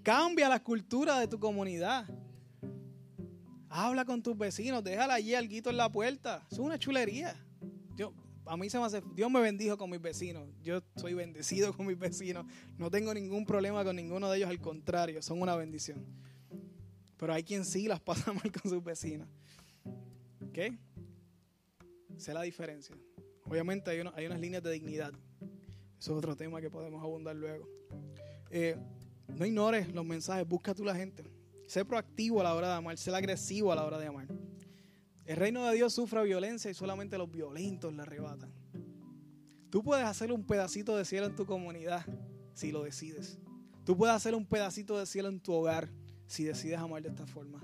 Cambia 0.05 0.49
la 0.49 0.63
cultura 0.63 1.19
de 1.19 1.27
tu 1.27 1.41
comunidad. 1.41 2.07
Habla 3.73 4.05
con 4.05 4.21
tus 4.21 4.37
vecinos, 4.37 4.83
déjala 4.83 5.15
allí 5.15 5.33
alguito 5.33 5.71
en 5.71 5.77
la 5.77 5.89
puerta. 5.89 6.45
Es 6.51 6.59
una 6.59 6.77
chulería. 6.77 7.37
Yo, 7.97 8.13
a 8.45 8.57
mí 8.57 8.69
se 8.69 8.81
me 8.81 8.85
hace, 8.85 9.01
Dios 9.15 9.31
me 9.31 9.41
bendijo 9.41 9.79
con 9.79 9.89
mis 9.89 10.03
vecinos. 10.03 10.49
Yo 10.61 10.83
soy 10.97 11.15
bendecido 11.15 11.73
con 11.73 11.87
mis 11.87 11.97
vecinos. 11.97 12.45
No 12.77 12.91
tengo 12.91 13.15
ningún 13.15 13.47
problema 13.47 13.85
con 13.85 13.95
ninguno 13.95 14.29
de 14.29 14.39
ellos, 14.39 14.51
al 14.51 14.61
contrario, 14.61 15.23
son 15.23 15.41
una 15.41 15.55
bendición. 15.55 16.05
Pero 17.17 17.33
hay 17.33 17.45
quien 17.45 17.65
sí 17.65 17.87
las 17.87 18.01
pasa 18.01 18.33
mal 18.33 18.51
con 18.51 18.69
sus 18.69 18.83
vecinos. 18.83 19.29
¿Ok? 20.41 20.75
Sé 22.17 22.35
la 22.35 22.43
diferencia. 22.43 22.97
Obviamente 23.45 23.89
hay, 23.93 24.01
unas 24.01 24.41
líneas 24.41 24.65
de 24.65 24.73
dignidad. 24.73 25.13
Eso 25.97 26.13
es 26.13 26.19
otro 26.19 26.35
tema 26.35 26.61
que 26.61 26.71
podemos 26.71 27.01
abundar 27.05 27.37
luego. 27.37 27.69
Eh, 28.51 28.77
No 29.29 29.47
ignores 29.47 29.95
los 29.95 30.05
mensajes, 30.05 30.45
busca 30.49 30.75
tú 30.75 30.85
la 30.85 30.97
gente. 30.97 31.23
Sé 31.71 31.85
proactivo 31.85 32.41
a 32.41 32.43
la 32.43 32.55
hora 32.57 32.67
de 32.67 32.75
amar, 32.75 32.99
sé 32.99 33.15
agresivo 33.15 33.71
a 33.71 33.77
la 33.77 33.85
hora 33.85 33.97
de 33.97 34.09
amar. 34.09 34.27
El 35.25 35.37
reino 35.37 35.65
de 35.65 35.77
Dios 35.77 35.95
sufre 35.95 36.25
violencia 36.25 36.69
y 36.69 36.75
solamente 36.75 37.17
los 37.17 37.31
violentos 37.31 37.95
la 37.95 38.03
arrebatan. 38.03 38.53
Tú 39.71 39.81
puedes 39.85 40.05
hacer 40.05 40.33
un 40.33 40.45
pedacito 40.45 40.97
de 40.97 41.05
cielo 41.05 41.27
en 41.27 41.37
tu 41.37 41.47
comunidad 41.47 42.05
si 42.55 42.73
lo 42.73 42.83
decides. 42.83 43.39
Tú 43.85 43.97
puedes 43.97 44.17
hacer 44.17 44.35
un 44.35 44.47
pedacito 44.47 44.99
de 44.99 45.07
cielo 45.07 45.29
en 45.29 45.39
tu 45.39 45.53
hogar 45.53 45.89
si 46.27 46.43
decides 46.43 46.81
amar 46.81 47.03
de 47.03 47.11
esta 47.11 47.25
forma. 47.25 47.61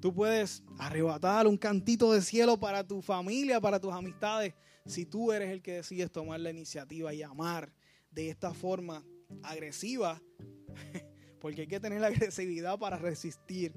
Tú 0.00 0.14
puedes 0.14 0.62
arrebatar 0.78 1.46
un 1.46 1.58
cantito 1.58 2.14
de 2.14 2.22
cielo 2.22 2.58
para 2.58 2.86
tu 2.86 3.02
familia, 3.02 3.60
para 3.60 3.78
tus 3.78 3.92
amistades, 3.92 4.54
si 4.86 5.04
tú 5.04 5.30
eres 5.30 5.50
el 5.50 5.60
que 5.60 5.74
decides 5.74 6.10
tomar 6.10 6.40
la 6.40 6.48
iniciativa 6.48 7.12
y 7.12 7.22
amar 7.22 7.70
de 8.10 8.30
esta 8.30 8.54
forma 8.54 9.04
agresiva, 9.42 10.22
porque 11.46 11.60
hay 11.60 11.68
que 11.68 11.78
tener 11.78 12.00
la 12.00 12.08
agresividad 12.08 12.76
para 12.76 12.98
resistir 12.98 13.72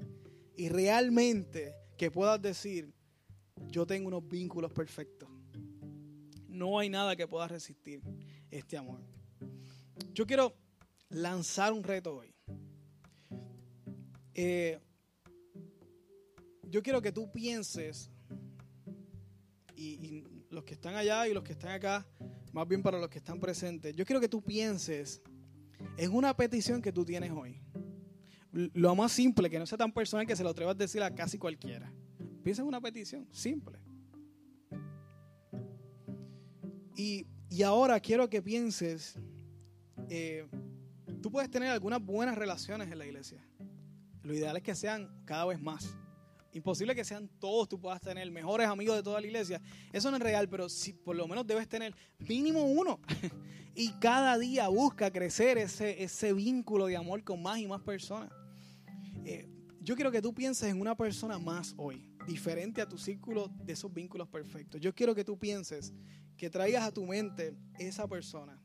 y 0.56 0.68
realmente 0.68 1.72
que 1.96 2.10
puedas 2.10 2.42
decir, 2.42 2.92
yo 3.68 3.86
tengo 3.86 4.08
unos 4.08 4.26
vínculos 4.26 4.72
perfectos. 4.72 5.28
No 6.48 6.80
hay 6.80 6.88
nada 6.90 7.14
que 7.14 7.28
pueda 7.28 7.46
resistir 7.46 8.02
este 8.50 8.76
amor. 8.76 9.00
Yo 10.12 10.26
quiero 10.26 10.56
lanzar 11.10 11.72
un 11.72 11.84
reto 11.84 12.16
hoy. 12.16 12.34
Eh, 14.34 14.80
yo 16.64 16.82
quiero 16.82 17.00
que 17.00 17.12
tú 17.12 17.30
pienses, 17.30 18.10
y, 19.76 20.24
los 20.50 20.64
que 20.64 20.74
están 20.74 20.96
allá 20.96 21.28
y 21.28 21.34
los 21.34 21.44
que 21.44 21.52
están 21.52 21.70
acá, 21.70 22.04
más 22.52 22.66
bien 22.66 22.82
para 22.82 22.98
los 22.98 23.08
que 23.08 23.18
están 23.18 23.38
presentes, 23.38 23.94
yo 23.94 24.04
quiero 24.04 24.20
que 24.20 24.28
tú 24.28 24.42
pienses 24.42 25.22
en 25.96 26.14
una 26.14 26.36
petición 26.36 26.82
que 26.82 26.92
tú 26.92 27.04
tienes 27.04 27.30
hoy. 27.30 27.60
Lo 28.52 28.94
más 28.96 29.12
simple, 29.12 29.48
que 29.48 29.58
no 29.58 29.66
sea 29.66 29.78
tan 29.78 29.92
personal 29.92 30.26
que 30.26 30.34
se 30.34 30.42
lo 30.42 30.50
atrevas 30.50 30.74
a 30.74 30.78
decir 30.78 31.02
a 31.02 31.14
casi 31.14 31.38
cualquiera. 31.38 31.92
Piensa 32.42 32.62
en 32.62 32.68
una 32.68 32.80
petición, 32.80 33.28
simple. 33.30 33.78
Y, 36.96 37.26
ahora 37.62 37.98
quiero 38.00 38.28
que 38.28 38.42
pienses, 38.42 39.18
eh, 40.08 40.46
tú 41.22 41.30
puedes 41.30 41.50
tener 41.50 41.70
algunas 41.70 42.04
buenas 42.04 42.36
relaciones 42.36 42.90
en 42.90 42.98
la 42.98 43.06
iglesia. 43.06 43.44
Lo 44.22 44.34
ideal 44.34 44.56
es 44.56 44.62
que 44.62 44.74
sean 44.74 45.08
cada 45.24 45.46
vez 45.46 45.60
más. 45.60 45.96
Imposible 46.52 46.94
que 46.94 47.04
sean 47.04 47.28
todos, 47.38 47.68
tú 47.68 47.80
puedas 47.80 48.00
tener 48.00 48.28
mejores 48.30 48.66
amigos 48.66 48.96
de 48.96 49.02
toda 49.02 49.20
la 49.20 49.26
iglesia. 49.26 49.60
Eso 49.92 50.10
no 50.10 50.16
es 50.16 50.22
real, 50.22 50.48
pero 50.48 50.68
si 50.68 50.92
por 50.92 51.14
lo 51.14 51.28
menos 51.28 51.46
debes 51.46 51.68
tener 51.68 51.94
mínimo 52.18 52.64
uno. 52.64 53.00
y 53.74 53.92
cada 54.00 54.36
día 54.36 54.68
busca 54.68 55.12
crecer 55.12 55.58
ese, 55.58 56.02
ese 56.02 56.32
vínculo 56.32 56.86
de 56.86 56.96
amor 56.96 57.22
con 57.22 57.40
más 57.40 57.58
y 57.58 57.66
más 57.66 57.80
personas. 57.82 58.30
Eh, 59.24 59.48
yo 59.80 59.94
quiero 59.94 60.10
que 60.10 60.20
tú 60.20 60.34
pienses 60.34 60.68
en 60.68 60.80
una 60.80 60.96
persona 60.96 61.38
más 61.38 61.74
hoy, 61.76 62.10
diferente 62.26 62.82
a 62.82 62.88
tu 62.88 62.98
círculo 62.98 63.48
de 63.64 63.72
esos 63.72 63.92
vínculos 63.92 64.28
perfectos. 64.28 64.80
Yo 64.80 64.94
quiero 64.94 65.14
que 65.14 65.24
tú 65.24 65.38
pienses, 65.38 65.92
que 66.36 66.50
traigas 66.50 66.84
a 66.84 66.92
tu 66.92 67.06
mente 67.06 67.54
esa 67.78 68.08
persona. 68.08 68.60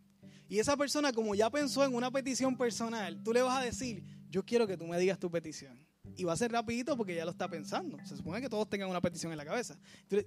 Y 0.48 0.60
esa 0.60 0.76
persona, 0.76 1.12
como 1.12 1.36
ya 1.36 1.50
pensó 1.50 1.84
en 1.84 1.96
una 1.96 2.12
petición 2.12 2.58
personal, 2.58 3.22
tú 3.24 3.32
le 3.32 3.42
vas 3.42 3.58
a 3.60 3.62
decir, 3.62 4.04
yo 4.30 4.44
quiero 4.44 4.68
que 4.68 4.78
tú 4.78 4.86
me 4.86 4.98
digas 5.00 5.20
tu 5.20 5.30
petición. 5.30 5.86
Y 6.18 6.24
va 6.24 6.34
a 6.34 6.38
ser 6.38 6.51
rapidito 6.51 6.95
porque 6.95 7.16
ya 7.16 7.26
lo 7.26 7.32
está 7.32 7.47
pensando. 7.47 7.97
Se 8.05 8.16
supone 8.16 8.41
que 8.41 8.49
todos 8.49 8.70
tengan 8.70 8.89
una 8.89 9.01
petición 9.01 9.32
en 9.32 9.38
la 9.38 9.45
cabeza. 9.45 9.78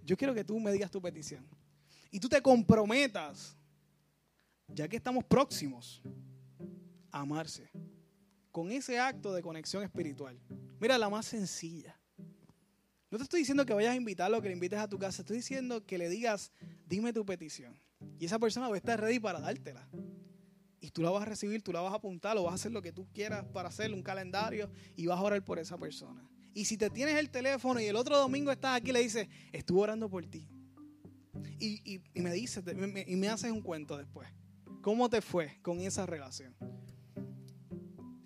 yo 0.05 0.17
quiero 0.17 0.35
que 0.35 0.45
tú 0.45 0.59
me 0.61 0.73
digas 0.73 0.91
tu 0.91 1.01
petición. 1.01 1.47
Y 2.11 2.21
tú 2.21 2.29
te 2.29 2.41
comprometas, 2.41 3.57
ya 4.69 4.89
que 4.89 4.97
estamos 4.97 5.25
próximos, 5.25 6.03
a 7.11 7.21
amarse. 7.21 7.71
Con 8.51 8.73
ese 8.73 8.99
acto 8.99 9.33
de 9.33 9.43
conexión 9.43 9.83
espiritual. 9.83 10.39
Mira, 10.81 10.99
la 10.99 11.09
más 11.09 11.27
sencilla. 11.27 11.99
No 13.11 13.17
te 13.17 13.25
estoy 13.25 13.41
diciendo 13.41 13.65
que 13.65 13.73
vayas 13.73 13.93
a 13.93 13.97
invitarlo, 13.97 14.43
que 14.43 14.49
le 14.49 14.55
invites 14.55 14.79
a 14.79 14.89
tu 14.89 14.99
casa. 14.99 15.23
Estoy 15.23 15.39
diciendo 15.39 15.85
que 15.87 15.97
le 15.97 16.09
digas, 16.09 16.53
dime 16.87 17.13
tu 17.13 17.25
petición. 17.25 17.79
Y 18.19 18.27
esa 18.27 18.39
persona 18.39 18.69
va 18.69 18.75
a 18.75 18.79
estar 18.79 19.01
ready 19.01 19.19
para 19.19 19.41
dártela. 19.41 19.89
Y 20.81 20.91
tú 20.91 21.03
la 21.03 21.11
vas 21.11 21.23
a 21.23 21.25
recibir, 21.27 21.63
tú 21.63 21.73
la 21.73 21.81
vas 21.81 21.93
a 21.93 21.97
apuntar, 21.97 22.37
o 22.37 22.45
vas 22.45 22.53
a 22.53 22.55
hacer 22.55 22.73
lo 22.73 22.83
que 22.83 22.93
tú 22.93 23.07
quieras 23.13 23.45
para 23.53 23.69
hacerle, 23.69 23.97
un 23.97 24.03
calendario, 24.03 24.71
y 24.97 25.07
vas 25.07 25.19
a 25.19 25.23
orar 25.23 25.45
por 25.45 25.59
esa 25.59 25.77
persona. 25.77 26.29
Y 26.55 26.65
si 26.65 26.77
te 26.77 26.91
tienes 26.91 27.17
el 27.17 27.31
teléfono 27.31 27.81
y 27.81 27.87
el 27.87 27.97
otro 27.97 28.17
domingo 28.17 28.51
estás 28.51 28.77
aquí, 28.77 28.93
le 28.93 29.01
dices, 29.01 29.29
estuve 29.53 29.81
orando 29.81 30.09
por 30.09 30.25
ti. 30.27 30.47
Y, 31.61 32.01
me 32.15 32.33
dices, 32.33 32.65
y 33.07 33.17
me 33.17 33.29
haces 33.29 33.51
un 33.51 33.63
cuento 33.63 33.97
después. 33.97 34.29
¿Cómo 34.83 35.09
te 35.09 35.21
fue 35.21 35.59
con 35.63 35.81
esa 35.81 36.07
relación? 36.07 36.55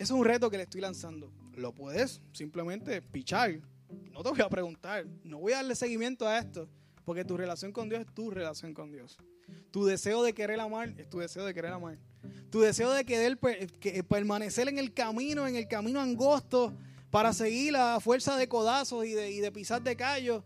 es 0.02 0.10
un 0.10 0.24
reto 0.24 0.50
que 0.50 0.56
le 0.56 0.64
estoy 0.64 0.80
lanzando. 0.80 1.32
Lo 1.54 1.72
puedes 1.72 2.20
simplemente 2.32 3.00
pichar. 3.02 3.60
No 4.10 4.22
te 4.22 4.30
voy 4.30 4.40
a 4.40 4.48
preguntar. 4.48 5.06
No 5.22 5.38
voy 5.38 5.52
a 5.52 5.56
darle 5.56 5.76
seguimiento 5.76 6.26
a 6.26 6.38
esto. 6.38 6.68
Porque 7.04 7.24
tu 7.24 7.36
relación 7.36 7.72
con 7.72 7.88
Dios 7.88 8.00
es 8.00 8.12
tu 8.12 8.30
relación 8.30 8.74
con 8.74 8.90
Dios. 8.90 9.16
Tu 9.72 9.86
deseo 9.86 10.22
de 10.22 10.34
querer 10.34 10.60
amar 10.60 10.94
es 10.98 11.08
tu 11.08 11.18
deseo 11.18 11.46
de 11.46 11.54
querer 11.54 11.72
amar. 11.72 11.98
Tu 12.50 12.60
deseo 12.60 12.92
de 12.92 13.04
querer 13.04 13.38
permanecer 14.06 14.68
en 14.68 14.78
el 14.78 14.92
camino, 14.92 15.48
en 15.48 15.56
el 15.56 15.66
camino 15.66 15.98
angosto, 15.98 16.74
para 17.10 17.32
seguir 17.32 17.72
la 17.72 17.98
fuerza 17.98 18.36
de 18.36 18.48
codazos 18.48 19.06
y 19.06 19.12
de, 19.12 19.50
pisar 19.50 19.82
de 19.82 19.96
callos, 19.96 20.44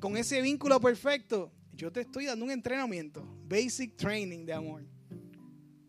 con 0.00 0.16
ese 0.16 0.40
vínculo 0.40 0.80
perfecto. 0.80 1.50
Yo 1.72 1.90
te 1.90 2.02
estoy 2.02 2.26
dando 2.26 2.44
un 2.44 2.52
entrenamiento, 2.52 3.26
basic 3.48 3.96
training 3.96 4.46
de 4.46 4.52
amor. 4.52 4.84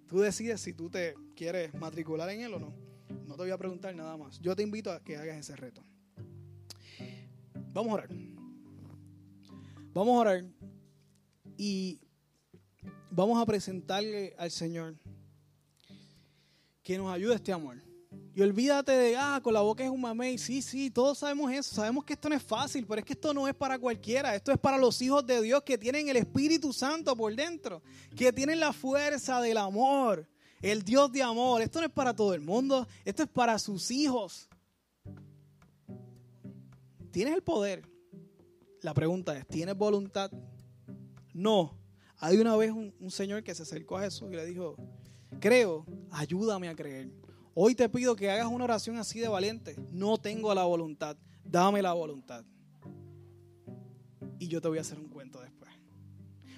Tú 0.08 0.20
decides 0.20 0.60
si 0.60 0.74
tú 0.74 0.90
te 0.90 1.14
quieres 1.36 1.74
matricular 1.76 2.30
en 2.32 2.42
él 2.42 2.54
o 2.56 2.60
no. 2.60 2.74
No 3.28 3.36
te 3.36 3.44
voy 3.44 3.52
a 3.52 3.58
preguntar 3.58 3.96
nada 3.96 4.18
más. 4.18 4.40
Yo 4.40 4.56
te 4.56 4.64
invito 4.64 4.92
a 4.92 5.04
que 5.04 5.18
hagas 5.18 5.38
ese 5.38 5.56
reto. 5.56 5.84
Vamos 7.74 7.92
a 7.92 7.94
orar. 7.94 8.10
Vamos 9.94 10.18
a 10.18 10.20
orar 10.20 10.46
y 11.58 12.02
vamos 13.12 13.42
a 13.42 13.46
presentarle 13.46 14.34
al 14.38 14.50
Señor 14.50 14.96
que 16.82 16.98
nos 16.98 17.14
ayude 17.14 17.36
este 17.36 17.52
amor. 17.52 17.78
Y 18.34 18.42
olvídate 18.42 18.94
de, 18.94 19.18
ah, 19.18 19.40
con 19.44 19.54
la 19.54 19.62
boca 19.62 19.84
es 19.84 19.90
un 19.90 20.02
mamey. 20.02 20.38
Sí, 20.38 20.62
sí, 20.62 20.90
todos 20.90 21.18
sabemos 21.18 21.52
eso. 21.52 21.76
Sabemos 21.76 22.04
que 22.06 22.14
esto 22.14 22.30
no 22.30 22.36
es 22.36 22.44
fácil, 22.44 22.86
pero 22.88 23.00
es 23.00 23.06
que 23.06 23.14
esto 23.14 23.34
no 23.34 23.48
es 23.48 23.54
para 23.54 23.78
cualquiera. 23.78 24.34
Esto 24.36 24.52
es 24.52 24.58
para 24.58 24.78
los 24.78 25.02
hijos 25.02 25.26
de 25.26 25.42
Dios 25.42 25.62
que 25.64 25.78
tienen 25.78 26.08
el 26.08 26.18
Espíritu 26.18 26.72
Santo 26.72 27.16
por 27.16 27.36
dentro, 27.36 27.82
que 28.16 28.32
tienen 28.32 28.60
la 28.60 28.72
fuerza 28.74 29.42
del 29.42 29.58
amor, 29.58 30.28
el 30.62 30.84
Dios 30.84 31.12
de 31.12 31.22
amor. 31.22 31.62
Esto 31.62 31.80
no 31.80 31.88
es 31.88 31.92
para 31.92 32.16
todo 32.16 32.34
el 32.34 32.42
mundo, 32.42 32.88
esto 33.04 33.24
es 33.24 33.30
para 33.30 33.60
sus 33.60 33.92
hijos. 33.92 34.50
Tienes 37.12 37.34
el 37.34 37.44
poder, 37.44 37.84
la 38.82 38.94
pregunta 38.94 39.38
es, 39.38 39.46
¿tienes 39.46 39.76
voluntad? 39.76 40.32
No. 41.34 41.81
Hay 42.24 42.38
una 42.38 42.56
vez 42.56 42.72
un, 42.72 42.94
señor 43.10 43.44
que 43.44 43.56
se 43.56 43.64
acercó 43.64 43.98
a 43.98 44.02
Jesús 44.02 44.30
y 44.32 44.36
le 44.36 44.46
dijo, 44.46 44.78
creo, 45.40 45.88
ayúdame 46.12 46.70
a 46.70 46.76
creer. 46.76 47.10
Hoy 47.56 47.74
te 47.74 47.90
pido 47.90 48.16
que 48.16 48.30
hagas 48.30 48.46
una 48.46 48.64
oración 48.64 48.98
así 48.98 49.20
de 49.20 49.28
valiente. 49.28 49.76
No 49.92 50.20
tengo 50.20 50.54
la 50.54 50.64
voluntad, 50.64 51.18
dame 51.44 51.82
la 51.82 51.94
voluntad. 51.94 52.46
Y 54.38 54.48
yo 54.48 54.62
te 54.62 54.68
voy 54.68 54.78
a 54.78 54.82
hacer 54.82 55.00
un 55.00 55.10
cuento 55.10 55.42
después. 55.42 55.72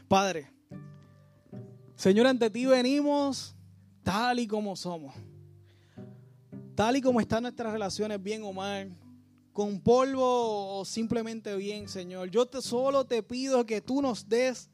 Padre, 0.09 0.51
Señor, 1.95 2.28
ante 2.28 2.49
ti 2.49 2.66
venimos 2.66 3.55
tal 4.03 4.39
y 4.39 4.47
como 4.47 4.76
somos. 4.76 5.16
Tal 6.76 6.97
y 6.97 7.01
como 7.01 7.22
están 7.22 7.43
nuestras 7.43 7.72
relaciones, 7.72 8.22
bien 8.22 8.43
o 8.43 8.51
mal 8.51 8.93
con 9.53 9.80
polvo 9.80 10.80
o 10.80 10.84
simplemente 10.84 11.55
bien, 11.55 11.88
Señor. 11.88 12.30
Yo 12.32 12.47
te, 12.47 12.61
solo 12.61 13.05
te 13.05 13.24
pido 13.24 13.66
que 13.66 13.80
tú 13.80 14.01
nos 14.01 14.28
des 14.28 14.70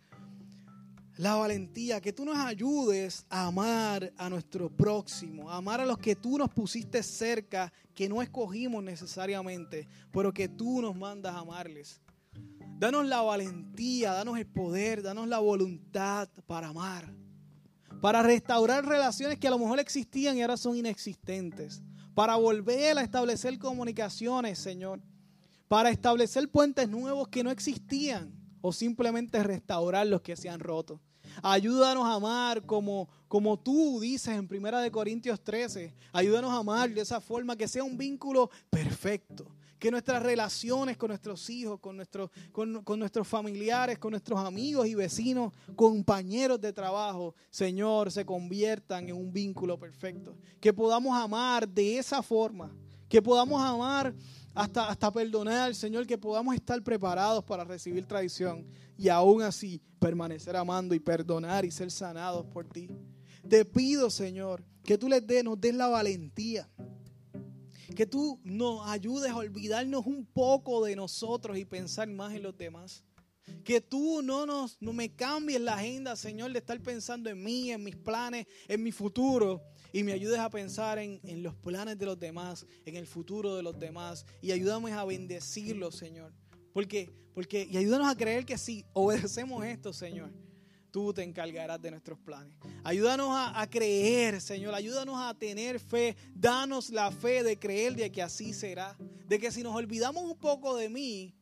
la 1.20 1.36
valentía, 1.36 2.00
que 2.00 2.14
tú 2.14 2.24
nos 2.24 2.38
ayudes 2.38 3.26
a 3.30 3.48
amar 3.48 4.14
a 4.16 4.30
nuestro 4.30 4.70
próximo, 4.70 5.52
a 5.52 5.58
amar 5.58 5.82
a 5.82 5.86
los 5.86 5.98
que 5.98 6.16
tú 6.16 6.38
nos 6.38 6.48
pusiste 6.48 7.04
cerca, 7.04 7.74
que 7.94 8.08
no 8.08 8.22
escogimos 8.22 8.82
necesariamente, 8.82 9.86
pero 10.14 10.34
que 10.34 10.48
tú 10.48 10.82
nos 10.82 10.96
mandas 10.96 11.36
a 11.36 11.40
amarles. 11.40 12.00
Danos 12.78 13.06
la 13.06 13.22
valentía, 13.22 14.14
danos 14.14 14.38
el 14.38 14.48
poder, 14.48 15.04
danos 15.04 15.28
la 15.28 15.40
voluntad 15.40 16.30
para 16.48 16.70
amar, 16.70 17.14
para 18.00 18.24
restaurar 18.24 18.86
relaciones 18.86 19.38
que 19.40 19.50
a 19.50 19.52
lo 19.52 19.60
mejor 19.60 19.82
existían 19.82 20.38
y 20.38 20.42
ahora 20.42 20.56
son 20.56 20.78
inexistentes 20.78 21.84
para 22.16 22.38
volver 22.38 22.98
a 22.98 23.02
establecer 23.02 23.60
comunicaciones, 23.60 24.58
Señor, 24.58 25.02
para 25.68 25.90
establecer 25.90 26.48
puentes 26.48 26.88
nuevos 26.88 27.28
que 27.28 27.44
no 27.44 27.52
existían 27.52 28.32
o 28.62 28.72
simplemente 28.72 29.44
restaurar 29.44 30.08
los 30.08 30.22
que 30.22 30.38
se 30.38 30.48
han 30.48 30.62
roto. 30.62 31.02
Ayúdanos 31.42 32.06
a 32.06 32.14
amar 32.14 32.66
como, 32.66 33.08
como 33.28 33.58
tú 33.58 34.00
dices 34.00 34.36
en 34.36 34.48
1 34.50 34.92
Corintios 34.92 35.42
13. 35.42 35.94
Ayúdanos 36.12 36.52
a 36.52 36.58
amar 36.58 36.90
de 36.90 37.02
esa 37.02 37.22
forma 37.22 37.56
que 37.56 37.68
sea 37.68 37.84
un 37.84 37.98
vínculo 37.98 38.50
perfecto, 38.70 39.56
Que 39.78 39.92
nuestras 39.92 40.22
relaciones 40.22 40.98
con 40.98 41.10
nuestros 41.10 41.50
hijos, 41.50 41.80
con 41.80 41.96
nuestros, 41.96 42.30
con, 42.52 42.84
con 42.84 43.00
nuestros 43.00 43.28
familiares, 43.28 43.98
con 43.98 44.12
nuestros 44.12 44.40
amigos 44.40 44.88
y 44.88 44.96
vecinos, 44.96 45.54
compañeros 45.76 46.60
de 46.60 46.74
trabajo, 46.74 47.34
Señor, 47.50 48.12
se 48.12 48.26
conviertan 48.26 49.08
en 49.08 49.16
un 49.16 49.32
vínculo 49.32 49.80
perfecto. 49.80 50.36
Que 50.60 50.74
podamos 50.74 51.18
amar 51.18 51.68
de 51.68 51.98
esa 51.98 52.22
forma. 52.22 52.72
Que 53.08 53.22
podamos 53.22 53.62
amar 53.62 54.14
hasta, 54.54 54.90
hasta 54.90 55.12
perdonar, 55.12 55.74
Señor, 55.74 56.06
que 56.06 56.18
podamos 56.18 56.54
estar 56.54 56.82
preparados 56.84 57.44
para 57.44 57.64
recibir 57.64 58.06
traición 58.06 58.66
y 59.00 59.08
aún 59.08 59.42
así 59.42 59.82
permanecer 59.98 60.58
amando 60.58 60.94
y 60.94 61.00
perdonar 61.00 61.64
y 61.64 61.72
ser 61.72 61.90
sanados 61.90 62.46
por 62.48 62.68
ti. 62.68 62.90
Te 63.48 63.64
pido, 63.64 64.10
Señor, 64.10 64.62
que 64.84 64.98
tú 64.98 65.08
les 65.08 65.26
des, 65.26 65.42
nos 65.42 65.60
des 65.60 65.74
la 65.74 65.88
valentía. 65.88 66.70
Que 67.96 68.06
tú 68.06 68.42
nos 68.44 68.86
ayudes 68.90 69.32
a 69.32 69.38
olvidarnos 69.38 70.06
un 70.06 70.26
poco 70.26 70.84
de 70.84 70.98
nosotros 70.98 71.58
y 71.58 71.64
pensar 71.64 72.10
más 72.10 72.34
en 72.34 72.44
los 72.44 72.58
demás. 72.58 73.06
Que 73.64 73.80
tú 73.80 74.22
no, 74.22 74.46
nos, 74.46 74.78
no 74.82 74.92
me 74.92 75.16
cambies 75.16 75.62
la 75.62 75.76
agenda, 75.76 76.18
Señor, 76.18 76.52
de 76.52 76.60
estar 76.60 76.80
pensando 76.82 77.30
en 77.30 77.42
mí, 77.42 77.72
en 77.72 77.82
mis 77.82 77.96
planes, 77.96 78.48
en 78.68 78.84
mi 78.84 78.92
futuro. 78.92 79.64
Y 79.94 80.04
me 80.04 80.12
ayudes 80.12 80.40
a 80.40 80.50
pensar 80.50 81.00
en, 81.00 81.22
en 81.24 81.42
los 81.42 81.56
planes 81.56 81.98
de 81.98 82.06
los 82.06 82.20
demás, 82.20 82.66
en 82.86 82.98
el 82.98 83.08
futuro 83.08 83.56
de 83.56 83.64
los 83.64 83.80
demás. 83.80 84.26
Y 84.42 84.52
ayúdame 84.52 84.92
a 84.92 85.06
bendecirlos, 85.06 85.96
Señor. 85.96 86.34
Porque, 86.74 87.10
porque, 87.34 87.68
y 87.70 87.78
ayúdanos 87.78 88.08
a 88.08 88.16
creer 88.16 88.46
que 88.46 88.58
si 88.58 88.86
obedecemos 88.94 89.66
esto, 89.66 89.94
Señor, 89.94 90.32
tú 90.92 91.14
te 91.14 91.24
encargarás 91.24 91.82
de 91.82 91.92
nuestros 91.92 92.20
planes. 92.20 92.58
Ayúdanos 92.84 93.30
a, 93.32 93.68
creer, 93.70 94.42
Señor. 94.42 94.74
Ayúdanos 94.74 95.16
a 95.18 95.34
tener 95.34 95.80
fe. 95.80 96.16
Danos 96.34 96.90
la 96.90 97.12
fe 97.12 97.44
de 97.44 97.58
creer 97.58 97.96
de 97.96 98.12
que 98.12 98.22
así 98.22 98.54
será. 98.54 98.98
De 99.28 99.40
que 99.40 99.52
si 99.52 99.64
nos 99.64 99.76
olvidamos 99.76 100.24
un 100.24 100.38
poco 100.38 100.76
de 100.76 100.90
mí 100.90 101.36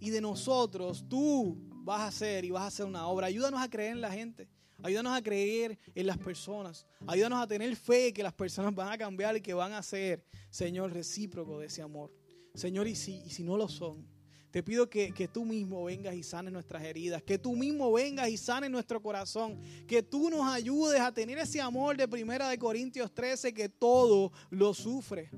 y 0.00 0.10
de 0.10 0.20
nosotros, 0.20 1.04
tú 1.08 1.58
vas 1.84 2.00
a 2.00 2.06
hacer 2.08 2.44
y 2.44 2.50
vas 2.50 2.62
a 2.62 2.66
hacer 2.68 2.86
una 2.86 3.06
obra. 3.06 3.26
Ayúdanos 3.26 3.60
a 3.60 3.68
creer 3.68 3.92
en 3.92 4.00
la 4.00 4.12
gente. 4.12 4.48
Ayúdanos 4.82 5.16
a 5.16 5.22
creer 5.22 5.78
en 5.94 6.06
las 6.06 6.18
personas. 6.18 6.86
Ayúdanos 7.06 7.42
a 7.42 7.46
tener 7.46 7.74
fe 7.74 8.12
que 8.12 8.22
las 8.22 8.32
personas 8.32 8.74
van 8.74 8.92
a 8.92 8.98
cambiar 8.98 9.36
y 9.36 9.40
que 9.40 9.52
van 9.52 9.72
a 9.72 9.82
ser, 9.82 10.24
Señor, 10.50 10.92
recíproco 10.92 11.58
de 11.58 11.66
ese 11.66 11.82
amor. 11.82 12.12
Señor, 12.54 12.86
y 12.86 12.94
si, 12.94 13.16
y 13.16 13.30
si 13.30 13.42
no 13.42 13.56
lo 13.56 13.68
son, 13.68 14.06
te 14.50 14.62
pido 14.62 14.88
que, 14.88 15.12
que, 15.12 15.28
tú 15.28 15.44
mismo 15.44 15.84
vengas 15.84 16.14
y 16.14 16.22
sanes 16.22 16.52
nuestras 16.52 16.82
heridas, 16.82 17.22
que 17.22 17.38
tú 17.38 17.54
mismo 17.54 17.92
vengas 17.92 18.28
y 18.28 18.36
sanes 18.36 18.70
nuestro 18.70 19.02
corazón, 19.02 19.60
que 19.86 20.02
tú 20.02 20.30
nos 20.30 20.46
ayudes 20.50 21.00
a 21.00 21.12
tener 21.12 21.38
ese 21.38 21.60
amor 21.60 21.96
de 21.96 22.08
Primera 22.08 22.48
de 22.48 22.58
Corintios 22.58 23.12
13 23.12 23.52
que 23.52 23.68
todo 23.68 24.32
lo 24.50 24.72
sufre. 24.72 25.30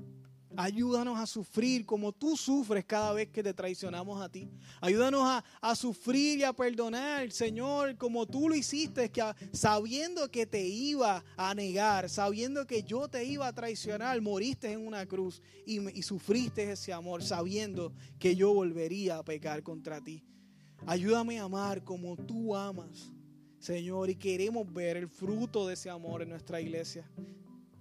Ayúdanos 0.57 1.17
a 1.17 1.25
sufrir 1.25 1.85
como 1.85 2.11
tú 2.11 2.35
sufres 2.35 2.83
cada 2.85 3.13
vez 3.13 3.29
que 3.29 3.41
te 3.41 3.53
traicionamos 3.53 4.21
a 4.21 4.29
ti. 4.29 4.49
Ayúdanos 4.81 5.21
a, 5.23 5.43
a, 5.61 5.75
sufrir 5.75 6.39
y 6.39 6.43
a 6.43 6.51
perdonar, 6.51 7.31
Señor, 7.31 7.97
como 7.97 8.25
tú 8.25 8.49
lo 8.49 8.55
hiciste, 8.55 9.09
que 9.09 9.23
sabiendo 9.53 10.29
que 10.29 10.45
te 10.45 10.65
iba 10.67 11.23
a 11.37 11.55
negar, 11.55 12.09
sabiendo 12.09 12.67
que 12.67 12.83
yo 12.83 13.07
te 13.07 13.23
iba 13.23 13.47
a 13.47 13.53
traicionar, 13.53 14.19
moriste 14.21 14.71
en 14.71 14.85
una 14.85 15.05
cruz 15.05 15.41
y, 15.65 15.79
y 15.97 16.01
sufriste 16.01 16.69
ese 16.69 16.91
amor, 16.91 17.23
sabiendo 17.23 17.93
que 18.19 18.35
yo 18.35 18.53
volvería 18.53 19.19
a 19.19 19.23
pecar 19.23 19.63
contra 19.63 20.01
ti. 20.01 20.23
Ayúdame 20.85 21.39
a 21.39 21.43
amar 21.43 21.83
como 21.83 22.17
tú 22.17 22.55
amas, 22.55 23.13
Señor, 23.59 24.09
y 24.09 24.15
queremos 24.15 24.71
ver 24.73 24.97
el 24.97 25.07
fruto 25.07 25.67
de 25.67 25.75
ese 25.75 25.89
amor 25.89 26.23
en 26.23 26.29
nuestra 26.29 26.59
iglesia 26.59 27.09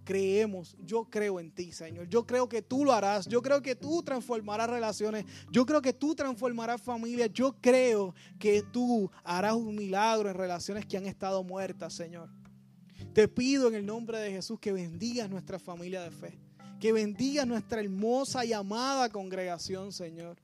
creemos, 0.05 0.77
yo 0.85 1.05
creo 1.05 1.41
en 1.41 1.51
ti, 1.51 1.73
Señor. 1.73 2.09
Yo 2.09 2.27
creo 2.27 2.49
que 2.49 2.63
tú 2.63 2.85
lo 2.85 2.93
harás. 2.93 3.27
Yo 3.27 3.43
creo 3.43 3.63
que 3.63 3.75
tú 3.75 4.03
transformarás 4.03 4.69
relaciones. 4.69 5.25
Yo 5.51 5.67
creo 5.67 5.81
que 5.81 5.93
tú 5.93 6.15
transformarás 6.15 6.81
familias. 6.81 7.31
Yo 7.33 7.57
creo 7.61 8.15
que 8.39 8.63
tú 8.63 9.11
harás 9.25 9.55
un 9.55 9.75
milagro 9.75 10.29
en 10.29 10.35
relaciones 10.35 10.87
que 10.87 10.97
han 10.97 11.07
estado 11.07 11.43
muertas, 11.43 11.95
Señor. 11.95 12.31
Te 13.13 13.29
pido 13.29 13.69
en 13.69 13.75
el 13.75 13.87
nombre 13.87 14.19
de 14.19 14.31
Jesús 14.31 14.59
que 14.61 14.73
bendigas 14.73 15.29
nuestra 15.29 15.59
familia 15.59 16.03
de 16.03 16.11
fe. 16.11 16.39
Que 16.79 16.93
bendigas 16.93 17.47
nuestra 17.47 17.81
hermosa 17.81 18.45
y 18.45 18.53
amada 18.53 19.09
congregación, 19.09 19.93
Señor. 19.93 20.39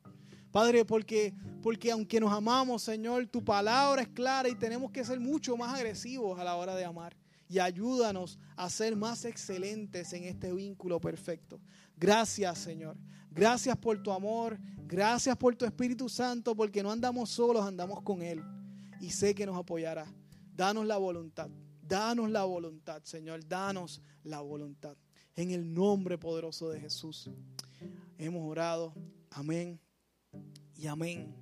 Padre, 0.53 0.85
porque, 0.85 1.35
porque 1.63 1.91
aunque 1.91 2.21
nos 2.21 2.33
amamos, 2.33 2.83
Señor, 2.83 3.27
tu 3.27 3.45
palabra 3.45 4.03
es 4.03 4.09
clara 4.09 4.49
y 4.49 4.55
tenemos 4.55 4.91
que 4.91 5.05
ser 5.05 5.21
mucho 5.21 5.57
más 5.57 5.75
agresivos 5.75 6.39
a 6.39 6.45
la 6.45 6.57
hora 6.57 6.75
de 6.75 6.85
amar 6.85 7.17
y 7.49 7.59
ayúdanos 7.59 8.39
a 8.57 8.69
ser 8.71 8.97
más 8.97 9.25
excelentes 9.25 10.13
en 10.13 10.25
este 10.25 10.53
vínculo 10.53 11.01
perfecto. 11.01 11.61
Gracias, 11.97 12.59
Señor. 12.59 12.97
Gracias 13.31 13.77
por 13.77 14.03
tu 14.03 14.11
amor. 14.11 14.59
Gracias 14.87 15.37
por 15.37 15.55
tu 15.55 15.65
Espíritu 15.65 16.09
Santo, 16.09 16.55
porque 16.55 16.83
no 16.83 16.91
andamos 16.91 17.31
solos, 17.31 17.65
andamos 17.65 18.03
con 18.03 18.23
Él. 18.23 18.43
Y 19.01 19.11
sé 19.11 19.35
que 19.35 19.47
nos 19.47 19.57
apoyará. 19.57 20.07
Danos 20.55 20.87
la 20.87 20.97
voluntad. 20.97 21.51
Danos 21.83 22.31
la 22.31 22.45
voluntad, 22.45 23.03
Señor. 23.05 23.47
Danos 23.47 24.01
la 24.25 24.41
voluntad. 24.41 24.97
En 25.35 25.51
el 25.51 25.73
nombre 25.73 26.19
poderoso 26.19 26.71
de 26.71 26.81
Jesús. 26.81 27.31
Hemos 28.19 28.51
orado. 28.51 28.95
Amén 29.31 29.79
y 30.77 30.87
amén. 30.87 31.35